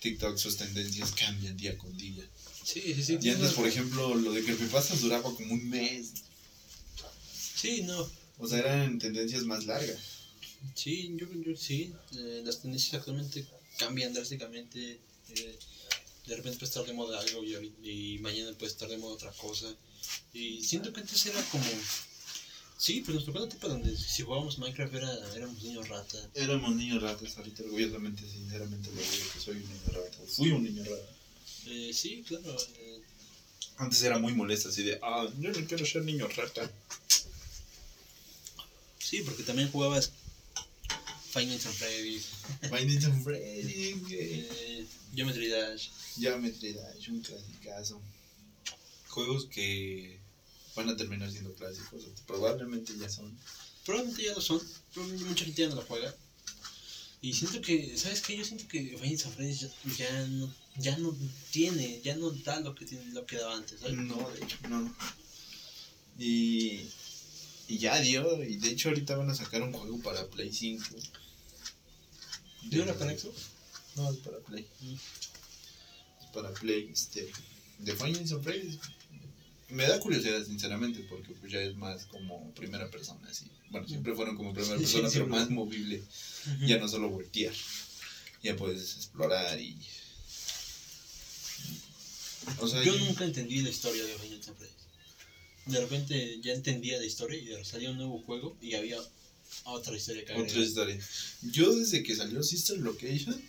TikTok 0.00 0.38
sus 0.38 0.56
tendencias 0.56 1.12
cambian 1.12 1.56
día 1.56 1.76
con 1.76 1.96
día. 1.96 2.24
Sí, 2.64 2.80
sí, 2.94 3.02
sí. 3.02 3.18
Y 3.20 3.30
antes, 3.30 3.52
por 3.52 3.66
ejemplo, 3.66 4.14
lo 4.14 4.32
de 4.32 4.44
creepypastas 4.44 5.00
duraba 5.00 5.34
como 5.34 5.54
un 5.54 5.68
mes. 5.68 6.12
Sí, 7.56 7.82
no. 7.82 8.08
O 8.38 8.46
sea, 8.46 8.58
eran 8.58 8.98
tendencias 8.98 9.44
más 9.44 9.66
largas. 9.66 9.98
Sí, 10.74 11.12
yo, 11.16 11.26
yo 11.32 11.56
sí. 11.56 11.92
eh, 12.16 12.42
las 12.44 12.60
tendencias 12.60 12.94
actualmente 12.94 13.46
cambian 13.78 14.12
drásticamente. 14.12 15.00
eh, 15.30 15.58
de 16.28 16.36
repente 16.36 16.58
puede 16.58 16.68
estar 16.68 16.84
de 16.84 16.92
moda 16.92 17.18
algo 17.20 17.42
y, 17.42 18.18
mañana 18.20 18.52
puede 18.52 18.70
estar 18.70 18.88
de 18.88 18.98
moda 18.98 19.14
otra 19.14 19.32
cosa. 19.32 19.66
Y 20.34 20.62
siento 20.62 20.92
que 20.92 21.00
antes 21.00 21.24
era 21.26 21.42
como. 21.44 21.64
Sí, 22.76 23.00
pues 23.00 23.14
nos 23.16 23.24
tocó 23.24 23.40
la 23.40 23.46
etapa 23.46 23.68
donde 23.68 23.96
si 23.96 24.22
jugábamos 24.22 24.58
Minecraft 24.58 24.94
era, 24.94 25.34
éramos 25.34 25.62
niños 25.62 25.88
rata. 25.88 26.30
Éramos 26.34 26.76
niños 26.76 27.02
ratas, 27.02 27.36
ahorita 27.36 27.64
orgullosamente, 27.64 28.22
sinceramente, 28.30 28.88
lo 28.90 29.00
digo 29.00 29.32
que 29.32 29.40
soy 29.40 29.56
un 29.56 29.62
niño 29.62 29.80
rata. 29.86 30.18
Fui 30.28 30.50
un 30.50 30.62
niño 30.64 30.84
rata. 30.84 31.12
Eh, 31.66 31.90
sí, 31.92 32.22
claro. 32.28 32.56
eh, 32.78 33.00
Antes 33.78 34.02
era 34.02 34.18
muy 34.18 34.32
molesta, 34.34 34.68
así 34.68 34.82
de, 34.84 34.98
ah, 35.02 35.26
yo 35.40 35.50
no 35.50 35.66
quiero 35.66 35.84
ser 35.86 36.02
niño 36.04 36.28
rata. 36.28 36.70
sí, 38.98 39.22
porque 39.22 39.42
también 39.42 39.70
jugabas 39.72 40.12
Finance 41.30 41.66
and 41.66 41.74
Freddy's, 41.76 42.26
My 42.70 42.84
Ninja 42.84 43.12
Freddy, 43.22 43.92
güey. 43.94 44.46
eh, 44.50 44.86
Geometry 45.14 45.48
Dash. 45.48 45.90
Geometry 46.18 46.72
Dash, 46.72 47.08
un 47.08 47.20
clasicazo. 47.20 48.00
Juegos 49.08 49.46
que 49.46 50.18
van 50.74 50.88
a 50.88 50.96
terminar 50.96 51.30
siendo 51.30 51.52
clásicos, 51.54 52.04
probablemente 52.26 52.92
ya 52.98 53.08
son. 53.08 53.36
Probablemente 53.84 54.22
ya 54.24 54.34
lo 54.34 54.40
son, 54.40 54.60
probablemente 54.92 55.28
mucha 55.28 55.44
gente 55.44 55.62
ya 55.62 55.68
no 55.68 55.76
lo 55.76 55.82
juega. 55.82 56.14
Y 57.20 57.32
siento 57.34 57.60
que, 57.60 57.96
¿sabes 57.98 58.20
qué? 58.22 58.36
Yo 58.36 58.44
siento 58.44 58.66
que 58.68 58.96
Finance 58.96 59.24
and 59.26 59.34
Freddy's 59.34 59.60
ya, 59.60 59.70
ya 59.96 60.26
no, 60.28 60.54
ya 60.76 60.98
no 60.98 61.16
tiene, 61.50 62.00
ya 62.02 62.14
no 62.16 62.30
da 62.30 62.60
lo 62.60 62.74
que, 62.74 62.84
tiene, 62.86 63.04
lo 63.12 63.26
que 63.26 63.36
daba 63.36 63.56
antes, 63.56 63.80
¿sabes? 63.80 63.96
No, 63.96 64.30
de 64.30 64.44
hecho, 64.44 64.56
no. 64.68 64.94
Y, 66.18 66.82
y 67.68 67.78
ya 67.78 68.00
dio, 68.00 68.42
y 68.42 68.56
de 68.56 68.70
hecho 68.70 68.88
ahorita 68.88 69.16
van 69.16 69.28
a 69.30 69.34
sacar 69.34 69.62
un 69.62 69.72
juego 69.72 69.98
para 70.00 70.26
Play 70.26 70.52
5. 70.52 70.96
¿No 72.70 72.82
era 72.82 72.94
para 72.94 73.16
Xbox? 73.16 73.36
No, 73.94 74.10
es 74.10 74.16
para 74.18 74.38
Play. 74.38 74.66
Es 76.20 76.26
para 76.32 76.52
Play, 76.52 76.88
este. 76.90 77.30
The 77.84 77.92
of 77.92 78.42
Freddy's. 78.42 78.78
Me 79.68 79.86
da 79.86 80.00
curiosidad, 80.00 80.42
sinceramente, 80.44 81.00
porque 81.10 81.34
pues 81.34 81.52
ya 81.52 81.60
es 81.60 81.76
más 81.76 82.06
como 82.06 82.52
primera 82.54 82.90
persona, 82.90 83.28
así. 83.28 83.44
Bueno, 83.70 83.86
siempre 83.86 84.14
fueron 84.14 84.36
como 84.36 84.54
primera 84.54 84.78
persona, 84.78 85.10
sí, 85.10 85.18
pero 85.18 85.26
más 85.26 85.50
movible. 85.50 86.02
Ya 86.66 86.78
no 86.78 86.88
solo 86.88 87.10
voltear. 87.10 87.54
Ya 88.42 88.56
puedes 88.56 88.96
explorar 88.96 89.60
y. 89.60 89.76
O 92.60 92.66
sea, 92.66 92.82
Yo 92.82 92.98
nunca 92.98 93.24
entendí 93.24 93.60
la 93.60 93.68
historia 93.68 94.02
de 94.04 94.12
and 94.12 94.42
Freddy's. 94.56 94.87
De 95.68 95.80
repente 95.80 96.40
ya 96.42 96.52
entendía 96.52 96.98
la 96.98 97.04
historia 97.04 97.38
y 97.38 97.64
salía 97.64 97.90
un 97.90 97.98
nuevo 97.98 98.22
juego 98.22 98.56
y 98.60 98.74
había 98.74 98.98
otra 99.64 99.96
historia 99.96 100.24
que 100.24 100.34
Otra 100.34 100.60
historia. 100.60 100.98
Yo 101.42 101.74
desde 101.74 102.02
que 102.02 102.16
salió 102.16 102.42
Sister 102.42 102.78
Location, 102.78 103.40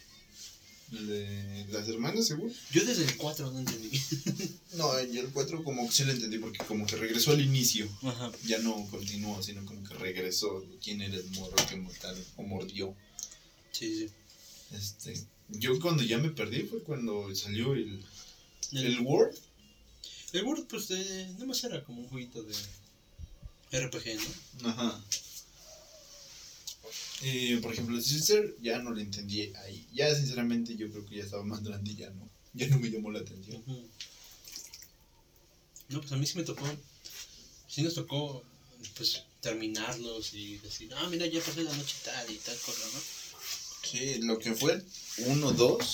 de 0.91 1.65
las 1.71 1.87
hermanas, 1.87 2.27
seguro. 2.27 2.51
Yo 2.71 2.83
desde 2.83 3.05
el 3.05 3.17
4 3.17 3.51
no 3.51 3.59
entendí. 3.59 3.89
No, 4.73 5.03
yo 5.03 5.21
el 5.21 5.29
4 5.29 5.63
como 5.63 5.87
que 5.87 5.93
sí 5.93 6.03
lo 6.03 6.11
entendí 6.11 6.37
porque 6.37 6.59
como 6.59 6.85
que 6.85 6.95
regresó 6.95 7.31
al 7.31 7.41
inicio. 7.41 7.89
Ajá. 8.03 8.31
Ya 8.45 8.59
no 8.59 8.87
continuó, 8.89 9.41
sino 9.41 9.65
como 9.65 9.83
que 9.83 9.95
regresó. 9.95 10.63
¿Quién 10.81 11.01
era 11.01 11.15
el 11.15 11.25
morro 11.31 11.55
que 11.67 11.75
mortal 11.75 12.15
o 12.37 12.43
mordió? 12.43 12.95
Sí, 13.71 13.95
sí. 13.95 14.09
Este, 14.75 15.19
yo 15.49 15.79
cuando 15.79 16.03
ya 16.03 16.17
me 16.19 16.29
perdí 16.29 16.61
fue 16.63 16.81
cuando 16.83 17.33
salió 17.35 17.73
el, 17.73 18.05
El, 18.71 18.85
el 18.85 18.99
Word. 18.99 19.35
El 20.33 20.43
Word, 20.43 20.65
pues, 20.67 20.91
eh, 20.91 21.27
nada 21.33 21.45
más 21.45 21.63
era 21.63 21.83
como 21.83 22.01
un 22.01 22.09
jueguito 22.09 22.43
de 22.43 22.53
RPG, 23.71 24.19
¿no? 24.61 24.69
Ajá. 24.69 25.03
Eh, 27.21 27.59
por 27.61 27.73
ejemplo, 27.73 27.97
el 27.97 28.03
Sister 28.03 28.55
ya 28.61 28.79
no 28.79 28.91
lo 28.91 28.99
entendí 28.99 29.53
ahí. 29.63 29.85
Ya 29.93 30.13
sinceramente 30.15 30.75
yo 30.75 30.89
creo 30.89 31.05
que 31.05 31.17
ya 31.17 31.23
estaba 31.23 31.43
más 31.43 31.63
grande 31.63 31.91
y 31.91 31.95
ya 31.95 32.09
no. 32.11 32.29
Ya 32.53 32.67
no 32.67 32.79
me 32.79 32.89
llamó 32.89 33.11
la 33.11 33.19
atención. 33.19 33.63
No, 35.89 36.01
pues 36.01 36.11
a 36.11 36.17
mí 36.17 36.25
sí 36.25 36.37
me 36.37 36.43
tocó. 36.43 36.65
Sí 37.67 37.81
nos 37.81 37.93
tocó, 37.95 38.43
pues, 38.95 39.23
terminarlos 39.41 40.33
y 40.33 40.57
decir, 40.57 40.91
ah, 40.95 41.07
mira, 41.09 41.25
ya 41.27 41.39
pasé 41.41 41.63
la 41.63 41.73
noche 41.75 41.95
tal 42.03 42.31
y 42.31 42.37
tal 42.37 42.57
cosa, 42.57 42.85
¿no? 42.93 42.99
Sí, 43.83 44.19
lo 44.21 44.37
que 44.39 44.53
fue 44.53 44.83
1, 45.17 45.51
2, 45.51 45.93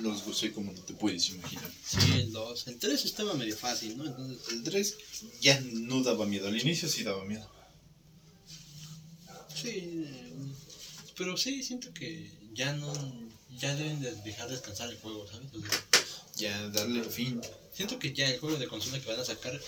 los 0.00 0.24
gocé 0.24 0.52
como 0.52 0.72
no 0.72 0.80
te 0.82 0.94
puedes 0.94 1.28
imaginar. 1.30 1.70
Sí, 1.84 1.98
el 2.14 2.32
2. 2.32 2.66
El 2.68 2.78
3 2.78 3.04
estaba 3.04 3.34
medio 3.34 3.56
fácil, 3.56 3.96
¿no? 3.98 4.06
Entonces, 4.06 4.52
El 4.52 4.62
3 4.62 4.96
ya 5.40 5.60
no 5.60 6.02
daba 6.02 6.26
miedo, 6.26 6.48
al 6.48 6.60
inicio 6.60 6.88
sí 6.88 7.02
daba 7.02 7.24
miedo. 7.24 7.48
sí. 9.54 10.04
Pero 11.16 11.36
sí, 11.36 11.62
siento 11.62 11.92
que 11.92 12.30
ya 12.54 12.72
no. 12.74 12.92
Ya 13.58 13.74
deben 13.76 14.00
de 14.00 14.12
dejar 14.22 14.48
descansar 14.48 14.88
el 14.88 14.96
juego, 14.98 15.26
¿sabes? 15.28 15.46
O 15.54 15.60
sea, 15.60 15.70
Ya 16.36 16.68
darle 16.70 17.04
fin. 17.04 17.40
siento 17.72 17.98
que 17.98 18.12
ya 18.14 18.28
el 18.30 18.40
juego 18.40 18.56
de 18.56 18.66
consola 18.66 18.98
que 18.98 19.08
van 19.10 19.20
a 19.20 19.24
sacar, 19.24 19.60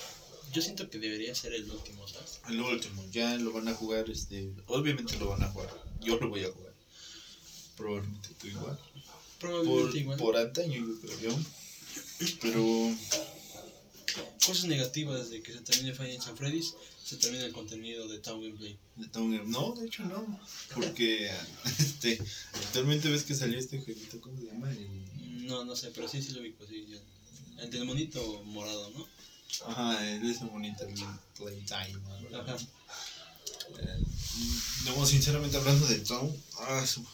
yo 0.52 0.62
siento 0.62 0.88
que 0.88 0.98
debería 0.98 1.34
ser 1.34 1.52
el 1.52 1.70
último, 1.70 2.08
¿sabes? 2.08 2.40
El 2.48 2.60
último, 2.60 3.04
ya 3.12 3.36
lo 3.36 3.52
van 3.52 3.68
a 3.68 3.74
jugar, 3.74 4.08
este, 4.08 4.50
obviamente 4.68 5.18
lo 5.18 5.28
van 5.28 5.42
a 5.42 5.48
jugar. 5.50 5.68
Yo 6.00 6.16
lo 6.18 6.30
voy 6.30 6.44
a 6.44 6.50
jugar. 6.50 6.72
Probablemente 7.76 8.28
tú 8.40 8.46
igual. 8.46 8.78
Probablemente 9.44 9.90
Por, 9.90 9.96
igual. 9.96 10.18
por 10.18 10.36
antaño 10.36 10.74
yo 10.86 11.00
creo 11.00 11.20
yo. 11.20 11.38
Pero 12.42 12.96
Cosas 14.46 14.64
negativas 14.66 15.30
de 15.30 15.42
que 15.42 15.52
se 15.52 15.60
termine 15.60 15.94
Final 15.94 16.12
Fantasy 16.12 16.36
Freddy's, 16.36 16.74
se 17.02 17.16
termina 17.16 17.44
el 17.46 17.52
contenido 17.52 18.06
de 18.08 18.18
Town 18.18 18.40
Gameplay. 18.42 18.78
de 18.96 19.08
Town- 19.08 19.50
no, 19.50 19.72
de 19.74 19.86
hecho 19.86 20.04
no. 20.04 20.38
Porque 20.74 21.30
este, 21.78 22.20
actualmente 22.54 23.08
ves 23.10 23.24
que 23.24 23.34
salió 23.34 23.58
este 23.58 23.80
jueguito, 23.80 24.20
¿cómo 24.20 24.36
se 24.38 24.46
llama? 24.46 24.70
El, 24.70 25.46
No, 25.46 25.64
no 25.64 25.74
sé, 25.74 25.90
pero 25.94 26.08
sí, 26.08 26.22
sí 26.22 26.32
lo 26.32 26.40
ubico, 26.42 26.66
sí. 26.66 26.86
ya. 26.88 26.98
El 27.62 27.70
del 27.70 27.84
monito 27.86 28.42
morado, 28.44 28.90
¿no? 28.90 29.06
ajá, 29.66 30.10
el 30.10 30.28
ese 30.30 30.44
bonito, 30.46 30.84
el 30.84 30.94
Playtime. 31.36 32.00
¿no? 32.30 32.38
Ajá. 32.40 32.56
Eh, 33.78 34.02
no, 34.84 35.06
sinceramente 35.06 35.56
hablando 35.56 35.86
de 35.86 35.98
Tom, 36.00 36.30
ah, 36.60 36.84
su- 36.86 37.06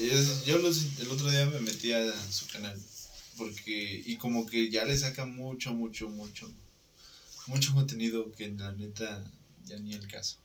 es- 0.00 0.44
yo 0.44 0.58
los- 0.58 0.98
el 1.00 1.10
otro 1.10 1.30
día 1.30 1.46
me 1.46 1.60
metí 1.60 1.92
a 1.92 2.02
su 2.30 2.46
canal 2.48 2.80
porque 3.36 4.02
y 4.04 4.16
como 4.16 4.46
que 4.46 4.70
ya 4.70 4.84
le 4.84 4.96
saca 4.96 5.24
mucho, 5.24 5.72
mucho, 5.72 6.08
mucho, 6.08 6.50
mucho 7.46 7.72
contenido 7.72 8.32
que 8.32 8.48
la 8.48 8.72
neta 8.72 9.24
ya 9.64 9.78
ni 9.78 9.94
el 9.94 10.06
caso. 10.08 10.36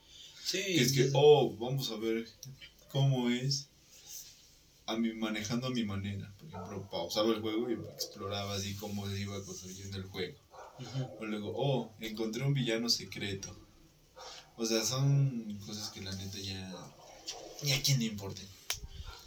Sí, 0.46 0.60
Que 0.62 0.82
es 0.82 0.92
que, 0.94 1.10
oh, 1.14 1.56
vamos 1.58 1.90
a 1.92 1.96
ver 1.96 2.28
cómo 2.90 3.30
es 3.30 3.68
a 4.86 4.96
mi, 4.98 5.14
manejando 5.14 5.68
a 5.68 5.72
mi 5.72 5.84
manera. 5.84 6.32
Por 6.38 6.48
ejemplo, 6.50 6.88
pausaba 6.92 7.34
el 7.34 7.42
juego 7.42 7.70
y 7.70 7.74
exploraba 7.96 8.54
así 8.56 8.76
cómo 8.76 9.08
se 9.10 9.20
iba 9.20 9.44
construyendo 9.44 9.98
el 9.98 10.04
juego. 10.04 10.38
O 11.20 11.26
luego, 11.26 11.54
oh, 11.56 11.94
encontré 12.02 12.44
un 12.44 12.54
villano 12.54 12.90
secreto. 12.90 13.58
O 14.58 14.66
sea, 14.66 14.84
son 14.84 15.58
cosas 15.66 15.90
que 15.90 16.02
la 16.02 16.14
neta 16.14 16.38
ya. 16.40 16.94
Ni 17.64 17.72
a 17.72 17.82
quién 17.82 18.00
le 18.00 18.06
importen. 18.06 18.46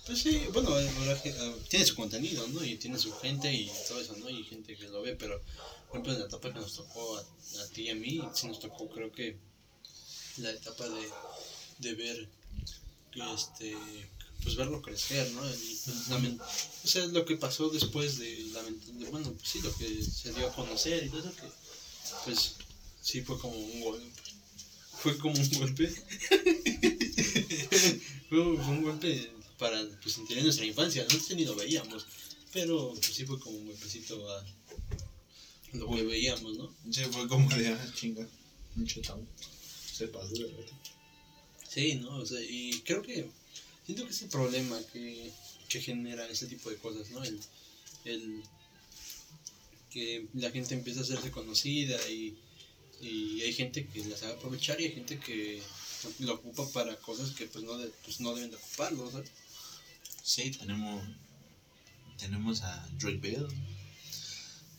Pues 0.07 0.21
sí, 0.21 0.41
bueno, 0.53 0.71
ah, 0.75 1.55
tiene 1.69 1.85
su 1.85 1.97
contenido, 1.97 2.47
¿no? 2.49 2.65
Y 2.65 2.77
tiene 2.77 2.99
su 2.99 3.13
gente 3.15 3.53
y 3.53 3.71
todo 3.89 4.01
eso, 4.01 4.17
¿no? 4.17 4.31
Y 4.31 4.45
gente 4.45 4.77
que 4.77 4.89
lo 4.89 5.03
ve, 5.03 5.17
pero, 5.17 5.41
por 5.89 5.97
ejemplo, 5.97 6.13
en 6.13 6.21
la 6.21 6.27
etapa 6.27 6.53
que 6.53 6.61
nos 6.61 6.75
tocó 6.77 7.17
a, 7.17 7.21
a 7.21 7.67
ti 7.75 7.83
y 7.83 7.91
a 7.91 7.95
mí, 7.97 8.23
sí 8.33 8.47
nos 8.47 8.61
tocó, 8.61 8.89
creo 8.89 9.11
que, 9.11 9.37
la 10.39 10.51
etapa 10.51 10.89
de, 10.89 11.09
de 11.79 11.95
ver, 11.95 12.29
este, 13.35 13.77
pues 14.43 14.57
verlo 14.57 14.83
crecer, 14.83 15.31
¿no? 15.33 15.43
Y, 15.49 15.79
pues, 15.85 16.11
o 16.85 16.89
sea, 16.89 17.07
lo 17.07 17.25
que 17.25 17.37
pasó 17.37 17.69
después 17.71 18.19
de, 18.19 18.27
de- 18.37 19.11
bueno, 19.11 19.33
pues 19.33 19.49
sí, 19.49 19.61
lo 19.63 19.75
que 19.77 20.03
se 20.03 20.33
dio 20.33 20.49
a 20.49 20.53
conocer 20.55 21.05
y 21.05 21.09
todo 21.09 21.21
eso, 21.21 21.35
que, 21.37 21.49
pues, 22.25 22.55
sí 23.03 23.23
fue 23.23 23.39
como 23.39 23.57
un 23.57 23.81
golpe. 23.81 24.07
Fue 24.99 25.17
como 25.19 25.35
un 25.35 25.51
golpe. 25.59 25.91
fue 28.29 28.41
un 28.41 28.83
golpe 28.83 29.31
para 29.59 29.83
pues, 30.03 30.15
sentir 30.15 30.39
en 30.39 30.45
nuestra 30.45 30.65
infancia. 30.67 31.05
Nosotros 31.05 31.37
ni 31.37 31.45
lo 31.45 31.55
veíamos, 31.55 32.07
pero 32.53 32.93
pues, 32.95 33.15
sí 33.15 33.25
fue 33.25 33.39
como 33.39 33.57
un 33.59 33.67
golpecito 33.67 34.31
a 34.31 34.45
lo 35.73 35.91
que 35.95 36.03
veíamos, 36.05 36.57
¿no? 36.57 36.75
Sí, 36.91 37.03
fue 37.11 37.27
como 37.29 37.49
de, 37.57 37.69
ah, 37.69 37.93
chinga, 37.95 38.27
un 38.77 38.87
chetao. 38.87 39.21
Se 39.93 40.09
pasó 40.09 40.33
de 40.35 40.45
verdad. 40.45 40.73
Sí, 41.69 41.95
¿no? 41.97 42.17
O 42.19 42.27
sea, 42.27 42.41
y 42.41 42.81
creo 42.85 43.03
que 43.03 43.29
siento 43.85 44.05
que 44.07 44.13
es 44.13 44.23
el 44.23 44.29
problema 44.29 44.81
que, 44.93 45.31
que 45.69 45.81
genera 45.81 46.27
ese 46.29 46.47
tipo 46.47 46.71
de 46.71 46.77
cosas, 46.77 47.11
¿no? 47.11 47.23
El, 47.25 47.39
el 48.05 48.43
que 49.91 50.27
la 50.35 50.51
gente 50.51 50.75
empieza 50.75 51.01
a 51.01 51.03
hacerse 51.03 51.31
conocida 51.31 51.97
y, 52.11 52.37
y 53.01 53.41
hay 53.43 53.53
gente 53.53 53.87
que 53.87 54.05
la 54.05 54.17
sabe 54.17 54.33
aprovechar 54.35 54.81
y 54.81 54.85
hay 54.85 54.93
gente 54.93 55.19
que 55.19 55.63
lo 56.21 56.35
ocupa 56.35 56.69
para 56.73 56.97
cosas 57.01 57.31
que 57.33 57.47
pues 57.47 57.65
no, 57.65 57.77
de- 57.79 57.91
pues, 58.05 58.21
no 58.21 58.35
deben 58.35 58.51
de 58.51 58.57
ocuparlo, 58.57 59.11
¿sabes? 59.11 59.31
Sí, 60.27 60.51
tenemos. 60.51 61.05
Tenemos 62.19 62.63
a 62.63 62.89
Drake 62.99 63.19
Bell. 63.19 63.47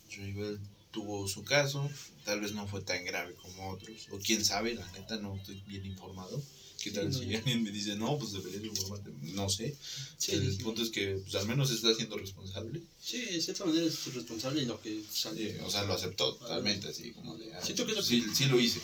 Drake 0.09 0.33
Bell 0.33 0.59
tuvo 0.91 1.25
su 1.27 1.43
caso. 1.45 1.89
Tal 2.25 2.41
vez 2.41 2.51
no 2.51 2.67
fue 2.67 2.81
tan 2.81 3.05
grave 3.05 3.33
como 3.35 3.69
otros. 3.69 4.07
O 4.11 4.19
quién 4.19 4.43
sabe, 4.43 4.75
la 4.75 4.85
neta, 4.91 5.15
no 5.17 5.35
estoy 5.37 5.61
bien 5.67 5.85
informado. 5.85 6.43
¿Qué 6.83 6.89
Sí, 6.89 6.95
tal 6.95 7.09
no, 7.09 7.17
si 7.17 7.27
yo- 7.27 7.37
alguien 7.37 7.63
me 7.63 7.71
dice, 7.71 7.95
no, 7.95 8.17
pues 8.19 8.33
deberías 8.33 8.63
informarte? 8.65 9.11
No 9.33 9.49
sé. 9.49 9.75
Sí, 10.17 10.33
el 10.33 10.51
sí. 10.57 10.61
punto 10.63 10.83
es 10.83 10.89
que, 10.89 11.15
pues 11.23 11.33
al 11.35 11.47
menos 11.47 11.71
está 11.71 11.93
siendo 11.95 12.17
responsable. 12.17 12.81
Sí, 13.01 13.19
de 13.21 13.41
cierta 13.41 13.63
manera 13.65 13.85
es 13.85 14.13
responsable 14.13 14.61
y 14.63 14.65
lo 14.65 14.81
que 14.81 15.01
sale. 15.09 15.53
Sí, 15.53 15.57
o 15.63 15.71
sea, 15.71 15.83
lo 15.85 15.93
aceptó 15.93 16.35
totalmente, 16.35 16.89
así 16.89 17.11
como 17.13 17.37
de. 17.37 17.53
ah, 17.55 17.61
Siento 17.63 17.85
que 17.85 17.93
lo 17.93 18.01
sí, 18.03 18.21
sí 18.35 18.45
lo 18.47 18.59
hice. 18.59 18.81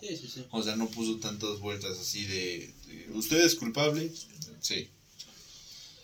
Sí, 0.00 0.14
sí, 0.14 0.28
sí. 0.28 0.44
O 0.50 0.62
sea, 0.62 0.76
no 0.76 0.88
puso 0.90 1.16
tantas 1.18 1.58
vueltas 1.58 1.98
así 1.98 2.26
de, 2.26 2.74
de, 2.86 3.10
¿usted 3.14 3.40
es 3.44 3.54
culpable? 3.54 4.12
Sí. 4.60 4.88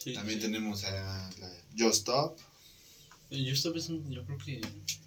Sí, 0.03 0.13
También 0.15 0.39
sí. 0.41 0.47
tenemos 0.47 0.85
a 0.85 1.31
la 1.39 1.63
Just 1.79 2.01
Stop. 2.01 2.39
Yo 3.31 3.53
esta 3.53 3.71
vez, 3.71 3.89
yo 3.89 4.25
creo 4.27 4.39
que 4.39 4.61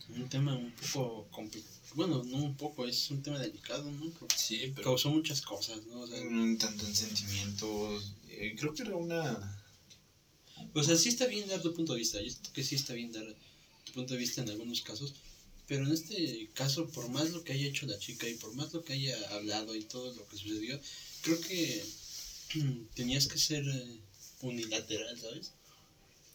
un 0.10 0.28
tema 0.30 0.56
un 0.56 0.72
poco 0.94 1.28
complicado. 1.32 1.76
Bueno, 1.94 2.24
no 2.24 2.38
un 2.38 2.58
poco, 2.58 2.86
es 2.86 3.10
un 3.12 3.22
tema 3.22 3.40
delicado, 3.40 3.90
¿no? 3.92 4.10
Porque 4.20 4.36
Sí, 4.38 4.74
causó 4.84 5.10
muchas 5.12 5.42
cosas, 5.42 5.86
¿no? 5.86 6.02
O 6.02 6.08
sea, 6.08 6.20
un 6.22 6.58
tanto 6.58 6.86
en 6.86 6.96
sentimientos. 6.96 8.14
eh, 8.30 8.56
creo 8.60 8.74
que 8.74 8.82
era 8.84 8.96
una. 8.96 9.62
o 10.74 10.84
sea, 10.84 10.96
sí 10.98 11.10
está 11.10 11.26
bien 11.28 11.48
dar 11.48 11.62
tu 11.62 11.74
punto 11.74 11.94
de 11.94 12.00
vista. 12.00 12.20
Yo 12.22 12.30
siento 12.30 12.52
que 12.52 12.64
sí 12.64 12.76
está 12.76 12.94
bien 12.94 13.12
dar 13.12 13.24
tu 13.86 13.94
punto 13.94 14.14
de 14.14 14.20
vista 14.20 14.42
en 14.42 14.50
algunos 14.50 14.82
casos. 14.82 15.14
Pero 15.68 15.86
en 15.86 15.94
este 15.94 16.50
caso, 16.54 16.88
por 16.90 17.10
más 17.10 17.32
lo 17.32 17.44
que 17.44 17.54
haya 17.54 17.68
hecho 17.68 17.86
la 17.88 17.98
chica 17.98 18.28
y 18.28 18.36
por 18.36 18.54
más 18.56 18.74
lo 18.74 18.84
que 18.84 18.94
haya 18.94 19.16
hablado 19.32 19.76
y 19.76 19.84
todo 19.84 20.14
lo 20.14 20.28
que 20.28 20.38
sucedió, 20.38 20.80
creo 21.22 21.40
que 21.42 21.84
tenías 22.96 23.28
que 23.28 23.38
ser 23.40 23.64
eh, 23.68 24.00
unilateral, 24.48 25.20
¿sabes? 25.20 25.54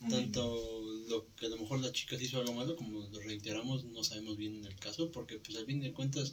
Tanto 0.08 0.82
lo 1.08 1.26
que 1.36 1.46
a 1.46 1.48
lo 1.50 1.58
mejor 1.58 1.80
la 1.80 1.92
chica 1.92 2.16
se 2.16 2.24
hizo 2.24 2.40
algo 2.40 2.54
malo, 2.54 2.74
como 2.74 3.00
lo 3.00 3.20
reiteramos, 3.20 3.84
no 3.84 4.02
sabemos 4.02 4.38
bien 4.38 4.56
en 4.56 4.64
el 4.64 4.76
caso, 4.76 5.12
porque 5.12 5.36
pues 5.36 5.58
al 5.58 5.66
fin 5.66 5.80
de 5.80 5.92
cuentas, 5.92 6.32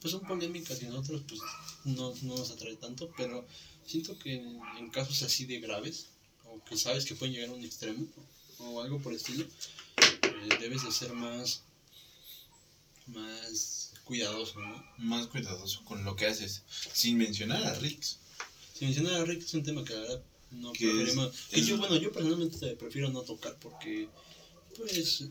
pues 0.00 0.12
son 0.12 0.26
polémicas 0.26 0.82
y 0.82 0.86
nosotros 0.86 1.22
pues 1.26 1.40
no, 1.84 2.14
no 2.22 2.36
nos 2.36 2.50
atrae 2.50 2.76
tanto, 2.76 3.10
pero 3.16 3.46
siento 3.86 4.18
que 4.18 4.34
en, 4.34 4.60
en 4.78 4.90
casos 4.90 5.22
así 5.22 5.46
de 5.46 5.58
graves, 5.60 6.08
o 6.44 6.62
que 6.64 6.76
sabes 6.76 7.06
que 7.06 7.14
pueden 7.14 7.34
llegar 7.34 7.48
a 7.48 7.54
un 7.54 7.64
extremo, 7.64 8.06
o 8.58 8.82
algo 8.82 9.00
por 9.00 9.12
el 9.12 9.18
estilo, 9.18 9.44
eh, 9.44 10.48
debes 10.60 10.84
de 10.84 10.92
ser 10.92 11.14
más, 11.14 11.62
más 13.06 13.94
cuidadoso, 14.04 14.60
¿no? 14.60 14.84
Más 14.98 15.26
cuidadoso 15.28 15.82
con 15.84 16.04
lo 16.04 16.14
que 16.16 16.26
haces. 16.26 16.62
Sin 16.92 17.16
mencionar 17.16 17.62
a 17.62 17.74
Rix. 17.74 18.18
Si 18.78 18.84
mencionar 18.84 19.20
a 19.20 19.24
Rick 19.24 19.42
es 19.42 19.54
un 19.54 19.64
tema 19.64 19.84
que 19.84 19.92
la 19.92 20.00
verdad 20.00 20.22
no 20.50 20.72
preferimos. 20.72 21.34
que 21.50 21.62
yo, 21.62 21.76
bueno, 21.78 21.96
yo 21.96 22.10
personalmente 22.12 22.76
prefiero 22.76 23.10
no 23.10 23.22
tocar 23.22 23.56
porque, 23.60 24.08
pues. 24.76 25.24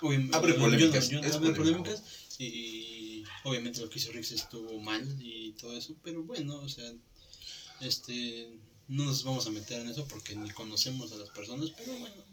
obviamente- 0.00 0.36
Abre 0.36 0.54
polémicas, 0.54 1.08
Yo, 1.08 1.20
no- 1.20 1.26
es 1.26 1.34
abre 1.34 1.50
polémico. 1.52 1.84
polémicas 1.84 2.02
y 2.38 3.22
obviamente 3.44 3.80
lo 3.80 3.90
que 3.90 3.98
hizo 3.98 4.12
Rick 4.12 4.30
estuvo 4.32 4.80
mal 4.80 5.04
y 5.20 5.52
todo 5.52 5.76
eso, 5.76 5.94
pero 6.02 6.22
bueno, 6.22 6.56
o 6.60 6.68
sea, 6.68 6.90
este. 7.80 8.48
No 8.88 9.04
nos 9.04 9.22
vamos 9.22 9.46
a 9.46 9.50
meter 9.50 9.80
en 9.80 9.88
eso 9.88 10.04
porque 10.08 10.34
ni 10.34 10.50
conocemos 10.50 11.12
a 11.12 11.16
las 11.16 11.28
personas, 11.30 11.70
pero 11.78 11.92
bueno. 11.96 12.24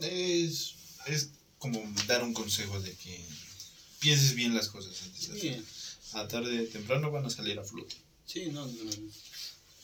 Es, 0.00 0.74
es 1.06 1.30
como 1.58 1.80
dar 2.06 2.22
un 2.22 2.34
consejo 2.34 2.78
de 2.82 2.92
que 2.92 3.24
pienses 3.98 4.34
bien 4.34 4.54
las 4.54 4.68
cosas 4.68 5.00
antes 5.04 5.28
de 5.28 5.40
Sí, 5.40 5.48
hacer. 5.48 5.64
A 6.20 6.28
tarde 6.28 6.66
temprano 6.66 7.10
van 7.10 7.24
a 7.24 7.30
salir 7.30 7.58
a 7.58 7.64
flote. 7.64 7.96
sí, 8.26 8.46
no. 8.52 8.66
no, 8.66 8.90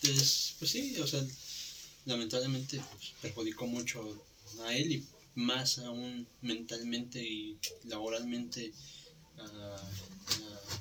es- 0.03 0.55
pues 0.59 0.71
sí, 0.71 0.97
o 0.99 1.07
sea, 1.07 1.25
lamentablemente 2.07 2.81
pues, 2.93 3.13
perjudicó 3.21 3.67
mucho 3.67 4.25
a 4.65 4.75
él 4.77 4.93
y 4.93 5.07
más 5.35 5.79
aún 5.79 6.27
mentalmente 6.43 7.23
y 7.23 7.59
laboralmente 7.85 8.73
a, 9.39 9.45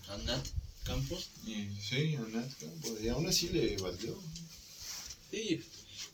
a, 0.10 0.14
a 0.14 0.18
Nat 0.20 0.46
Campos. 0.84 1.30
Y 1.46 1.68
sí, 1.82 2.16
a 2.16 2.22
Nat 2.22 2.52
Campos, 2.60 3.02
y 3.02 3.08
aún 3.10 3.28
así 3.28 3.50
le 3.50 3.78
valió. 3.78 4.18
Sí, 5.32 5.62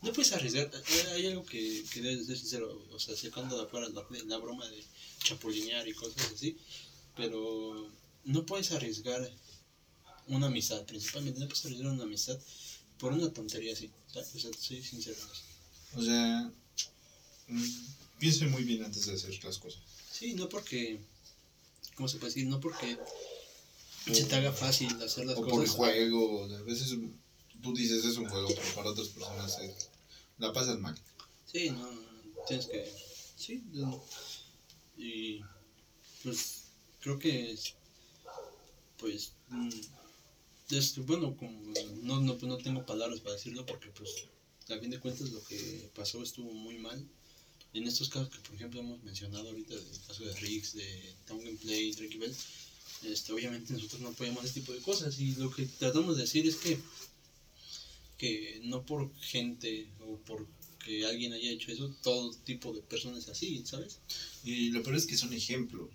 no 0.01 0.11
puedes 0.11 0.33
arriesgar. 0.33 0.69
Hay- 0.73 1.07
Hay 1.13 1.25
algo 1.27 1.45
que, 1.45 1.83
que 1.91 2.01
debes 2.01 2.25
ser 2.27 2.37
sincero, 2.37 2.85
o 2.91 2.99
sea, 2.99 3.15
sacando 3.15 3.57
de 3.57 3.63
afuera 3.63 3.87
la, 3.89 4.05
la 4.25 4.37
broma 4.37 4.67
de 4.67 4.83
chapulinear 5.23 5.87
y 5.87 5.93
cosas 5.93 6.31
así, 6.33 6.57
pero 7.15 7.89
no 8.25 8.45
puedes 8.45 8.71
arriesgar 8.73 9.31
una 10.27 10.47
amistad, 10.47 10.83
principalmente 10.85 11.39
no 11.39 11.47
puedes 11.47 11.65
arriesgar 11.65 11.91
una 11.91 12.03
amistad 12.03 12.37
por 12.99 13.13
una 13.13 13.31
tontería 13.31 13.73
así. 13.73 13.91
O 14.09 14.13
sea, 14.13 14.23
soy 14.57 14.81
sincero. 14.83 15.17
O 15.95 16.01
sea, 16.01 16.51
mm, 17.47 17.63
piense 18.19 18.45
muy 18.47 18.63
bien 18.63 18.83
antes 18.83 19.05
de 19.05 19.13
hacer 19.13 19.43
las 19.43 19.57
cosas. 19.57 19.81
Sí, 20.11 20.33
no 20.33 20.47
porque, 20.49 20.99
¿cómo 21.95 22.07
se 22.07 22.17
puede 22.17 22.33
decir? 22.33 22.47
No 22.47 22.59
porque 22.59 22.97
se 24.11 24.23
te 24.25 24.35
haga 24.35 24.51
fácil 24.53 24.89
hacer 25.03 25.25
las 25.25 25.37
O 25.37 25.41
por 25.41 25.49
cosas. 25.49 25.65
el 25.65 25.71
juego. 25.71 26.41
o 26.43 26.49
sea, 26.49 26.57
a 26.59 26.63
veces 26.63 26.97
tú 27.61 27.73
dices 27.73 28.05
es 28.05 28.17
un 28.17 28.29
juego, 28.29 28.47
pero 28.47 28.75
para 28.75 28.89
otras 28.91 29.07
personas 29.09 29.59
es- 29.59 29.89
la 30.37 30.51
pasas 30.53 30.79
mal. 30.79 30.95
Sí, 31.51 31.69
no, 31.69 31.89
tienes 32.47 32.67
que. 32.67 32.91
Sí, 33.37 33.63
no. 33.73 34.03
y 34.97 35.41
pues 36.23 36.63
creo 37.01 37.19
que. 37.19 37.57
Pues. 38.97 39.33
Mm, 40.69 40.75
es, 40.75 40.97
bueno, 41.05 41.35
como 41.37 41.51
no, 42.03 42.21
no, 42.21 42.35
no 42.35 42.57
tengo 42.57 42.85
palabras 42.85 43.19
para 43.19 43.35
decirlo 43.35 43.65
porque, 43.65 43.89
pues, 43.89 44.09
a 44.69 44.79
fin 44.79 44.89
de 44.89 44.99
cuentas 44.99 45.29
lo 45.31 45.43
que 45.43 45.89
pasó 45.95 46.21
estuvo 46.23 46.51
muy 46.53 46.77
mal. 46.77 47.05
En 47.73 47.85
estos 47.87 48.09
casos 48.09 48.29
que, 48.29 48.39
por 48.39 48.55
ejemplo, 48.55 48.79
hemos 48.79 49.03
mencionado 49.03 49.49
ahorita, 49.49 49.73
el 49.73 50.01
caso 50.07 50.23
de 50.23 50.33
Riggs, 50.35 50.73
de 50.73 51.13
Town 51.27 51.41
Play, 51.61 51.91
Drake 51.91 52.17
Bell, 52.17 52.35
este, 53.03 53.33
obviamente 53.33 53.73
nosotros 53.73 54.01
no 54.01 54.09
apoyamos 54.09 54.45
ese 54.45 54.61
tipo 54.61 54.73
de 54.73 54.79
cosas 54.79 55.19
y 55.19 55.35
lo 55.35 55.51
que 55.51 55.65
tratamos 55.65 56.15
de 56.15 56.23
decir 56.23 56.47
es 56.47 56.55
que, 56.55 56.79
que 58.17 58.61
no 58.63 58.85
por 58.85 59.13
gente 59.19 59.89
o 59.99 60.17
por 60.19 60.47
que 60.85 61.05
alguien 61.05 61.33
haya 61.33 61.49
hecho 61.49 61.71
eso, 61.71 61.93
todo 62.03 62.31
tipo 62.45 62.71
de 62.71 62.81
personas 62.81 63.27
así, 63.27 63.63
¿sabes? 63.65 63.97
Y 64.43 64.69
lo 64.69 64.83
peor 64.83 64.95
es 64.95 65.07
que 65.07 65.17
son 65.17 65.33
ejemplos. 65.33 65.89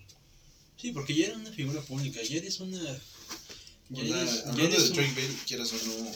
Sí, 0.76 0.90
porque 0.92 1.14
ya 1.14 1.26
era 1.26 1.36
una 1.36 1.52
figura 1.52 1.80
pública, 1.82 2.20
ya 2.22 2.38
eres 2.38 2.58
una... 2.58 3.00
O 3.92 3.96
sea, 3.96 4.50
hablando 4.50 4.82
de 4.82 4.88
Drake 4.90 5.12
Bell, 5.14 5.36
quieras 5.46 5.72
o 5.72 5.86
no, 5.86 6.12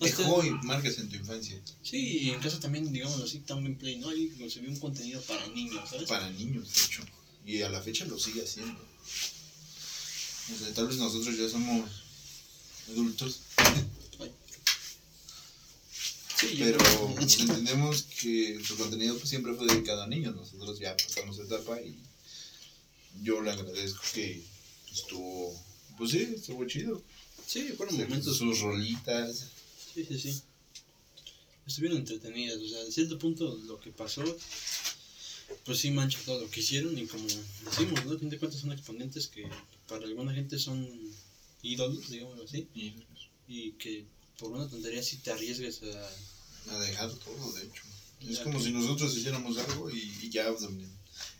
dejó 0.00 0.44
y 0.44 0.50
marcas 0.64 0.98
en 0.98 1.08
tu 1.08 1.16
infancia. 1.16 1.60
Sí, 1.82 2.18
y 2.18 2.30
en 2.30 2.40
casa 2.40 2.60
también, 2.60 2.92
digamos 2.92 3.20
así, 3.20 3.40
Town 3.40 3.64
Gameplay, 3.64 3.96
¿no? 3.96 4.10
Ahí 4.10 4.32
se 4.48 4.60
vio 4.60 4.70
un 4.70 4.78
contenido 4.78 5.20
para 5.22 5.46
niños, 5.48 5.88
¿sabes? 5.90 6.08
Para 6.08 6.30
niños, 6.30 6.72
de 6.72 6.80
hecho. 6.84 7.02
Y 7.44 7.62
a 7.62 7.68
la 7.68 7.80
fecha 7.80 8.04
lo 8.04 8.18
sigue 8.18 8.44
haciendo. 8.44 8.78
O 10.54 10.58
sea, 10.58 10.72
tal 10.74 10.88
vez 10.88 10.96
nosotros 10.98 11.36
ya 11.36 11.48
somos 11.48 11.90
adultos, 12.90 13.40
Sí, 16.38 16.54
pero 16.56 16.78
pues, 17.16 17.40
entendemos 17.40 18.02
que 18.20 18.60
su 18.64 18.76
contenido 18.76 19.16
pues, 19.16 19.28
siempre 19.28 19.54
fue 19.54 19.66
dedicado 19.66 20.04
a 20.04 20.06
niños. 20.06 20.36
Nosotros 20.36 20.78
ya 20.78 20.96
pasamos 20.96 21.36
etapa 21.40 21.80
y 21.80 21.98
yo 23.22 23.40
le 23.40 23.50
agradezco 23.50 24.00
que 24.14 24.40
estuvo, 24.92 25.60
pues 25.98 26.10
sí, 26.12 26.28
estuvo 26.36 26.64
chido. 26.66 27.02
Sí, 27.46 27.68
fueron 27.76 27.96
momentos... 27.98 28.38
Sus 28.38 28.60
rolitas. 28.60 29.48
Sí, 29.94 30.04
sí, 30.04 30.18
sí. 30.18 30.42
Estuvieron 31.66 31.98
entretenidas, 31.98 32.58
o 32.58 32.68
sea, 32.68 32.82
a 32.82 32.90
cierto 32.90 33.18
punto 33.18 33.54
lo 33.66 33.78
que 33.78 33.90
pasó, 33.90 34.22
pues 35.64 35.78
sí 35.78 35.90
mancha 35.90 36.18
todo 36.24 36.40
lo 36.40 36.50
que 36.50 36.60
hicieron 36.60 36.96
y 36.96 37.06
como 37.06 37.24
decimos, 37.26 38.04
¿no? 38.06 38.12
A 38.12 38.18
fin 38.18 38.30
de 38.30 38.38
cuentas 38.38 38.60
son 38.60 38.72
exponentes 38.72 39.26
que 39.28 39.46
para 39.86 40.04
alguna 40.04 40.32
gente 40.32 40.58
son 40.58 40.88
ídolos, 41.62 42.08
digámoslo 42.08 42.44
así, 42.44 42.68
Y 42.74 42.94
y 43.50 43.72
que 43.72 44.04
por 44.38 44.52
una 44.52 44.68
tontería 44.68 45.02
sí 45.02 45.16
te 45.18 45.30
arriesgues 45.32 45.80
a... 45.82 46.74
a 46.74 46.78
dejar 46.80 47.10
todo, 47.14 47.52
de 47.54 47.62
hecho. 47.64 47.82
Es 48.28 48.38
como 48.40 48.58
que- 48.58 48.64
si 48.64 48.72
nosotros 48.72 49.16
hiciéramos 49.16 49.56
algo 49.58 49.90
y, 49.90 49.98
y 50.22 50.28
ya 50.30 50.46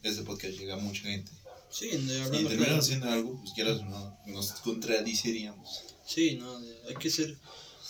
este 0.02 0.22
podcast 0.22 0.58
llega 0.58 0.74
a 0.74 0.78
mucha 0.78 1.02
gente. 1.02 1.30
Sí, 1.70 1.88
de- 1.88 1.98
Si 1.98 2.12
hablando 2.20 2.48
terminan 2.48 2.64
claro. 2.64 2.78
haciendo 2.78 3.10
algo, 3.10 3.38
pues 3.40 3.52
quieras 3.52 3.82
no, 3.82 4.18
nos 4.26 4.52
contradiciríamos. 4.52 5.82
Sí, 6.06 6.36
no, 6.36 6.56
hay 6.88 6.94
que 6.98 7.10
ser... 7.10 7.36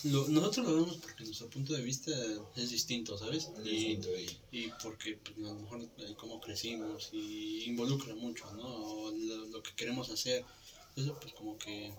lo- 0.05 0.29
nosotros 0.29 0.66
lo 0.66 0.74
vemos 0.76 0.97
porque 0.97 1.24
nuestro 1.24 1.49
punto 1.49 1.72
de 1.74 1.83
vista 1.83 2.11
es 2.57 2.70
distinto, 2.70 3.16
¿sabes? 3.16 3.49
Y, 3.64 3.68
Distinto 3.68 4.09
ahí. 4.16 4.39
y 4.53 4.68
porque 4.83 5.16
pues, 5.18 5.37
a 5.39 5.53
lo 5.53 5.55
mejor 5.55 5.83
eh, 5.99 6.14
cómo 6.18 6.41
crecimos 6.41 7.11
y 7.12 7.64
involucra 7.64 8.14
mucho, 8.14 8.51
¿no? 8.53 8.64
O 8.66 9.11
lo, 9.11 9.47
lo 9.47 9.62
que 9.62 9.74
queremos 9.76 10.11
hacer. 10.11 10.45
Eso 10.97 11.16
pues 11.20 11.33
como 11.35 11.57
que 11.59 11.95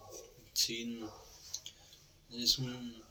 sí 0.53 0.85
no- 0.85 1.13
es 2.31 2.57
un, 2.59 3.01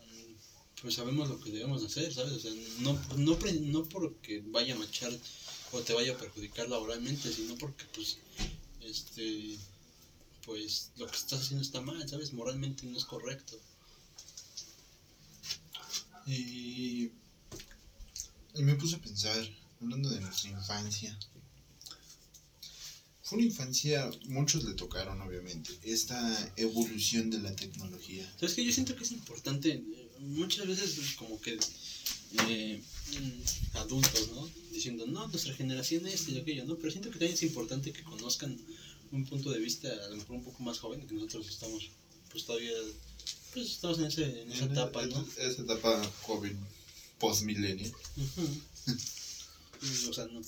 pues 0.82 0.94
sabemos 0.94 1.28
lo 1.28 1.40
que 1.40 1.50
debemos 1.50 1.82
hacer, 1.82 2.12
¿sabes? 2.12 2.32
O 2.34 2.40
sea, 2.40 2.52
no, 2.80 2.92
no, 3.16 3.36
no 3.62 3.84
porque 3.88 4.42
vaya 4.46 4.74
a 4.74 4.78
manchar 4.78 5.12
o 5.72 5.80
te 5.80 5.92
vaya 5.94 6.12
a 6.12 6.18
perjudicar 6.18 6.68
laboralmente, 6.68 7.32
sino 7.32 7.56
porque 7.56 7.84
pues 7.94 8.18
este 8.90 9.58
pues 10.48 10.92
lo 10.96 11.06
que 11.06 11.16
estás 11.16 11.40
haciendo 11.42 11.62
está 11.62 11.82
mal, 11.82 12.08
¿sabes? 12.08 12.32
Moralmente 12.32 12.86
no 12.86 12.96
es 12.96 13.04
correcto. 13.04 13.60
Y, 16.26 17.10
y 18.54 18.62
me 18.62 18.74
puse 18.76 18.96
a 18.96 18.98
pensar, 18.98 19.36
hablando 19.80 20.08
de 20.08 20.20
nuestra 20.20 20.50
infancia. 20.50 21.18
Fue 23.22 23.36
una 23.36 23.46
infancia, 23.46 24.10
muchos 24.28 24.64
le 24.64 24.72
tocaron 24.72 25.20
obviamente, 25.20 25.78
esta 25.82 26.52
evolución 26.56 27.28
de 27.30 27.40
la 27.40 27.54
tecnología. 27.54 28.26
¿Sabes 28.40 28.54
que 28.54 28.64
Yo 28.64 28.72
siento 28.72 28.96
que 28.96 29.04
es 29.04 29.12
importante, 29.12 29.72
eh, 29.72 30.10
muchas 30.20 30.66
veces 30.66 30.96
es 30.96 31.14
como 31.14 31.38
que 31.42 31.58
eh, 32.48 32.82
adultos, 33.74 34.30
¿no? 34.34 34.48
Diciendo, 34.72 35.06
no, 35.06 35.26
nuestra 35.28 35.54
generación 35.54 36.06
es 36.06 36.28
y 36.28 36.38
aquello, 36.38 36.64
¿no? 36.64 36.76
Pero 36.76 36.90
siento 36.90 37.10
que 37.10 37.18
también 37.18 37.34
es 37.34 37.42
importante 37.42 37.92
que 37.92 38.02
conozcan 38.02 38.56
un 39.12 39.24
punto 39.24 39.50
de 39.50 39.58
vista 39.58 39.88
a 39.88 40.08
lo 40.10 40.16
mejor 40.16 40.36
un 40.36 40.44
poco 40.44 40.62
más 40.62 40.78
joven, 40.78 41.06
que 41.06 41.14
nosotros 41.14 41.48
estamos 41.48 41.90
pues 42.30 42.44
todavía 42.44 42.72
pues 43.54 43.70
estamos 43.70 43.98
en, 43.98 44.04
ese, 44.06 44.42
en 44.42 44.52
esa 44.52 44.64
En 44.64 44.72
etapa, 44.72 45.06
¿no? 45.06 45.26
Esa 45.38 45.62
etapa 45.62 46.04
joven. 46.22 46.58
Y, 49.82 50.08
o 50.08 50.12
sea, 50.12 50.26
no. 50.26 50.40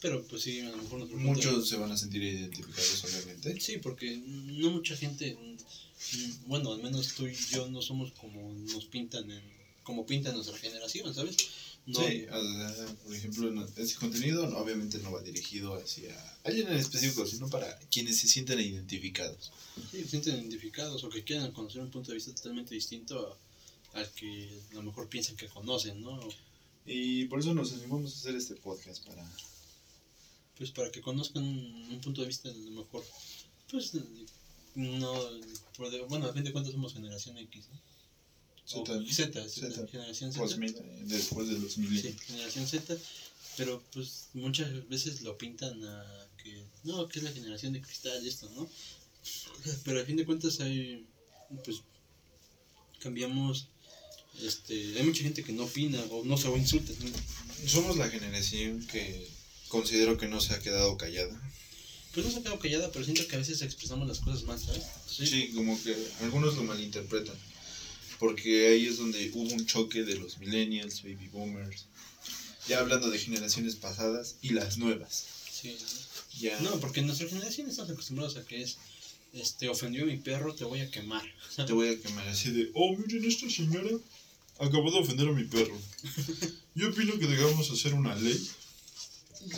Pero 0.00 0.22
pues 0.28 0.42
sí, 0.42 0.60
a 0.60 0.70
lo 0.70 0.76
mejor 0.76 1.08
de- 1.08 1.16
Muchos 1.16 1.68
se 1.68 1.76
van 1.76 1.90
a 1.90 1.96
sentir 1.96 2.22
identificados, 2.22 3.04
obviamente. 3.04 3.60
Sí, 3.60 3.78
porque 3.78 4.16
no 4.24 4.70
mucha 4.70 4.96
gente, 4.96 5.34
mm, 5.34 6.46
bueno, 6.46 6.72
al 6.72 6.82
menos 6.82 7.14
tú 7.14 7.26
y 7.26 7.34
yo 7.50 7.68
no 7.68 7.82
somos 7.82 8.12
como 8.12 8.52
nos 8.72 8.84
pintan 8.84 9.28
en, 9.30 9.42
como 9.82 10.06
pinta 10.06 10.32
nuestra 10.32 10.56
generación, 10.56 11.12
¿sabes? 11.14 11.36
No, 11.86 12.00
Sí, 12.06 12.26
por 13.04 13.14
ejemplo, 13.14 13.50
no- 13.50 13.66
ese 13.76 13.94
contenido 13.96 14.44
obviamente 14.58 14.98
no 14.98 15.10
va 15.12 15.22
dirigido 15.22 15.74
hacia 15.74 16.14
alguien 16.44 16.68
en 16.68 16.76
específico, 16.78 17.24
sino 17.26 17.48
para 17.48 17.78
quienes 17.90 18.18
se 18.18 18.28
sientan 18.28 18.60
identificados. 18.60 19.50
sí, 19.90 20.02
se 20.02 20.08
sienten 20.08 20.34
identificados 20.40 21.02
o 21.04 21.08
que 21.08 21.24
quieran 21.24 21.52
conocer 21.52 21.80
un 21.80 21.90
punto 21.90 22.10
de 22.10 22.16
vista 22.16 22.34
totalmente 22.34 22.74
distinto 22.74 23.38
a- 23.94 24.00
al 24.00 24.10
que 24.12 24.60
a 24.72 24.74
lo 24.74 24.82
mejor 24.82 25.08
piensan 25.08 25.36
que 25.36 25.48
conocen, 25.48 26.02
¿no? 26.02 26.20
Y 26.84 27.24
por 27.26 27.40
eso 27.40 27.54
nos 27.54 27.72
animamos 27.72 28.12
a 28.12 28.16
hacer 28.18 28.34
este 28.36 28.54
podcast 28.56 29.04
para... 29.06 29.24
Pues 30.58 30.70
para 30.72 30.90
que 30.90 31.00
conozcan 31.00 31.44
un 31.44 32.00
punto 32.02 32.20
de 32.22 32.26
vista 32.26 32.48
a 32.50 32.52
lo 32.52 32.70
mejor, 32.82 33.04
pues 33.70 33.92
no, 34.74 35.14
bueno, 36.08 36.26
a 36.26 36.32
fin 36.32 36.44
de 36.44 36.52
cuentas 36.52 36.72
somos 36.72 36.92
generación 36.92 37.38
X, 37.38 37.64
¿no? 37.72 37.80
Z, 38.68 39.02
Z, 39.10 39.48
Z, 39.48 39.70
Z. 39.70 39.88
generación 39.88 40.30
Z. 40.30 40.44
después 41.06 41.48
de 41.48 41.58
los 41.58 41.72
Sí, 41.72 42.14
generación 42.26 42.66
Z, 42.66 42.98
pero 43.56 43.82
pues 43.92 44.28
muchas 44.34 44.86
veces 44.90 45.22
lo 45.22 45.38
pintan 45.38 45.82
a 45.82 46.28
que 46.42 46.62
no, 46.84 47.08
que 47.08 47.18
es 47.18 47.24
la 47.24 47.32
generación 47.32 47.72
de 47.72 47.80
cristal 47.80 48.22
y 48.22 48.28
esto, 48.28 48.50
¿no? 48.54 48.68
Pero 49.84 50.00
a 50.00 50.04
fin 50.04 50.16
de 50.16 50.26
cuentas 50.26 50.60
hay, 50.60 51.06
pues, 51.64 51.78
cambiamos, 53.00 53.68
este, 54.42 54.98
hay 54.98 55.02
mucha 55.02 55.22
gente 55.22 55.42
que 55.42 55.52
no 55.52 55.64
opina 55.64 56.02
o 56.10 56.24
no 56.24 56.36
se 56.36 56.48
o 56.48 56.56
insulta, 56.56 56.92
¿no? 57.00 57.68
Somos 57.68 57.96
la 57.96 58.10
generación 58.10 58.86
que 58.86 59.28
considero 59.68 60.18
que 60.18 60.28
no 60.28 60.42
se 60.42 60.52
ha 60.52 60.60
quedado 60.60 60.98
callada. 60.98 61.40
Pues 62.12 62.26
no 62.26 62.32
se 62.32 62.38
ha 62.38 62.42
quedado 62.42 62.58
callada, 62.58 62.92
pero 62.92 63.04
siento 63.04 63.26
que 63.26 63.36
a 63.36 63.38
veces 63.38 63.62
expresamos 63.62 64.06
las 64.06 64.20
cosas 64.20 64.42
mal, 64.44 64.58
¿sabes? 64.60 64.84
Sí, 65.06 65.52
como 65.54 65.82
que 65.82 65.96
algunos 66.20 66.54
lo 66.56 66.64
malinterpretan. 66.64 67.36
Porque 68.18 68.68
ahí 68.68 68.86
es 68.86 68.98
donde 68.98 69.30
hubo 69.34 69.52
un 69.54 69.66
choque 69.66 70.02
de 70.02 70.16
los 70.16 70.38
millennials, 70.38 71.02
baby 71.02 71.28
boomers. 71.28 71.86
Ya 72.66 72.80
hablando 72.80 73.10
de 73.10 73.18
generaciones 73.18 73.76
pasadas 73.76 74.36
y 74.42 74.50
las 74.50 74.76
nuevas. 74.78 75.26
Sí. 75.50 75.76
Ya. 76.40 76.60
No, 76.60 76.78
porque 76.80 77.00
en 77.00 77.06
nuestra 77.06 77.28
generación 77.28 77.68
estamos 77.68 77.90
acostumbrados 77.90 78.36
a 78.36 78.44
que 78.44 78.62
es, 78.62 78.78
este, 79.32 79.68
ofendió 79.68 80.02
a 80.04 80.06
mi 80.06 80.16
perro, 80.16 80.54
te 80.54 80.64
voy 80.64 80.80
a 80.80 80.90
quemar. 80.90 81.22
Te 81.56 81.72
voy 81.72 81.88
a 81.88 82.00
quemar 82.00 82.26
así 82.28 82.50
de, 82.50 82.70
oh, 82.74 82.94
miren, 82.96 83.24
esta 83.24 83.48
señora 83.50 83.90
acabó 84.58 84.90
de 84.90 84.98
ofender 84.98 85.28
a 85.28 85.32
mi 85.32 85.44
perro. 85.44 85.76
Yo 86.74 86.90
opino 86.90 87.18
que 87.18 87.26
debamos 87.26 87.70
hacer 87.70 87.94
una 87.94 88.14
ley, 88.14 88.48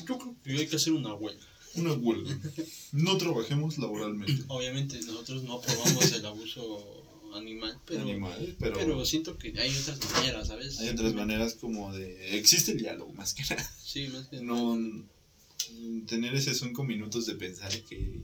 Yo 0.06 0.18
creo 0.18 0.36
que 0.44 0.52
hay 0.52 0.66
que 0.66 0.76
hacer 0.76 0.92
una 0.92 1.14
huelga. 1.14 1.46
una 1.74 1.92
huelga. 1.92 2.38
No 2.92 3.16
trabajemos 3.18 3.78
laboralmente. 3.78 4.44
Obviamente 4.48 5.00
nosotros 5.02 5.42
no 5.44 5.54
aprobamos 5.54 6.12
el 6.12 6.26
abuso 6.26 6.99
animal, 7.36 7.80
pero, 7.86 8.02
Animales, 8.02 8.54
pero, 8.58 8.74
pero 8.74 9.04
siento 9.04 9.38
que 9.38 9.52
hay 9.58 9.74
otras 9.76 9.98
maneras, 10.12 10.48
¿sabes? 10.48 10.78
hay 10.80 10.88
otras 10.88 11.14
maneras 11.14 11.54
como 11.54 11.92
de... 11.92 12.38
Existe 12.38 12.72
el 12.72 12.78
diálogo, 12.78 13.12
más 13.12 13.34
que 13.34 13.42
nada. 13.42 13.72
Sí, 13.84 14.08
más 14.08 14.28
que 14.28 14.40
No... 14.42 14.76
mm, 14.76 16.06
Tener 16.06 16.34
esos 16.34 16.58
cinco 16.58 16.84
minutos 16.84 17.26
de 17.26 17.34
pensar 17.34 17.72
que... 17.84 18.20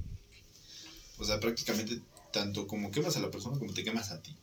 O 1.18 1.24
sea, 1.24 1.40
prácticamente 1.40 2.00
tanto 2.32 2.66
como 2.66 2.90
quemas 2.90 3.16
a 3.16 3.20
la 3.20 3.30
persona 3.30 3.58
como 3.58 3.72
te 3.72 3.82
quemas 3.82 4.10
a 4.10 4.20
ti. 4.20 4.34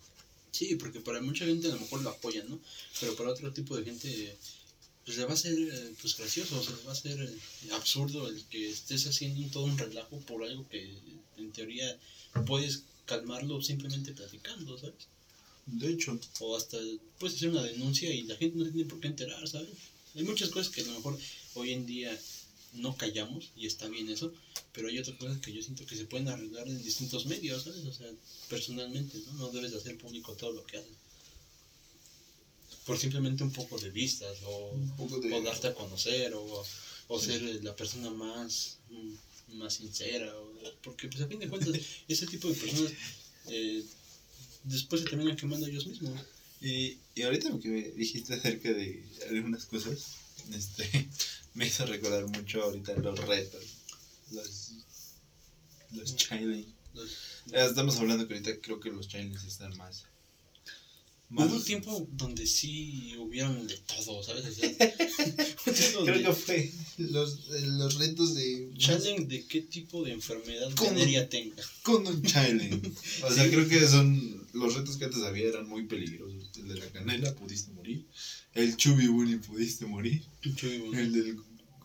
Sí, 0.52 0.76
porque 0.76 1.00
para 1.00 1.22
mucha 1.22 1.46
gente 1.46 1.68
a 1.68 1.74
lo 1.74 1.80
mejor 1.80 2.02
lo 2.02 2.10
apoya, 2.10 2.44
¿no? 2.48 2.60
Pero 3.00 3.16
para 3.16 3.30
otro 3.30 3.52
tipo 3.54 3.76
de 3.76 3.84
gente, 3.84 4.36
pues 5.06 5.18
le 5.18 5.26
va 5.26 5.34
a 5.34 5.38
ser 5.38 5.54
eh, 5.54 5.94
pues 6.02 6.18
gracioso, 6.18 6.60
o 6.60 6.64
sea, 6.64 6.76
le 6.76 6.84
va 6.84 6.92
a 6.92 6.96
ser 6.96 7.20
eh, 7.22 7.74
absurdo 7.74 8.28
el 8.28 8.44
que 8.46 8.70
estés 8.70 9.06
haciendo 9.08 9.48
todo 9.52 9.66
un 9.66 9.78
relajo 9.78 10.20
por 10.22 10.44
algo 10.44 10.68
que 10.70 10.96
en 11.38 11.52
teoría 11.52 11.98
puedes 12.46 12.84
calmarlo 13.06 13.62
simplemente 13.62 14.14
platicando, 14.14 14.78
¿sabes? 14.78 15.08
De 15.66 15.92
hecho, 15.92 16.20
o 16.40 16.58
hasta 16.58 16.78
puedes 17.20 17.38
hacer 17.38 17.50
una 17.50 17.64
denuncia 17.64 18.14
y 18.14 18.24
la 18.24 18.36
gente 18.36 18.58
no 18.58 18.70
tiene 18.70 18.90
por 18.90 19.00
qué 19.00 19.08
enterar, 19.08 19.48
¿sabes? 19.48 19.70
Hay 20.16 20.24
muchas 20.24 20.50
cosas 20.50 20.74
que 20.74 20.82
a 20.82 20.86
lo 20.86 20.94
mejor 20.94 21.18
hoy 21.56 21.72
en 21.72 21.86
día 21.86 22.18
no 22.74 22.96
callamos 22.98 23.52
y 23.56 23.68
está 23.68 23.88
bien 23.88 24.10
eso, 24.10 24.34
pero 24.74 24.88
hay 24.88 25.00
otras 25.00 25.18
cosas 25.18 25.38
que 25.40 25.54
yo 25.54 25.62
siento 25.62 25.86
que 25.86 25.96
se 25.96 26.06
pueden 26.06 26.28
arreglar 26.28 26.68
en 26.68 26.84
distintos 26.84 27.26
medios, 27.26 27.64
¿sabes? 27.64 27.86
O 27.86 27.94
sea, 27.94 28.08
personalmente, 28.50 29.20
¿no? 29.28 29.34
No 29.34 29.50
debes 29.50 29.72
de 29.72 29.78
hacer 29.78 29.98
público 29.98 30.34
todo 30.34 30.52
lo 30.52 30.66
que 30.66 30.78
haces. 30.78 30.98
Por 32.86 32.98
simplemente 32.98 33.44
un 33.44 33.52
poco 33.54 33.80
de 33.80 33.90
vistas 33.90 34.38
o, 34.46 34.72
un 34.72 34.96
poco 34.98 35.20
de... 35.20 35.34
o 35.34 35.42
darte 35.42 35.68
a 35.68 35.74
conocer 35.74 36.34
o, 36.34 36.66
o 37.08 37.20
ser 37.20 37.42
la 37.64 37.76
persona 37.76 38.10
más, 38.10 38.78
mm, 38.90 39.14
más 39.54 39.76
sincera, 39.76 40.34
o- 40.38 40.54
porque 40.84 41.08
pues 41.08 41.22
a 41.24 41.28
fin 41.28 41.40
de 41.40 41.48
cuentas 41.50 41.74
ese 42.08 42.28
tipo 42.28 42.48
de 42.50 42.56
personas 42.56 42.92
eh, 43.48 43.84
después 44.64 45.02
se 45.02 45.10
terminan 45.10 45.36
quemando 45.36 45.68
ellos 45.68 45.86
mismos. 45.88 46.20
Y, 46.62 46.98
y 47.16 47.22
ahorita 47.24 47.50
que 47.60 47.68
me 47.70 47.82
dijiste 47.92 48.34
acerca 48.36 48.72
de 48.72 49.04
algunas 49.30 49.66
cosas, 49.66 50.16
este, 50.54 51.10
me 51.54 51.68
hizo 51.68 51.86
recordar 51.86 52.26
mucho 52.28 52.64
ahorita 52.64 52.96
los 52.96 53.20
retos, 53.20 53.64
los, 54.32 54.72
los 55.92 56.16
challenge. 56.16 56.70
Los- 56.94 57.18
Ya 57.48 57.66
Estamos 57.66 57.98
hablando 57.98 58.28
que 58.28 58.36
ahorita 58.36 58.62
creo 58.62 58.80
que 58.80 58.90
los 58.92 59.08
challenges 59.08 59.44
están 59.44 59.76
más... 59.78 60.06
Hubo 61.30 61.56
un 61.56 61.64
tiempo 61.64 62.08
donde 62.12 62.46
sí 62.46 63.16
hubieron 63.18 63.66
de 63.66 63.78
todo, 63.78 64.22
¿sabes? 64.22 64.46
O 64.46 64.52
sea, 64.52 64.70
Creo 66.06 66.24
que 66.24 66.34
fue 66.34 66.72
los, 66.98 67.50
los 67.50 67.96
retos 67.96 68.36
de... 68.36 68.72
challenge 68.78 69.26
de 69.26 69.46
qué 69.48 69.62
tipo 69.62 70.04
de 70.04 70.12
enfermedad 70.12 70.70
venérea 70.80 71.28
tenga. 71.30 71.64
Con 71.82 72.06
un 72.06 72.22
challenge. 72.22 72.92
O 73.24 73.32
sea, 73.32 73.50
creo 73.50 73.68
que 73.68 73.88
son... 73.88 74.44
Los 74.54 74.76
retos 74.76 74.98
que 74.98 75.06
antes 75.06 75.24
había 75.24 75.48
eran 75.48 75.68
muy 75.68 75.86
peligrosos. 75.86 76.50
El 76.58 76.68
de 76.68 76.76
la 76.76 76.88
canela, 76.90 77.34
pudiste 77.34 77.72
morir. 77.72 78.06
El 78.54 78.78
chubi 78.78 79.08
bunny, 79.08 79.38
pudiste 79.38 79.88
morir. 79.88 80.24
Bueno. 80.44 81.00
El 81.00 81.12
del 81.12 81.38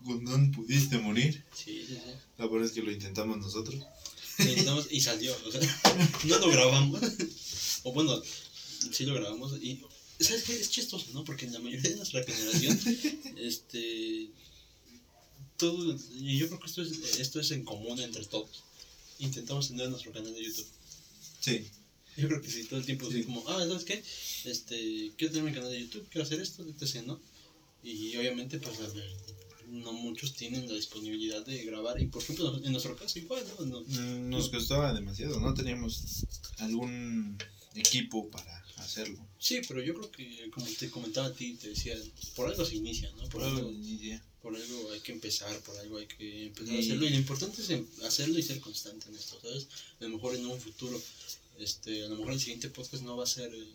condón, 0.04 0.52
pudiste 0.52 0.98
morir. 0.98 1.42
Sí, 1.54 1.84
sí, 1.86 1.94
sí. 1.94 2.12
La 2.36 2.46
verdad 2.46 2.66
es 2.66 2.72
que 2.72 2.82
lo 2.82 2.92
intentamos 2.92 3.38
nosotros. 3.38 3.82
Intentamos 4.38 4.86
y 4.90 5.00
salió, 5.00 5.34
o 5.46 5.50
sea, 5.50 5.60
no 6.24 6.38
lo 6.38 6.50
grabamos. 6.50 7.00
O 7.84 7.92
bueno, 7.92 8.20
sí 8.92 9.04
lo 9.06 9.14
grabamos 9.14 9.52
y 9.62 9.80
¿sabes 10.20 10.42
qué? 10.44 10.54
Es 10.56 10.70
chistoso, 10.70 11.06
¿no? 11.14 11.24
Porque 11.24 11.46
en 11.46 11.52
la 11.52 11.58
mayoría 11.60 11.90
de 11.90 11.96
nuestra 11.96 12.22
generación 12.24 12.78
este 13.36 14.28
todo 15.56 15.96
y 16.20 16.38
yo 16.38 16.46
creo 16.48 16.60
que 16.60 16.66
esto 16.66 16.82
es 16.82 17.18
esto 17.18 17.40
es 17.40 17.50
en 17.50 17.64
común 17.64 17.98
entre 18.00 18.24
todos. 18.26 18.64
Intentamos 19.18 19.68
tener 19.68 19.88
nuestro 19.90 20.12
canal 20.12 20.32
de 20.32 20.44
YouTube. 20.44 20.66
Sí. 21.40 21.66
Yo 22.16 22.28
creo 22.28 22.40
que 22.42 22.50
sí, 22.50 22.64
todo 22.64 22.78
el 22.78 22.86
tiempo 22.86 23.10
Sí. 23.10 23.20
es 23.20 23.26
como, 23.26 23.44
ah, 23.48 23.58
¿sabes 23.66 23.84
qué? 23.84 24.02
Este, 24.44 25.12
quiero 25.16 25.32
tener 25.32 25.48
mi 25.50 25.52
canal 25.54 25.70
de 25.70 25.80
YouTube, 25.80 26.06
quiero 26.10 26.24
hacer 26.24 26.40
esto, 26.40 26.64
etc., 26.64 27.02
¿no? 27.06 27.20
Y 27.82 28.16
obviamente, 28.16 28.58
pues, 28.58 28.78
a 28.80 28.88
ver, 28.88 29.12
no 29.68 29.92
muchos 29.92 30.34
tienen 30.34 30.66
la 30.68 30.74
disponibilidad 30.74 31.44
de 31.46 31.64
grabar. 31.64 32.00
Y 32.00 32.06
por 32.06 32.22
ejemplo, 32.22 32.60
en 32.64 32.72
nuestro 32.72 32.96
caso, 32.96 33.18
igual, 33.18 33.44
¿no? 33.58 33.66
No- 33.66 33.80
Mm, 33.82 34.30
Nos 34.30 34.48
costaba 34.50 34.92
demasiado, 34.92 35.38
no 35.40 35.54
teníamos 35.54 36.24
algún 36.58 37.36
equipo 37.74 38.28
para 38.30 38.57
hacerlo. 38.88 39.18
Sí, 39.38 39.60
pero 39.68 39.82
yo 39.82 39.94
creo 39.94 40.10
que, 40.10 40.50
como 40.50 40.66
te 40.66 40.90
comentaba 40.90 41.28
a 41.28 41.32
ti, 41.32 41.54
te 41.54 41.68
decía, 41.70 41.96
por 42.34 42.48
algo 42.48 42.64
se 42.64 42.76
inicia, 42.76 43.10
¿no? 43.12 43.28
Por, 43.28 43.42
algo, 43.42 43.70
por 44.42 44.56
algo 44.56 44.92
hay 44.92 45.00
que 45.00 45.12
empezar, 45.12 45.56
por 45.60 45.76
algo 45.78 45.98
hay 45.98 46.06
que 46.06 46.46
empezar 46.46 46.74
a 46.74 46.78
hacerlo. 46.78 47.06
Y 47.06 47.10
lo 47.10 47.16
importante 47.16 47.62
es 47.62 47.70
em- 47.70 47.86
hacerlo 48.04 48.38
y 48.38 48.42
ser 48.42 48.60
constante 48.60 49.08
en 49.08 49.16
esto, 49.16 49.38
¿sabes? 49.40 49.68
A 50.00 50.04
lo 50.04 50.10
mejor 50.10 50.34
en 50.34 50.46
un 50.46 50.60
futuro, 50.60 51.00
este, 51.58 52.04
a 52.04 52.08
lo 52.08 52.16
mejor 52.16 52.32
el 52.32 52.40
siguiente 52.40 52.68
podcast 52.70 53.02
no 53.04 53.16
va 53.16 53.24
a 53.24 53.28
ser 53.38 53.54
eh, 53.54 53.66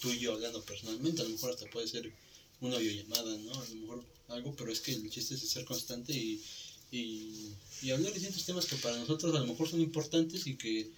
tú 0.00 0.10
y 0.10 0.18
yo 0.20 0.34
hablando 0.34 0.62
personalmente, 0.62 1.22
a 1.22 1.24
lo 1.24 1.30
mejor 1.30 1.50
hasta 1.50 1.66
puede 1.70 1.88
ser 1.88 2.12
una 2.60 2.78
videollamada, 2.78 3.36
¿no? 3.38 3.54
A 3.54 3.68
lo 3.68 3.74
mejor 3.74 4.04
algo, 4.28 4.54
pero 4.56 4.70
es 4.70 4.80
que 4.80 4.92
el 4.92 5.10
chiste 5.10 5.34
es 5.34 5.40
ser 5.48 5.64
constante 5.64 6.12
y, 6.12 6.42
y, 6.90 7.52
y 7.82 7.90
hablar 7.90 8.12
de 8.12 8.18
distintos 8.18 8.44
temas 8.44 8.66
que 8.66 8.76
para 8.76 8.96
nosotros 8.98 9.34
a 9.34 9.40
lo 9.40 9.46
mejor 9.46 9.68
son 9.68 9.80
importantes 9.80 10.46
y 10.46 10.56
que 10.56 10.90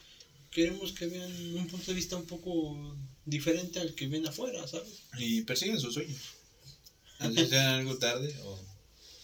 queremos 0.50 0.92
que 0.92 1.06
vean 1.06 1.32
un 1.56 1.66
punto 1.66 1.86
de 1.86 1.94
vista 1.94 2.16
un 2.16 2.26
poco 2.26 2.96
diferente 3.26 3.80
al 3.80 3.94
que 3.94 4.06
ven 4.08 4.26
afuera, 4.26 4.66
¿sabes? 4.68 4.92
Y 5.18 5.42
persigan 5.42 5.80
sus 5.80 5.94
sueños. 5.94 6.18
Así 7.18 7.46
sea 7.48 7.76
algo 7.76 7.96
tarde 7.98 8.34
o 8.44 8.60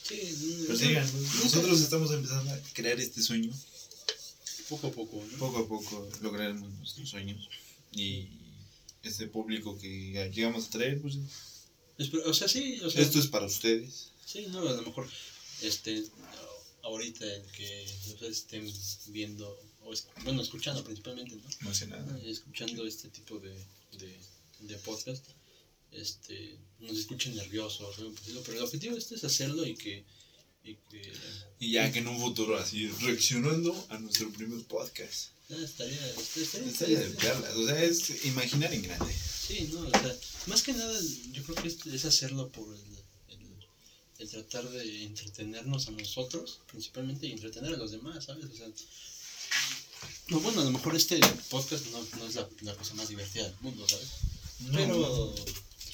Sí, 0.03 0.65
persigan. 0.67 1.07
Nosotros 1.45 1.81
estamos 1.81 2.11
empezando 2.13 2.51
a 2.53 2.61
crear 2.73 2.99
este 2.99 3.23
sueño. 3.23 3.53
poco 4.69 4.89
a 4.89 4.93
poco, 4.93 5.25
¿no? 5.33 5.39
Poco 5.39 5.59
a 5.59 5.69
poco 5.69 6.09
lograremos 6.23 6.69
nuestros 6.73 7.09
sueños. 7.11 7.49
Y 7.93 8.29
este 9.03 9.27
público 9.29 9.79
que 9.79 10.31
llegamos 10.35 10.67
a 10.67 10.71
traer, 10.71 11.01
pues 11.01 11.17
Espero- 11.99 12.29
o 12.31 12.35
sea, 12.35 12.49
sí, 12.49 12.81
o 12.83 12.91
sea, 12.91 13.03
esto 13.03 13.19
es 13.19 13.27
para 13.27 13.47
ustedes. 13.47 14.11
sí, 14.25 14.47
no, 14.49 14.61
a 14.61 14.73
lo 14.73 14.83
mejor, 14.83 15.09
este, 15.63 16.03
ahorita 16.83 17.25
el 17.27 17.43
que 17.53 17.87
ustedes 18.09 18.39
estén 18.39 18.73
viendo 19.13 19.61
o 19.91 19.93
o 19.93 19.95
es- 19.95 20.07
bueno, 20.25 20.41
escuchando 20.43 20.83
principalmente, 20.85 21.35
¿no? 21.37 21.43
Más 21.67 21.79
que 21.81 21.87
nada. 21.87 22.21
Escuchando 22.25 22.87
este 22.87 23.09
tipo 23.09 23.39
de, 23.39 23.53
de, 23.99 24.17
de 24.61 24.77
podcast, 24.79 25.25
este, 25.93 26.57
nos 26.79 26.97
escuchen 26.97 27.35
nerviosos, 27.37 27.81
o 27.81 27.87
algo 27.89 27.97
por 27.97 28.07
el 28.13 28.15
estilo, 28.19 28.43
pero 28.45 28.59
el 28.59 28.65
objetivo 28.65 28.97
este 28.97 29.15
es 29.17 29.25
hacerlo 29.25 29.67
y 29.67 29.75
que, 29.75 30.05
y 30.65 30.75
que 30.91 31.13
Y 31.59 31.73
ya 31.73 31.91
que 31.93 31.99
en 31.99 32.09
un 32.09 32.21
futuro 32.21 32.57
así, 32.57 32.87
reaccionando 32.89 33.87
a 33.89 33.99
nuestro 33.99 34.31
primer 34.31 34.63
podcast. 34.67 35.31
ah, 35.51 35.57
estaría, 35.65 36.07
estaría, 36.11 36.45
estaría- 36.45 36.69
Estaría 36.71 37.01
de 37.01 37.11
perlas, 37.11 37.57
o 37.57 37.67
sea, 37.67 37.83
es 37.83 38.25
imaginar 38.27 38.73
en 38.73 38.83
grande. 38.83 39.13
Sí, 39.15 39.69
no, 39.73 39.81
o 39.81 39.91
sea, 39.91 40.17
más 40.47 40.63
que 40.63 40.73
nada 40.73 40.97
yo 41.33 41.43
creo 41.43 41.57
que 41.57 41.69
es, 41.69 41.85
es 41.87 42.05
hacerlo 42.05 42.49
por 42.51 42.69
el, 42.73 42.81
el, 43.35 43.41
el 44.21 44.29
tratar 44.29 44.69
de 44.71 45.03
entretenernos 45.05 45.89
a 45.89 45.91
nosotros, 45.91 46.61
principalmente, 46.71 47.27
y 47.27 47.33
entretener 47.33 47.75
a 47.75 47.79
los 47.79 47.91
demás, 47.91 48.25
¿sabes? 48.27 48.45
O 48.45 48.57
sea, 48.57 48.69
no, 50.29 50.41
bueno, 50.41 50.61
a 50.61 50.65
lo 50.65 50.71
mejor 50.71 50.95
este 50.97 51.19
podcast 51.51 51.87
no, 51.89 52.03
no 52.19 52.27
es 52.27 52.35
la, 52.35 52.49
la 52.63 52.75
cosa 52.77 52.95
más 52.95 53.09
divertida 53.09 53.45
del 53.45 53.61
mundo, 53.61 53.87
¿sabes? 53.89 54.09
Pero, 54.73 55.35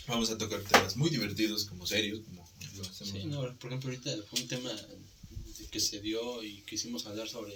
Vamos 0.09 0.30
a 0.30 0.38
tocar 0.38 0.62
temas 0.62 0.96
muy 0.96 1.11
divertidos, 1.11 1.64
como 1.64 1.84
serios, 1.84 2.20
como 2.20 2.48
lo 2.76 2.82
hacemos. 2.82 3.12
sí, 3.12 3.24
no, 3.26 3.40
por 3.59 3.70
ejemplo, 3.70 3.90
ahorita 3.90 4.11
fue 4.30 4.40
un 4.40 4.48
tema 4.48 4.70
que 5.70 5.80
se 5.80 6.00
dio 6.00 6.44
y 6.44 6.62
quisimos 6.62 7.07
hablar 7.07 7.28
sobre 7.28 7.54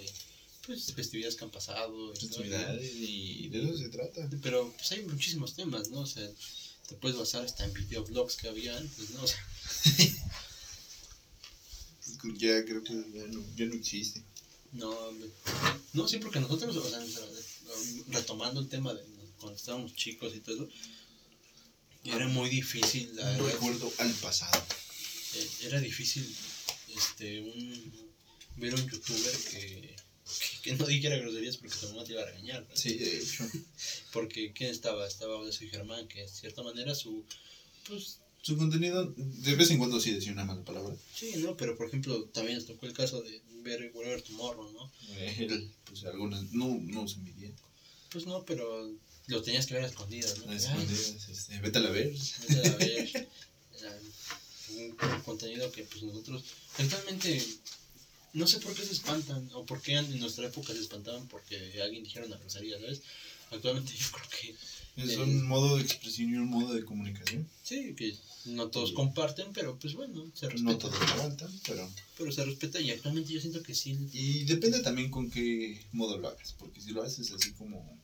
pues, 0.65 0.91
festividades 0.93 1.35
que 1.35 1.45
han 1.45 1.51
pasado. 1.51 2.13
y 2.13 2.27
todo, 2.27 2.43
¿no? 2.43 2.49
Festividades 2.49 2.91
y 2.93 3.47
de 3.47 3.63
eso 3.63 3.77
se 3.77 3.89
trata. 3.89 4.29
Pero 4.41 4.71
pues 4.73 4.91
hay 4.91 5.03
muchísimos 5.03 5.55
temas, 5.55 5.89
¿no? 5.91 6.01
O 6.01 6.05
sea, 6.05 6.29
te 6.89 6.95
puedes 6.95 7.17
basar 7.17 7.45
hasta 7.45 7.63
en 7.63 7.73
videoblogs 7.73 8.35
que 8.35 8.49
había 8.49 8.77
antes, 8.77 9.11
¿no? 9.11 9.23
O 9.23 9.27
sea, 9.27 9.39
Ya 12.37 12.63
creo 12.65 12.83
que 12.83 12.93
ya 13.13 13.25
no, 13.27 13.43
ya 13.55 13.65
no 13.65 13.73
existe. 13.73 14.21
No, 14.73 15.11
no, 15.93 16.07
sí, 16.07 16.17
porque 16.17 16.39
nosotros, 16.39 16.75
o 16.75 16.89
sea, 16.89 16.99
retomando 18.09 18.59
el 18.59 18.67
tema 18.69 18.93
de 18.93 19.03
cuando 19.39 19.57
estábamos 19.57 19.95
chicos 19.95 20.33
y 20.35 20.39
todo 20.39 20.55
eso, 20.55 20.69
era 22.03 22.27
muy 22.27 22.49
difícil, 22.49 23.15
la 23.15 23.25
verdad, 23.25 23.51
recuerdo 23.51 23.91
al 23.97 24.11
pasado. 24.13 24.63
eh, 25.35 25.49
era 25.63 25.79
difícil 25.79 26.23
este, 26.95 27.41
un, 27.41 28.11
ver 28.57 28.73
a 28.73 28.75
un 28.75 28.89
youtuber 28.89 29.37
que, 29.51 29.59
que, 29.59 30.61
que 30.63 30.75
no 30.75 30.85
dijera 30.85 31.17
groserías 31.17 31.57
porque 31.57 31.75
tu 31.75 31.87
mamá 31.89 32.03
te 32.03 32.13
iba 32.13 32.21
a 32.21 32.25
regañar. 32.25 32.65
¿no? 32.67 32.75
Sí, 32.75 32.97
de 32.97 33.17
hecho. 33.17 33.47
Porque, 34.13 34.51
¿quién 34.53 34.69
estaba? 34.71 35.07
Estaba 35.07 35.37
Odesio 35.37 35.69
Germán, 35.69 36.07
que 36.07 36.21
de 36.21 36.27
cierta 36.27 36.63
manera 36.63 36.93
su, 36.95 37.23
pues, 37.87 38.19
Su 38.41 38.57
contenido, 38.57 39.13
de 39.15 39.55
vez 39.55 39.71
en 39.71 39.77
cuando 39.77 39.99
sí 39.99 40.11
decía 40.11 40.31
una 40.33 40.45
mala 40.45 40.63
palabra. 40.65 40.95
Sí, 41.15 41.33
¿no? 41.37 41.55
Pero 41.55 41.77
por 41.77 41.87
ejemplo, 41.87 42.25
también 42.33 42.57
nos 42.57 42.67
tocó 42.67 42.85
el 42.85 42.93
caso 42.93 43.21
de 43.21 43.41
ver 43.61 43.91
Whatever 43.93 44.21
Tomorrow, 44.21 44.71
¿no? 44.71 44.91
Él, 45.17 45.71
pues 45.85 46.03
algunas 46.05 46.51
no, 46.51 46.79
no 46.81 47.07
se 47.07 47.17
midían. 47.17 47.53
Pues 48.09 48.25
no, 48.25 48.43
pero 48.45 48.91
lo 49.27 49.41
tenías 49.41 49.65
que 49.65 49.75
ver 49.75 49.83
a 49.83 49.87
escondidas, 49.87 50.37
¿no? 50.39 50.51
A 50.51 50.55
escondidas, 50.55 51.29
este, 51.29 51.59
vete 51.59 51.77
a 51.77 51.81
la 51.81 51.89
ver. 51.89 52.13
vete 52.49 52.67
a 52.67 52.77
ver. 52.77 53.29
Un, 54.71 54.97
un 55.09 55.21
contenido 55.21 55.71
que 55.71 55.83
pues 55.83 56.03
nosotros 56.03 56.43
actualmente 56.77 57.43
no 58.33 58.47
sé 58.47 58.59
por 58.59 58.73
qué 58.73 58.85
se 58.85 58.93
espantan 58.93 59.49
o 59.53 59.65
por 59.65 59.81
qué 59.81 59.93
en 59.93 60.19
nuestra 60.19 60.47
época 60.47 60.73
se 60.73 60.79
espantaban 60.79 61.27
porque 61.27 61.81
alguien 61.81 62.03
dijera 62.03 62.25
una 62.25 62.37
grosería, 62.37 62.79
¿sabes? 62.79 63.01
Actualmente 63.51 63.93
yo 63.95 64.07
creo 64.11 64.29
que 64.29 64.55
Es 65.03 65.11
Eh, 65.11 65.17
un 65.21 65.47
modo 65.47 65.77
de 65.77 65.83
expresión 65.83 66.29
y 66.33 66.37
un 66.37 66.49
modo 66.49 66.73
de 66.73 66.83
comunicación. 66.83 67.47
sí, 67.63 67.93
que 67.95 68.15
no 68.45 68.67
todos 68.69 68.91
comparten, 68.91 69.53
pero 69.53 69.77
pues 69.79 69.93
bueno, 69.93 70.29
se 70.35 70.47
respeta. 70.49 70.63
No 70.71 70.77
todos 70.77 71.01
aguantan, 71.01 71.59
pero... 71.65 71.89
Pero 72.17 72.31
se 72.31 72.43
respeta 72.43 72.79
y 72.81 72.89
actualmente 72.91 73.31
yo 73.31 73.39
siento 73.39 73.61
que 73.63 73.73
sí, 73.73 73.97
Y 74.13 74.43
depende 74.45 74.79
también 74.81 75.09
con 75.09 75.29
qué 75.31 75.85
modo 75.93 76.17
lo 76.17 76.27
hagas, 76.27 76.53
porque 76.59 76.81
si 76.81 76.91
lo 76.91 77.03
haces 77.03 77.31
así 77.31 77.51
como 77.53 77.97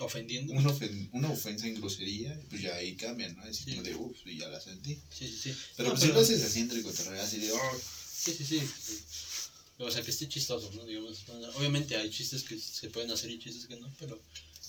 ofendiendo. 0.00 0.52
una, 0.52 0.68
ofen- 0.70 1.08
una 1.12 1.30
ofensa 1.30 1.66
en 1.68 1.74
grosería, 1.76 2.38
pues 2.50 2.60
ya 2.62 2.74
ahí 2.74 2.96
cambia, 2.96 3.28
¿no? 3.32 3.42
Así 3.44 3.64
Sí. 3.64 3.70
como 3.70 3.82
de, 3.82 3.94
uff, 3.94 4.16
y 4.26 4.36
ya 4.38 4.48
la 4.48 4.60
sentí. 4.60 4.94
Sí, 5.10 5.26
sí, 5.28 5.38
sí. 5.44 5.52
Pero 5.76 5.88
No, 5.90 5.94
pues 5.94 6.04
si 6.06 6.12
lo 6.12 6.20
haces 6.20 6.42
así 6.42 6.60
entre 6.60 6.82
cotorreo, 6.82 7.22
así 7.22 7.38
de, 7.38 7.52
oh, 7.52 7.80
Sí, 8.24 8.32
sí, 8.34 8.44
sí. 8.44 8.60
O 9.78 9.90
sea, 9.90 10.02
que 10.02 10.10
esté 10.10 10.28
chistoso, 10.28 10.70
¿no? 10.74 10.84
Digamos, 10.84 11.24
obviamente 11.56 11.96
hay 11.96 12.10
chistes 12.10 12.42
que 12.42 12.58
se 12.58 12.88
pueden 12.90 13.10
hacer 13.10 13.30
y 13.30 13.38
chistes 13.38 13.66
que 13.66 13.76
no, 13.76 13.92
pero 13.98 14.20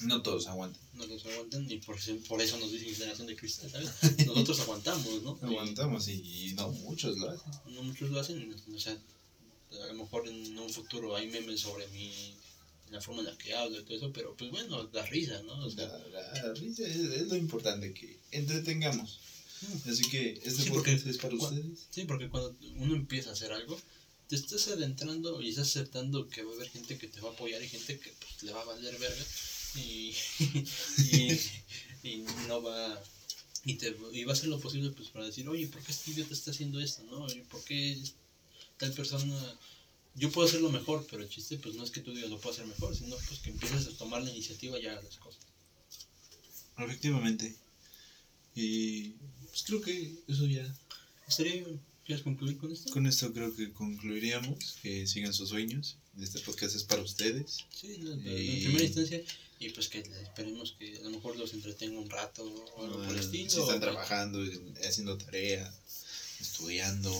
no 0.02 0.22
todos 0.22 0.48
aguantan. 0.48 0.82
no 0.94 1.06
los 1.06 1.26
aguantan 1.26 1.70
y 1.72 1.78
por, 1.78 1.98
eso- 1.98 2.18
por 2.28 2.42
eso 2.42 2.58
nos 2.60 2.72
dicen 2.72 2.94
generación 2.96 3.28
de 3.28 3.36
cristal, 3.36 3.70
¿sabes? 3.72 3.90
Nosotros 4.28 4.60
aguantamos, 4.62 5.22
¿no? 5.24 5.38
Aguantamos 5.42 6.08
y, 6.08 6.14
y 6.50 6.54
no 6.54 6.70
muchos 6.72 7.18
lo 7.18 7.30
hacen. 7.30 7.52
No 7.74 7.84
muchos 7.84 8.10
lo 8.10 8.20
hacen, 8.20 8.56
o 8.76 8.80
sea, 8.80 8.98
a 9.72 9.86
lo 9.88 9.94
mejor 9.96 10.28
en 10.28 10.58
un 10.58 10.70
futuro 10.70 11.16
hay 11.16 11.28
memes 11.28 11.60
sobre 11.62 11.88
mi, 11.90 12.12
la 12.92 13.02
forma 13.02 13.20
en 13.22 13.28
la 13.28 13.38
que 13.38 13.54
hablo 13.54 13.80
y 13.80 13.84
todo 13.84 13.98
eso, 13.98 14.12
pero 14.14 14.36
pues 14.38 14.50
bueno, 14.52 14.84
da 14.88 15.06
risa, 15.06 15.42
¿no? 15.44 15.66
O 15.66 15.70
sea, 15.70 15.88
La, 16.12 16.34
la 16.44 16.54
risa 16.54 16.84
es, 16.88 16.96
es 16.98 17.28
lo 17.28 17.36
importante, 17.36 17.94
que 17.94 18.18
entretengamos. 18.32 19.20
Así 19.90 20.08
que 20.10 20.34
este 20.44 20.64
Sí, 20.64 20.70
porque- 20.70 20.94
es 20.94 21.18
para 21.18 21.36
ustedes. 21.36 21.88
Sí, 21.90 22.06
porque 22.06 22.30
cuando 22.30 22.56
uno 22.76 22.96
empieza 22.96 23.32
a 23.32 23.34
hacer 23.34 23.52
algo, 23.52 23.80
te 24.28 24.36
estás 24.36 24.68
adentrando 24.68 25.42
y 25.42 25.50
estás 25.50 25.68
aceptando 25.70 26.28
que 26.30 26.44
va 26.44 26.52
a 26.52 26.56
haber 26.56 26.70
gente 26.70 26.98
que 26.98 27.08
te 27.08 27.20
va 27.22 27.30
a 27.30 27.34
apoyar 27.34 27.62
y 27.64 27.68
gente 27.68 27.98
que 28.00 28.12
pues, 28.20 28.44
le 28.44 28.52
va 28.52 28.62
a 28.62 28.66
valer 28.66 28.98
verga 29.00 29.26
y, 29.76 30.16
y, 30.98 31.40
y 32.04 32.26
no 32.48 32.62
va 32.62 33.02
y, 33.66 33.74
te, 33.76 33.96
y 34.14 34.24
va 34.24 34.32
a 34.32 34.36
hacer 34.36 34.48
lo 34.50 34.60
posible 34.60 34.92
pues 34.92 35.10
para 35.10 35.26
decir, 35.26 35.48
oye, 35.50 35.68
¿por 35.68 35.82
qué 35.84 35.92
este 35.92 36.12
idiota 36.12 36.34
está 36.34 36.52
haciendo 36.52 36.80
esto? 36.80 37.04
¿no? 37.04 37.24
Oye, 37.26 37.44
¿Por 37.50 37.64
qué 37.64 37.98
tal 38.78 38.94
persona... 38.94 39.60
Yo 40.16 40.32
puedo 40.32 40.48
hacerlo 40.48 40.72
mejor, 40.72 41.06
pero 41.12 41.22
el 41.22 41.30
chiste 41.30 41.58
pues 41.58 41.76
no 41.76 41.84
es 41.84 41.92
que 41.92 42.00
tú 42.00 42.12
digas 42.12 42.30
lo 42.30 42.40
puedo 42.40 42.54
hacer 42.54 42.66
mejor, 42.66 42.96
sino 42.96 43.16
pues 43.28 43.40
que 43.40 43.52
empieces 43.52 43.86
a 43.88 43.98
tomar 43.98 44.24
la 44.24 44.32
iniciativa 44.32 44.80
y 44.80 44.88
hagas 44.88 45.04
las 45.04 45.18
cosas. 45.18 45.42
Efectivamente. 46.78 47.56
Y 48.56 49.10
pues 49.50 49.64
creo 49.64 49.82
que 49.82 50.16
eso 50.28 50.46
ya. 50.48 50.66
¿Estaría 51.28 51.54
bien? 51.56 51.80
¿Quieres 52.06 52.24
concluir 52.24 52.58
con 52.58 52.72
esto? 52.72 52.92
Con 52.92 53.06
esto 53.06 53.32
creo 53.34 53.56
que 53.56 53.72
concluiríamos. 53.74 54.78
Que 54.82 55.06
sigan 55.06 55.34
sus 55.34 55.50
sueños. 55.50 55.98
Este 56.20 56.40
podcast 56.40 56.76
es 56.76 56.84
para 56.84 57.02
ustedes. 57.04 57.58
Sí, 57.76 57.98
no, 58.00 58.18
pero 58.24 58.38
Y- 58.40 58.50
en 58.50 58.64
primera 58.64 58.86
instancia, 58.86 59.22
y 59.60 59.70
pues 59.70 59.88
que 59.90 60.00
esperemos 60.00 60.76
que 60.78 60.98
a 60.98 61.02
lo 61.02 61.10
mejor 61.12 61.36
los 61.38 61.54
entretenga 61.54 62.00
un 62.00 62.10
rato 62.10 62.44
o 62.44 62.84
algo 62.84 62.98
por 63.04 63.10
el 63.14 63.20
estilo. 63.20 63.50
Si 63.50 63.60
están 63.60 63.80
trabajando, 63.80 64.40
haciendo 64.88 65.18
tarea, 65.18 65.74
estudiando. 66.40 67.12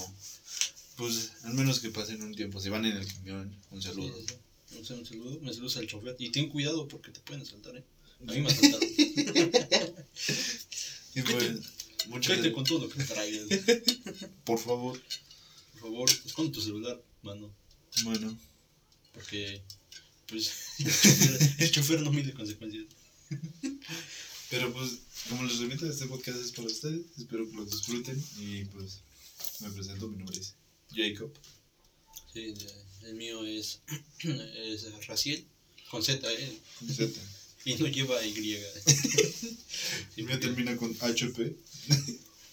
Pues 0.98 1.32
al 1.44 1.54
menos 1.54 1.80
que 1.80 1.90
pasen 1.90 2.22
un 2.24 2.34
tiempo. 2.36 2.60
Si 2.60 2.70
van 2.70 2.86
en 2.86 2.98
el 2.98 3.08
camión, 3.14 3.56
un 3.72 3.82
saludo. 3.82 4.16
sí, 4.18 4.26
sí. 4.30 4.78
Un, 4.78 4.86
sal- 4.86 5.00
un 5.00 5.06
saludo, 5.06 5.40
me 5.42 5.54
saludos 5.54 5.78
al 5.78 5.88
chofer. 5.88 6.16
Y 6.20 6.30
ten 6.30 6.50
cuidado 6.50 6.88
porque 6.88 7.12
te 7.12 7.20
pueden 7.22 7.42
asaltar, 7.44 7.76
¿eh? 7.78 7.84
A 8.28 8.32
mí 8.34 8.42
me 8.42 8.48
asaltaron. 8.52 8.90
Y 11.16 11.22
pues, 11.24 11.52
muchas 12.08 12.48
con 12.54 12.64
todo 12.64 12.80
lo 12.80 12.90
que 12.90 13.04
traigas. 13.04 13.48
Por 14.44 14.60
favor. 14.60 15.02
Por 15.74 15.82
favor, 15.82 16.10
esconde 16.26 16.52
tu 16.54 16.62
celular, 16.62 17.02
mano. 17.24 17.52
Bueno. 18.04 18.38
Porque, 19.14 19.62
pues, 20.28 20.52
el 20.80 20.86
chofer, 20.92 21.56
el 21.60 21.72
chofer 21.72 22.02
no 22.02 22.12
mide 22.12 22.34
consecuencias. 22.34 22.86
Pero 24.50 24.72
pues, 24.74 25.00
como 25.30 25.44
les 25.44 25.60
repito, 25.60 25.90
este 25.90 26.06
podcast 26.06 26.40
es 26.40 26.52
para 26.52 26.68
ustedes. 26.68 27.02
Espero 27.18 27.50
que 27.50 27.56
lo 27.58 27.66
disfruten. 27.66 28.24
Y 28.40 28.66
pues, 28.66 29.00
me 29.60 29.70
presento. 29.72 30.08
Mi 30.08 30.18
nombre 30.18 30.40
es 30.40 30.54
Jacob. 30.96 31.32
Sí, 32.34 32.40
el- 32.42 32.68
el 33.08 33.16
mío 33.16 33.46
es, 33.46 33.80
es 34.24 35.06
Raciel, 35.08 35.46
con 35.90 36.04
Z, 36.04 36.32
¿eh? 36.32 36.58
Con 36.80 36.90
Z. 36.94 37.20
Y 37.66 37.76
no 37.76 37.88
lleva 37.88 38.26
Y. 38.26 38.30
Y 38.30 38.58
Sí, 40.16 40.24
me 40.24 40.38
termina 40.38 40.78
con 40.78 40.96
HP. 41.02 41.54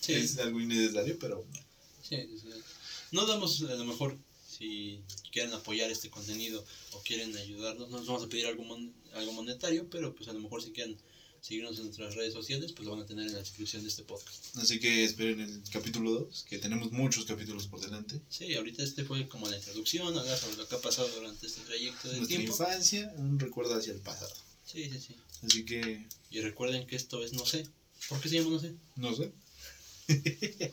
sí. 0.00 0.12
Es 0.12 0.38
algo 0.38 0.60
innecesario, 0.60 1.16
pero 1.20 1.46
sí. 2.02 2.16
No 3.12 3.24
damos 3.24 3.62
a 3.62 3.74
lo 3.76 3.84
mejor 3.84 4.18
si 4.56 5.00
quieren 5.32 5.52
apoyar 5.52 5.90
este 5.90 6.10
contenido 6.10 6.64
o 6.92 7.00
quieren 7.02 7.36
ayudarnos, 7.36 7.90
no 7.90 7.98
les 7.98 8.06
vamos 8.06 8.22
a 8.24 8.28
pedir 8.28 8.46
algo, 8.46 8.64
mon- 8.64 8.92
algo 9.14 9.32
monetario, 9.32 9.88
pero 9.90 10.14
pues 10.14 10.28
a 10.28 10.32
lo 10.32 10.40
mejor 10.40 10.62
si 10.62 10.70
quieren 10.72 10.96
seguirnos 11.40 11.76
en 11.78 11.84
nuestras 11.84 12.14
redes 12.14 12.32
sociales, 12.32 12.72
pues 12.72 12.86
lo 12.86 12.92
van 12.92 13.02
a 13.02 13.06
tener 13.06 13.26
en 13.26 13.32
la 13.34 13.38
descripción 13.40 13.82
de 13.82 13.88
este 13.90 14.02
podcast. 14.02 14.56
Así 14.56 14.80
que 14.80 15.04
esperen 15.04 15.40
el 15.40 15.62
capítulo 15.70 16.10
2, 16.12 16.44
que 16.48 16.56
tenemos 16.58 16.90
muchos 16.92 17.26
capítulos 17.26 17.66
por 17.66 17.80
delante. 17.82 18.18
Sí, 18.30 18.54
ahorita 18.54 18.82
este 18.82 19.04
fue 19.04 19.28
como 19.28 19.48
la 19.50 19.56
introducción, 19.58 20.16
hablar 20.16 20.38
sobre 20.38 20.56
lo 20.56 20.66
que 20.66 20.74
ha 20.76 20.80
pasado 20.80 21.06
durante 21.14 21.46
este 21.46 21.60
trayecto 21.62 22.08
de 22.08 22.16
Nuestra 22.16 22.36
tiempo. 22.38 22.52
infancia, 22.52 23.12
un 23.18 23.38
recuerdo 23.38 23.74
hacia 23.74 23.92
el 23.92 24.00
pasado. 24.00 24.32
Sí, 24.64 24.88
sí, 24.90 24.98
sí. 24.98 25.16
Así 25.42 25.64
que, 25.66 26.06
Y 26.30 26.40
recuerden 26.40 26.86
que 26.86 26.96
esto 26.96 27.22
es 27.22 27.34
no 27.34 27.44
sé. 27.44 27.68
¿Por 28.08 28.20
qué 28.22 28.28
se 28.30 28.36
llama 28.36 28.50
no 28.50 28.58
sé? 28.60 28.74
no 28.96 29.14
sé. 29.14 29.32